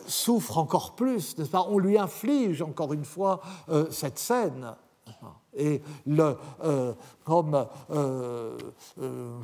souffre 0.07 0.57
encore 0.57 0.95
plus, 0.95 1.37
n'est-ce 1.37 1.49
pas 1.49 1.65
On 1.69 1.77
lui 1.79 1.97
inflige 1.97 2.61
encore 2.61 2.93
une 2.93 3.05
fois 3.05 3.41
euh, 3.69 3.87
cette 3.91 4.19
scène. 4.19 4.75
Et 5.59 5.81
le, 6.05 6.37
euh, 6.63 6.93
comme 7.23 7.65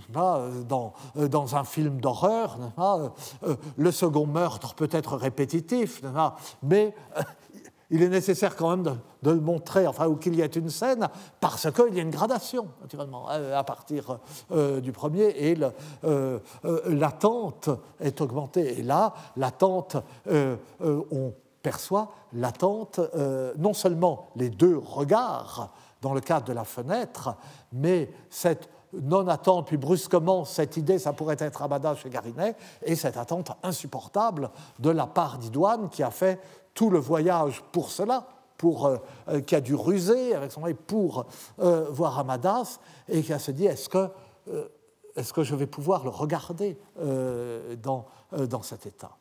dans, 0.10 0.93
dans, 1.16 1.56
un 1.56 1.64
film 1.64 1.99
d'horreur, 1.99 2.60
le 3.78 3.91
second 3.91 4.28
meurtre 4.28 4.76
peut 4.76 4.89
être 4.91 5.16
répétitif, 5.16 6.04
mais 6.62 6.93
il 7.94 8.02
est 8.02 8.10
nécessaire 8.10 8.56
quand 8.56 8.76
même 8.76 8.98
de, 9.22 9.32
le 9.32 9.39
montrer, 9.39 9.86
enfin, 9.86 10.08
ou 10.08 10.16
qu'il 10.16 10.34
y 10.34 10.41
ait 10.41 10.48
une 10.48 10.72
scène, 10.72 11.08
parce 11.39 11.72
qu'il 11.72 11.94
y 11.94 12.00
a 12.00 12.02
une 12.02 12.10
gradation, 12.10 12.68
naturellement, 12.82 13.28
euh, 13.30 13.56
à 13.56 13.64
partir 13.64 14.18
euh, 14.52 14.82
du 14.82 14.91
premier, 14.91 15.26
et 15.38 15.56
euh, 16.04 16.39
l'attente 16.88 17.70
est 18.00 18.20
augmentée. 18.20 18.80
Et 18.80 18.82
là, 18.82 19.14
l'attente, 19.38 19.98
on 20.82 21.34
perçoit 21.62 22.12
l'attente, 22.34 23.00
non 23.60 23.74
seulement 23.74 24.30
les 24.36 24.50
deux 24.50 24.78
regards 24.78 25.72
dans 26.02 26.16
le 26.16 26.20
cadre 26.20 26.48
de 26.48 26.54
la 26.54 26.64
fenêtre, 26.64 27.36
mais 27.72 28.10
cette 28.32 28.70
non-attente, 28.91 29.68
puis 29.68 29.78
brusquement, 29.78 30.46
cette 30.46 30.78
idée, 30.78 31.00
ça 31.00 31.14
pourrait 31.14 31.38
être 31.39 31.62
Abada 31.62 31.96
chez 31.96 32.10
Garinet, 32.10 32.56
et 32.84 32.96
cette 32.96 33.18
attente 33.18 33.52
insupportable 33.64 34.50
de 34.80 34.89
la 34.89 35.08
part 35.08 35.38
d'Idoine 35.38 35.89
qui 35.89 36.04
a 36.04 36.12
fait 36.12 36.39
tout 36.74 36.89
le 36.89 36.99
voyage 36.99 37.63
pour 37.71 37.91
cela, 37.91 38.28
euh, 38.63 38.97
euh, 39.30 39.41
qui 39.41 39.55
a 39.55 39.61
dû 39.61 39.76
ruser 39.76 40.34
avec 40.36 40.51
son 40.51 40.61
mari 40.61 40.74
pour 40.74 41.26
euh, 41.59 41.88
voir 41.89 42.19
Amadas, 42.19 42.80
et 43.09 43.21
qui 43.21 43.34
a 43.34 43.39
se 43.39 43.51
dit 43.51 43.65
est-ce 43.65 43.89
que, 43.89 45.43
je 45.43 45.55
vais 45.55 45.67
pouvoir 45.67 46.03
le 46.03 46.09
regarder 46.09 46.78
dans 47.82 48.63
cet 48.63 48.86
état? 48.86 49.17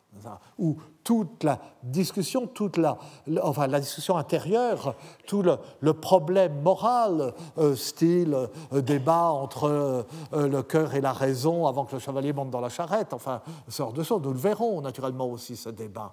Où 0.58 0.76
toute 1.02 1.42
la 1.42 1.58
discussion, 1.82 2.46
toute 2.46 2.76
la, 2.76 2.98
enfin, 3.42 3.66
la 3.66 3.80
discussion 3.80 4.16
intérieure, 4.16 4.94
tout 5.26 5.42
le, 5.42 5.92
problème 5.94 6.60
moral, 6.62 7.34
style 7.74 8.48
débat 8.72 9.30
entre 9.30 10.06
le 10.32 10.62
cœur 10.62 10.94
et 10.94 11.00
la 11.00 11.12
raison 11.12 11.66
avant 11.66 11.84
que 11.84 11.96
le 11.96 12.00
chevalier 12.00 12.32
monte 12.32 12.50
dans 12.50 12.60
la 12.60 12.68
charrette, 12.68 13.12
enfin, 13.12 13.40
ce 13.68 13.78
genre 13.78 13.92
de 13.92 14.02
choses, 14.02 14.22
nous 14.22 14.32
le 14.32 14.38
verrons 14.38 14.80
naturellement 14.80 15.26
aussi 15.26 15.56
ce 15.56 15.70
débat. 15.70 16.12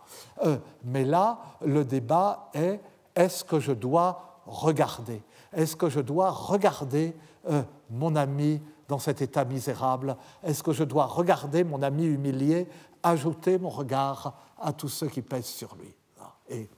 mais 0.83 1.05
là, 1.05 1.39
le 1.61 1.85
débat 1.85 2.49
est 2.53 2.79
est-ce 3.15 3.43
que 3.43 3.59
je 3.59 3.73
dois 3.73 4.41
regarder? 4.45 5.21
Est-ce 5.53 5.75
que 5.75 5.89
je 5.89 5.99
dois 5.99 6.29
regarder 6.29 7.15
mon 7.89 8.15
ami 8.15 8.61
dans 8.87 8.99
cet 8.99 9.21
état 9.21 9.45
misérable? 9.45 10.15
Est-ce 10.43 10.63
que 10.63 10.71
je 10.71 10.83
dois 10.83 11.05
regarder 11.05 11.63
mon 11.63 11.81
ami 11.81 12.05
humilié 12.05 12.67
ajouter 13.03 13.57
mon 13.57 13.69
regard 13.69 14.33
à 14.59 14.73
tous 14.73 14.89
ceux 14.89 15.07
qui 15.07 15.21
pèsent 15.21 15.45
sur 15.45 15.75
lui. 15.75 15.93
Et 16.49 16.69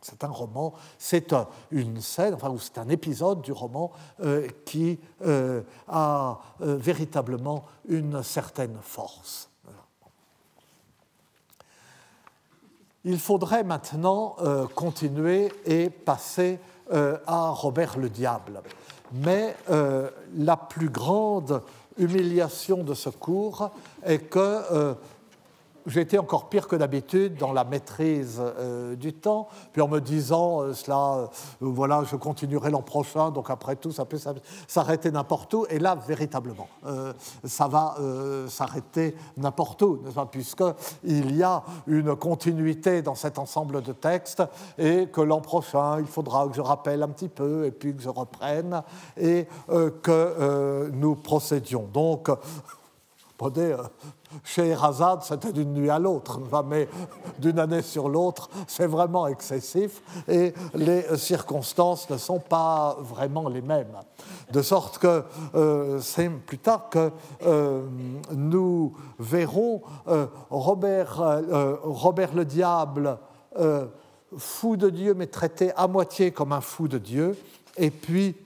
c'est 0.00 0.24
un 0.24 0.28
roman, 0.28 0.72
c'est 0.98 1.34
une 1.70 2.00
scène, 2.00 2.34
enfin, 2.34 2.54
c'est 2.58 2.78
un 2.78 2.88
épisode 2.88 3.42
du 3.42 3.52
roman 3.52 3.92
euh, 4.22 4.48
qui 4.64 4.98
euh, 5.22 5.62
a 5.88 6.40
euh, 6.62 6.76
véritablement 6.76 7.64
une 7.86 8.22
certaine 8.22 8.76
force. 8.82 9.48
Il 13.04 13.18
faudrait 13.18 13.64
maintenant 13.64 14.36
continuer 14.74 15.50
et 15.64 15.88
passer 15.88 16.60
à 16.92 17.48
Robert 17.48 17.98
le 17.98 18.10
Diable. 18.10 18.60
Mais 19.12 19.56
la 20.36 20.58
plus 20.58 20.90
grande 20.90 21.62
humiliation 21.98 22.82
de 22.82 22.94
ce 22.94 23.10
cours 23.10 23.70
est 24.04 24.18
que 24.18 24.38
euh, 24.38 24.94
j'étais 25.86 26.18
encore 26.18 26.48
pire 26.48 26.68
que 26.68 26.76
d'habitude 26.76 27.36
dans 27.36 27.52
la 27.52 27.64
maîtrise 27.64 28.40
euh, 28.40 28.96
du 28.96 29.12
temps, 29.12 29.48
puis 29.72 29.82
en 29.82 29.88
me 29.88 30.00
disant, 30.00 30.62
euh, 30.62 30.72
cela, 30.72 31.30
voilà, 31.60 32.02
je 32.04 32.16
continuerai 32.16 32.70
l'an 32.70 32.82
prochain, 32.82 33.30
donc 33.30 33.50
après 33.50 33.76
tout, 33.76 33.92
ça 33.92 34.04
peut 34.04 34.18
s'arrêter 34.66 35.10
n'importe 35.10 35.54
où, 35.54 35.66
et 35.70 35.78
là, 35.78 35.96
véritablement, 36.06 36.68
ça 37.44 37.68
va 37.68 37.96
s'arrêter 38.48 39.16
n'importe 39.36 39.82
où, 39.82 40.00
puisqu'il 40.30 41.36
y 41.36 41.42
a 41.42 41.62
une 41.86 42.14
continuité 42.16 43.02
dans 43.02 43.14
cet 43.14 43.38
ensemble 43.38 43.82
de 43.82 43.92
textes, 43.92 44.42
et 44.78 45.08
que 45.08 45.20
l'an 45.20 45.40
prochain, 45.40 46.00
il 46.00 46.06
faudra 46.06 46.46
que 46.48 46.54
je 46.54 46.60
rappelle 46.60 47.02
un 47.02 47.08
petit 47.08 47.28
peu, 47.28 47.66
et 47.66 47.70
puis 47.70 47.94
que 47.94 48.02
je 48.02 48.08
reprenne, 48.08 48.82
et 49.16 49.46
que 50.02 50.90
nous 50.92 51.16
procédions. 51.16 51.88
Donc, 51.92 52.30
prenez 53.40 53.74
chez 54.44 54.68
Erazade, 54.68 55.22
c'était 55.22 55.50
d'une 55.50 55.72
nuit 55.72 55.88
à 55.88 55.98
l'autre, 55.98 56.40
mais 56.66 56.88
d'une 57.38 57.58
année 57.58 57.80
sur 57.80 58.10
l'autre, 58.10 58.50
c'est 58.66 58.86
vraiment 58.86 59.26
excessif 59.28 60.02
et 60.28 60.52
les 60.74 61.16
circonstances 61.16 62.10
ne 62.10 62.18
sont 62.18 62.38
pas 62.38 62.98
vraiment 63.00 63.48
les 63.48 63.62
mêmes. 63.62 63.96
De 64.52 64.60
sorte 64.60 64.98
que 64.98 65.24
euh, 65.54 66.00
c'est 66.00 66.28
plus 66.28 66.58
tard 66.58 66.90
que 66.90 67.10
euh, 67.46 67.80
nous 68.30 68.94
verrons 69.18 69.80
euh, 70.08 70.26
Robert, 70.50 71.40
Robert 71.82 72.34
le 72.34 72.44
Diable, 72.44 73.18
fou 74.36 74.76
de 74.76 74.90
Dieu, 74.90 75.14
mais 75.14 75.28
traité 75.28 75.72
à 75.76 75.88
moitié 75.88 76.30
comme 76.30 76.52
un 76.52 76.60
fou 76.60 76.88
de 76.88 76.98
Dieu, 76.98 77.38
et 77.78 77.90
puis 77.90 78.36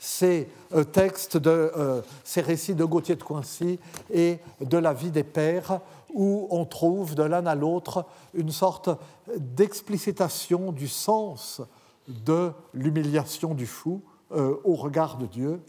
ces 0.00 0.48
euh, 0.72 0.82
textes 0.82 1.36
de 1.36 1.50
euh, 1.50 2.00
ces 2.24 2.40
récits 2.40 2.74
de 2.74 2.84
Gauthier 2.86 3.16
de 3.16 3.22
Coincy 3.22 3.78
et 4.10 4.38
de 4.60 4.78
la 4.78 4.94
vie 4.94 5.10
des 5.10 5.22
pères, 5.22 5.80
où 6.14 6.48
on 6.50 6.64
trouve 6.64 7.14
de 7.14 7.22
l'un 7.22 7.44
à 7.44 7.54
l'autre 7.54 8.06
une 8.32 8.50
sorte 8.50 8.88
d'explicitation 9.36 10.72
du 10.72 10.88
sens 10.88 11.60
de 12.08 12.50
l'humiliation 12.72 13.54
du 13.54 13.66
fou 13.66 14.02
euh, 14.32 14.56
au 14.64 14.74
regard 14.74 15.18
de 15.18 15.26
Dieu. 15.26 15.60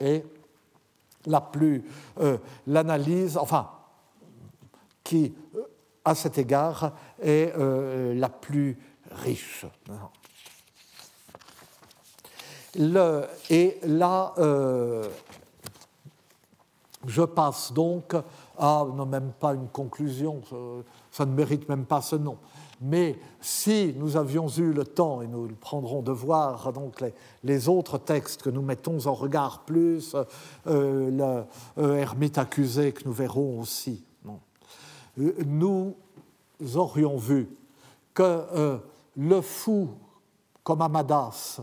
Et 0.00 0.24
la 1.26 1.40
plus 1.40 1.84
l'analyse, 2.66 3.36
enfin, 3.36 3.70
qui 5.02 5.34
à 6.04 6.14
cet 6.14 6.38
égard 6.38 6.92
est 7.20 7.52
la 7.56 8.28
plus 8.28 8.78
riche 9.10 9.66
et 12.76 13.78
là, 13.82 14.34
euh, 14.38 15.08
je 17.06 17.22
passe 17.22 17.72
donc 17.72 18.14
à, 18.58 18.86
non 18.94 19.06
même 19.06 19.32
pas 19.38 19.54
une 19.54 19.68
conclusion, 19.68 20.42
ça, 21.10 21.24
ne 21.24 21.32
mérite 21.32 21.68
même 21.68 21.84
pas 21.84 22.02
ce 22.02 22.16
nom. 22.16 22.36
Mais 22.80 23.18
si 23.40 23.94
nous 23.96 24.16
avions 24.16 24.48
eu 24.48 24.72
le 24.72 24.84
temps, 24.84 25.22
et 25.22 25.26
nous 25.26 25.48
le 25.48 25.54
prendrons 25.54 26.02
de 26.02 26.12
voir 26.12 26.72
donc 26.72 27.02
les, 27.42 27.68
autres 27.68 27.98
textes 27.98 28.42
que 28.42 28.50
nous 28.50 28.62
mettons 28.62 29.06
en 29.06 29.14
regard 29.14 29.60
plus, 29.60 30.14
euh, 30.66 31.44
le 31.76 31.96
Hermite 31.98 32.38
accusé 32.38 32.92
que 32.92 33.04
nous 33.04 33.12
verrons 33.12 33.60
aussi, 33.60 34.04
euh, 35.18 35.32
nous 35.44 35.96
aurions 36.74 37.16
vu 37.16 37.48
que 38.14 38.78
le 39.16 39.40
fou 39.40 39.88
comme 40.62 40.82
Amadas, 40.82 41.60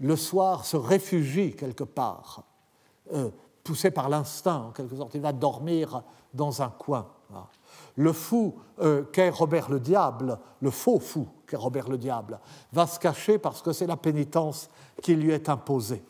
le 0.00 0.16
soir 0.16 0.64
se 0.64 0.76
réfugie 0.76 1.54
quelque 1.54 1.84
part, 1.84 2.44
euh, 3.12 3.30
poussé 3.62 3.90
par 3.90 4.08
l'instinct 4.08 4.66
en 4.68 4.70
quelque 4.70 4.96
sorte. 4.96 5.14
Il 5.14 5.20
va 5.20 5.32
dormir 5.32 6.02
dans 6.32 6.62
un 6.62 6.70
coin. 6.70 7.06
Le 7.96 8.12
fou 8.12 8.56
euh, 8.80 9.04
qu'est 9.12 9.28
Robert 9.28 9.70
le 9.70 9.78
Diable, 9.78 10.38
le 10.60 10.70
faux 10.70 10.98
fou 10.98 11.28
qu'est 11.46 11.56
Robert 11.56 11.88
le 11.88 11.98
Diable, 11.98 12.40
va 12.72 12.86
se 12.86 12.98
cacher 12.98 13.38
parce 13.38 13.62
que 13.62 13.72
c'est 13.72 13.86
la 13.86 13.96
pénitence 13.96 14.70
qui 15.02 15.14
lui 15.14 15.32
est 15.32 15.48
imposée 15.48 16.02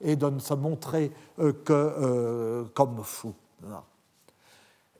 et 0.00 0.16
de 0.16 0.28
ne 0.28 0.38
se 0.38 0.54
montrer 0.54 1.12
euh, 1.38 1.52
que 1.64 2.64
comme 2.74 3.02
fou. 3.02 3.34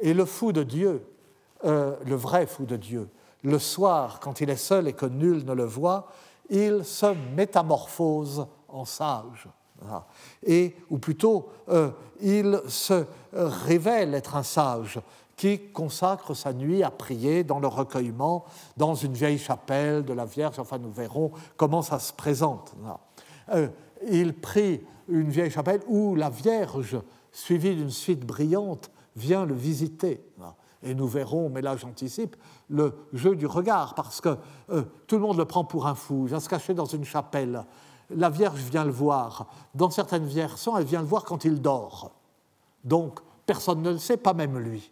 Et 0.00 0.12
le 0.12 0.24
fou 0.24 0.52
de 0.52 0.62
Dieu, 0.62 1.04
le 1.64 2.14
vrai 2.14 2.46
fou 2.46 2.66
de 2.66 2.76
Dieu, 2.76 3.08
le 3.42 3.58
soir, 3.58 4.20
quand 4.20 4.40
il 4.40 4.50
est 4.50 4.56
seul 4.56 4.88
et 4.88 4.92
que 4.92 5.06
nul 5.06 5.44
ne 5.44 5.52
le 5.52 5.64
voit, 5.64 6.08
il 6.50 6.84
se 6.84 7.14
métamorphose 7.36 8.46
en 8.68 8.84
sage. 8.84 9.48
Et, 10.44 10.74
ou 10.90 10.98
plutôt, 10.98 11.50
euh, 11.68 11.90
il 12.20 12.60
se 12.66 13.04
révèle 13.32 14.14
être 14.14 14.34
un 14.34 14.42
sage, 14.42 15.00
qui 15.38 15.70
consacre 15.70 16.34
sa 16.34 16.52
nuit 16.52 16.82
à 16.82 16.90
prier 16.90 17.44
dans 17.44 17.60
le 17.60 17.68
recueillement, 17.68 18.44
dans 18.76 18.94
une 18.94 19.12
vieille 19.12 19.38
chapelle 19.38 20.04
de 20.04 20.12
la 20.12 20.24
Vierge. 20.24 20.58
Enfin, 20.58 20.78
nous 20.78 20.90
verrons 20.90 21.30
comment 21.56 21.80
ça 21.80 22.00
se 22.00 22.12
présente. 22.12 22.74
Euh, 23.54 23.68
il 24.10 24.34
prie 24.34 24.84
une 25.08 25.30
vieille 25.30 25.50
chapelle 25.50 25.80
où 25.86 26.16
la 26.16 26.28
Vierge, 26.28 27.00
suivie 27.30 27.76
d'une 27.76 27.90
suite 27.90 28.26
brillante, 28.26 28.90
vient 29.14 29.46
le 29.46 29.54
visiter. 29.54 30.20
Et 30.82 30.94
nous 30.94 31.08
verrons, 31.08 31.48
mais 31.48 31.60
là 31.60 31.76
j'anticipe, 31.76 32.36
le 32.68 32.94
jeu 33.12 33.34
du 33.34 33.46
regard, 33.46 33.94
parce 33.94 34.20
que 34.20 34.36
euh, 34.70 34.84
tout 35.06 35.16
le 35.16 35.22
monde 35.22 35.36
le 35.36 35.44
prend 35.44 35.64
pour 35.64 35.86
un 35.86 35.94
fou, 35.94 36.22
il 36.24 36.28
vient 36.28 36.40
se 36.40 36.48
cacher 36.48 36.74
dans 36.74 36.84
une 36.84 37.04
chapelle. 37.04 37.64
La 38.10 38.30
Vierge 38.30 38.60
vient 38.60 38.84
le 38.84 38.90
voir. 38.90 39.48
Dans 39.74 39.90
certaines 39.90 40.26
versions, 40.26 40.76
elle 40.76 40.84
vient 40.84 41.00
le 41.00 41.06
voir 41.06 41.24
quand 41.24 41.44
il 41.44 41.60
dort. 41.60 42.12
Donc, 42.84 43.20
personne 43.44 43.82
ne 43.82 43.90
le 43.90 43.98
sait, 43.98 44.16
pas 44.16 44.34
même 44.34 44.58
lui. 44.58 44.90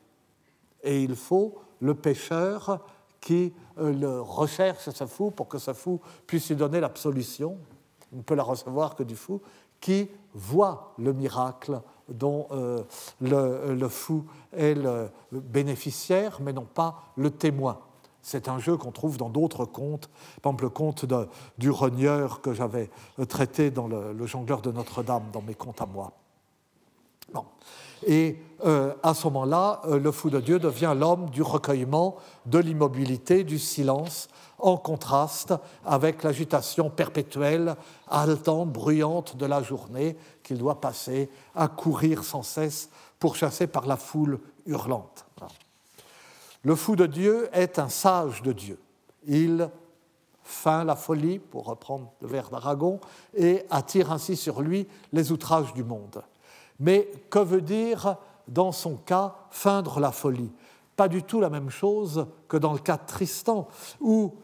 Et 0.82 1.02
il 1.02 1.16
faut 1.16 1.54
le 1.80 1.94
pécheur 1.94 2.80
qui 3.20 3.52
euh, 3.78 3.92
le 3.92 4.20
recherche 4.20 4.88
ce 4.90 5.06
fou 5.06 5.30
pour 5.30 5.48
que 5.48 5.58
ce 5.58 5.72
fou 5.72 6.00
puisse 6.26 6.48
lui 6.48 6.56
donner 6.56 6.80
l'absolution. 6.80 7.58
On 8.12 8.18
ne 8.18 8.22
peut 8.22 8.34
la 8.34 8.42
recevoir 8.42 8.94
que 8.94 9.02
du 9.02 9.16
fou, 9.16 9.40
qui 9.80 10.08
voit 10.34 10.94
le 10.98 11.12
miracle 11.12 11.80
dont 12.08 12.46
euh, 12.52 12.82
le, 13.20 13.88
fou 13.88 14.24
est 14.52 14.74
le 14.74 15.10
bénéficiaire, 15.32 16.38
mais 16.40 16.52
non 16.52 16.66
pas 16.66 17.02
le 17.16 17.30
témoin. 17.30 17.80
C'est 18.22 18.48
un 18.48 18.58
jeu 18.58 18.76
qu'on 18.76 18.90
trouve 18.90 19.18
dans 19.18 19.28
d'autres 19.28 19.64
contes, 19.64 20.08
par 20.42 20.50
exemple 20.50 20.64
le 20.64 20.70
conte 20.70 21.06
du 21.58 21.70
rogneur 21.70 22.40
que 22.40 22.52
j'avais 22.52 22.90
traité 23.28 23.70
dans 23.70 23.86
le, 23.86 24.26
jongleur 24.26 24.62
de 24.62 24.72
Notre-Dame, 24.72 25.22
dans 25.32 25.42
mes 25.42 25.54
contes 25.54 25.80
à 25.80 25.86
moi. 25.86 26.12
Et 28.04 28.38
euh, 28.64 28.94
à 29.02 29.14
ce 29.14 29.24
moment-là, 29.24 29.80
euh, 29.86 29.98
le 29.98 30.12
fou 30.12 30.30
de 30.30 30.40
Dieu 30.40 30.58
devient 30.58 30.94
l'homme 30.96 31.30
du 31.30 31.42
recueillement, 31.42 32.16
de 32.46 32.58
l'immobilité, 32.58 33.44
du 33.44 33.58
silence, 33.58 34.28
en 34.58 34.76
contraste 34.76 35.54
avec 35.84 36.22
l'agitation 36.22 36.88
perpétuelle, 36.88 37.76
haletante, 38.08 38.70
bruyante 38.70 39.36
de 39.36 39.46
la 39.46 39.62
journée 39.62 40.16
qu'il 40.42 40.58
doit 40.58 40.80
passer 40.80 41.30
à 41.54 41.68
courir 41.68 42.24
sans 42.24 42.42
cesse, 42.42 42.90
pourchassé 43.18 43.66
par 43.66 43.86
la 43.86 43.96
foule 43.96 44.40
hurlante. 44.66 45.24
Le 46.62 46.74
fou 46.74 46.96
de 46.96 47.06
Dieu 47.06 47.48
est 47.52 47.78
un 47.78 47.88
sage 47.88 48.42
de 48.42 48.52
Dieu. 48.52 48.78
Il 49.26 49.70
feint 50.42 50.84
la 50.84 50.96
folie, 50.96 51.38
pour 51.38 51.66
reprendre 51.66 52.12
le 52.20 52.28
vers 52.28 52.50
d'Aragon, 52.50 53.00
et 53.34 53.64
attire 53.70 54.12
ainsi 54.12 54.36
sur 54.36 54.62
lui 54.62 54.86
les 55.12 55.32
outrages 55.32 55.74
du 55.74 55.84
monde. 55.84 56.22
Mais 56.78 57.10
que 57.30 57.38
veut 57.38 57.62
dire, 57.62 58.16
dans 58.48 58.72
son 58.72 58.96
cas, 58.96 59.36
feindre 59.50 60.00
la 60.00 60.12
folie? 60.12 60.52
Pas 60.96 61.08
du 61.08 61.22
tout 61.22 61.40
la 61.40 61.50
même 61.50 61.70
chose 61.70 62.26
que 62.48 62.56
dans 62.56 62.72
le 62.72 62.78
cas 62.78 62.96
de 62.96 63.06
Tristan, 63.06 63.68
où 64.00 64.34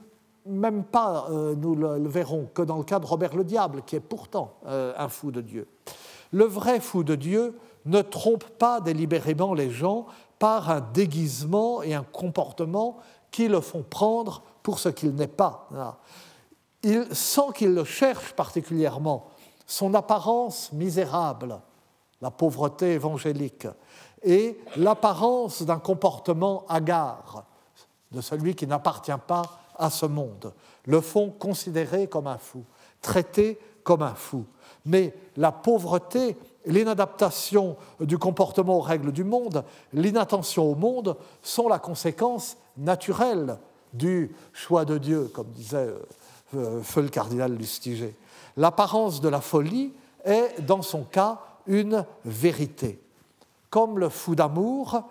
même 0.47 0.85
pas, 0.85 1.27
euh, 1.31 1.55
nous 1.55 1.75
le, 1.75 2.09
verrons, 2.09 2.49
que 2.53 2.63
dans 2.63 2.79
le 2.79 2.85
cas 2.85 2.99
de 2.99 3.07
Robert 3.07 3.37
le 3.37 3.45
Diable, 3.45 3.83
qui 3.87 3.97
est 3.97 4.01
pourtant 4.01 4.55
euh, 4.67 4.93
un 4.97 5.09
fou 5.09 5.31
de 5.31 5.41
Dieu. 5.41 5.69
Le 6.33 6.45
vrai 6.45 6.81
fou 6.81 7.05
de 7.05 7.15
Dieu 7.15 7.59
ne 7.85 8.03
trompe 8.03 8.45
pas 8.45 8.81
délibérément 8.81 9.55
les 9.55 9.71
gens 9.71 10.07
par 10.39 10.71
un 10.71 10.81
déguisement 10.81 11.83
et 11.83 11.95
un 11.95 12.03
comportement 12.03 12.97
qui 13.31 13.49
le 13.49 13.61
font 13.61 13.85
prendre 13.89 14.43
pour 14.63 14.79
ce 14.79 14.89
qu'il 14.89 15.15
n'est 15.15 15.27
pas. 15.27 15.69
Il, 16.83 17.07
sans 17.13 17.51
qu'il 17.51 17.75
le 17.75 17.85
cherche 17.85 18.33
particulièrement, 18.33 19.29
son 19.67 19.95
apparence 19.95 20.73
misérable, 20.73 21.61
la 22.23 22.31
pauvreté 22.31 22.93
évangélique, 22.93 23.67
et 24.23 24.59
l'apparence 24.77 25.63
d'un 25.63 25.79
comportement 25.79 26.65
hagard, 26.69 27.45
de 28.13 28.21
celui 28.21 28.55
qui 28.55 28.67
n'appartient 28.67 29.11
pas 29.27 29.43
à 29.77 29.91
ce 29.91 30.07
monde, 30.07 30.53
le 30.87 31.01
font 31.01 31.31
considérer 31.31 32.07
comme 32.07 32.29
un 32.29 32.39
fou, 32.39 32.65
traiter 33.01 33.59
comme 33.83 34.03
un 34.03 34.15
fou. 34.15 34.45
Mais 34.85 35.15
la 35.37 35.51
pauvreté, 35.51 36.37
l'inadaptation 36.67 37.77
du 38.01 38.19
comportement 38.19 38.79
aux 38.79 38.83
règles 38.83 39.13
du 39.13 39.25
monde, 39.25 39.65
l'inattention 39.93 40.71
au 40.71 40.75
monde 40.75 41.17
sont 41.43 41.69
la 41.69 41.79
conséquence 41.79 42.57
naturelle 42.77 43.59
du 43.93 44.35
choix 44.53 44.85
de 44.85 44.99
Dieu, 44.99 45.31
comme 45.35 45.49
disait 45.49 45.91
euh, 46.55 46.81
Feu 46.83 47.03
le 47.03 47.09
cardinal 47.09 47.55
Lustiger. 47.55 48.15
L'apparence 48.57 49.21
de 49.21 49.29
la 49.29 49.41
folie 49.41 49.93
est, 50.25 50.61
dans 50.61 50.83
son 50.83 51.03
cas, 51.03 51.41
une 51.67 52.05
vérité. 52.25 53.01
Comme 53.71 53.99
le 53.99 54.09
fou 54.09 54.35
d'amour, 54.35 55.03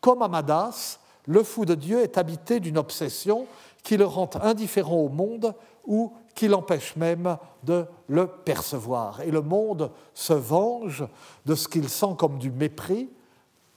comme 0.00 0.22
Amadas, 0.22 0.98
le 1.26 1.42
fou 1.42 1.64
de 1.64 1.74
Dieu 1.74 2.00
est 2.02 2.18
habité 2.18 2.60
d'une 2.60 2.78
obsession 2.78 3.46
qui 3.82 3.96
le 3.96 4.06
rend 4.06 4.30
indifférent 4.42 4.96
au 4.96 5.08
monde 5.08 5.54
ou 5.86 6.12
qui 6.34 6.48
l'empêche 6.48 6.96
même 6.96 7.36
de 7.62 7.86
le 8.08 8.26
percevoir. 8.26 9.20
Et 9.20 9.30
le 9.30 9.40
monde 9.40 9.90
se 10.14 10.32
venge 10.32 11.06
de 11.46 11.54
ce 11.54 11.68
qu'il 11.68 11.88
sent 11.88 12.14
comme 12.18 12.38
du 12.38 12.50
mépris 12.50 13.08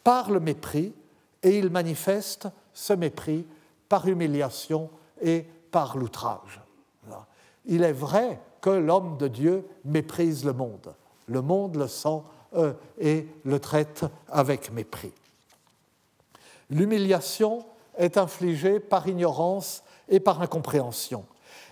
par 0.03 0.31
le 0.31 0.39
mépris, 0.39 0.93
et 1.43 1.57
il 1.57 1.69
manifeste 1.69 2.47
ce 2.73 2.93
mépris 2.93 3.45
par 3.87 4.07
humiliation 4.07 4.89
et 5.21 5.45
par 5.71 5.97
l'outrage. 5.97 6.61
Il 7.65 7.83
est 7.83 7.93
vrai 7.93 8.39
que 8.61 8.69
l'homme 8.69 9.17
de 9.17 9.27
Dieu 9.27 9.67
méprise 9.85 10.43
le 10.43 10.53
monde. 10.53 10.93
Le 11.29 11.41
monde 11.41 11.77
le 11.77 11.87
sent 11.87 12.21
euh, 12.55 12.73
et 12.99 13.27
le 13.45 13.59
traite 13.59 14.05
avec 14.27 14.71
mépris. 14.71 15.13
L'humiliation 16.69 17.65
est 17.97 18.17
infligée 18.17 18.79
par 18.79 19.07
ignorance 19.07 19.83
et 20.07 20.19
par 20.19 20.41
incompréhension. 20.41 21.25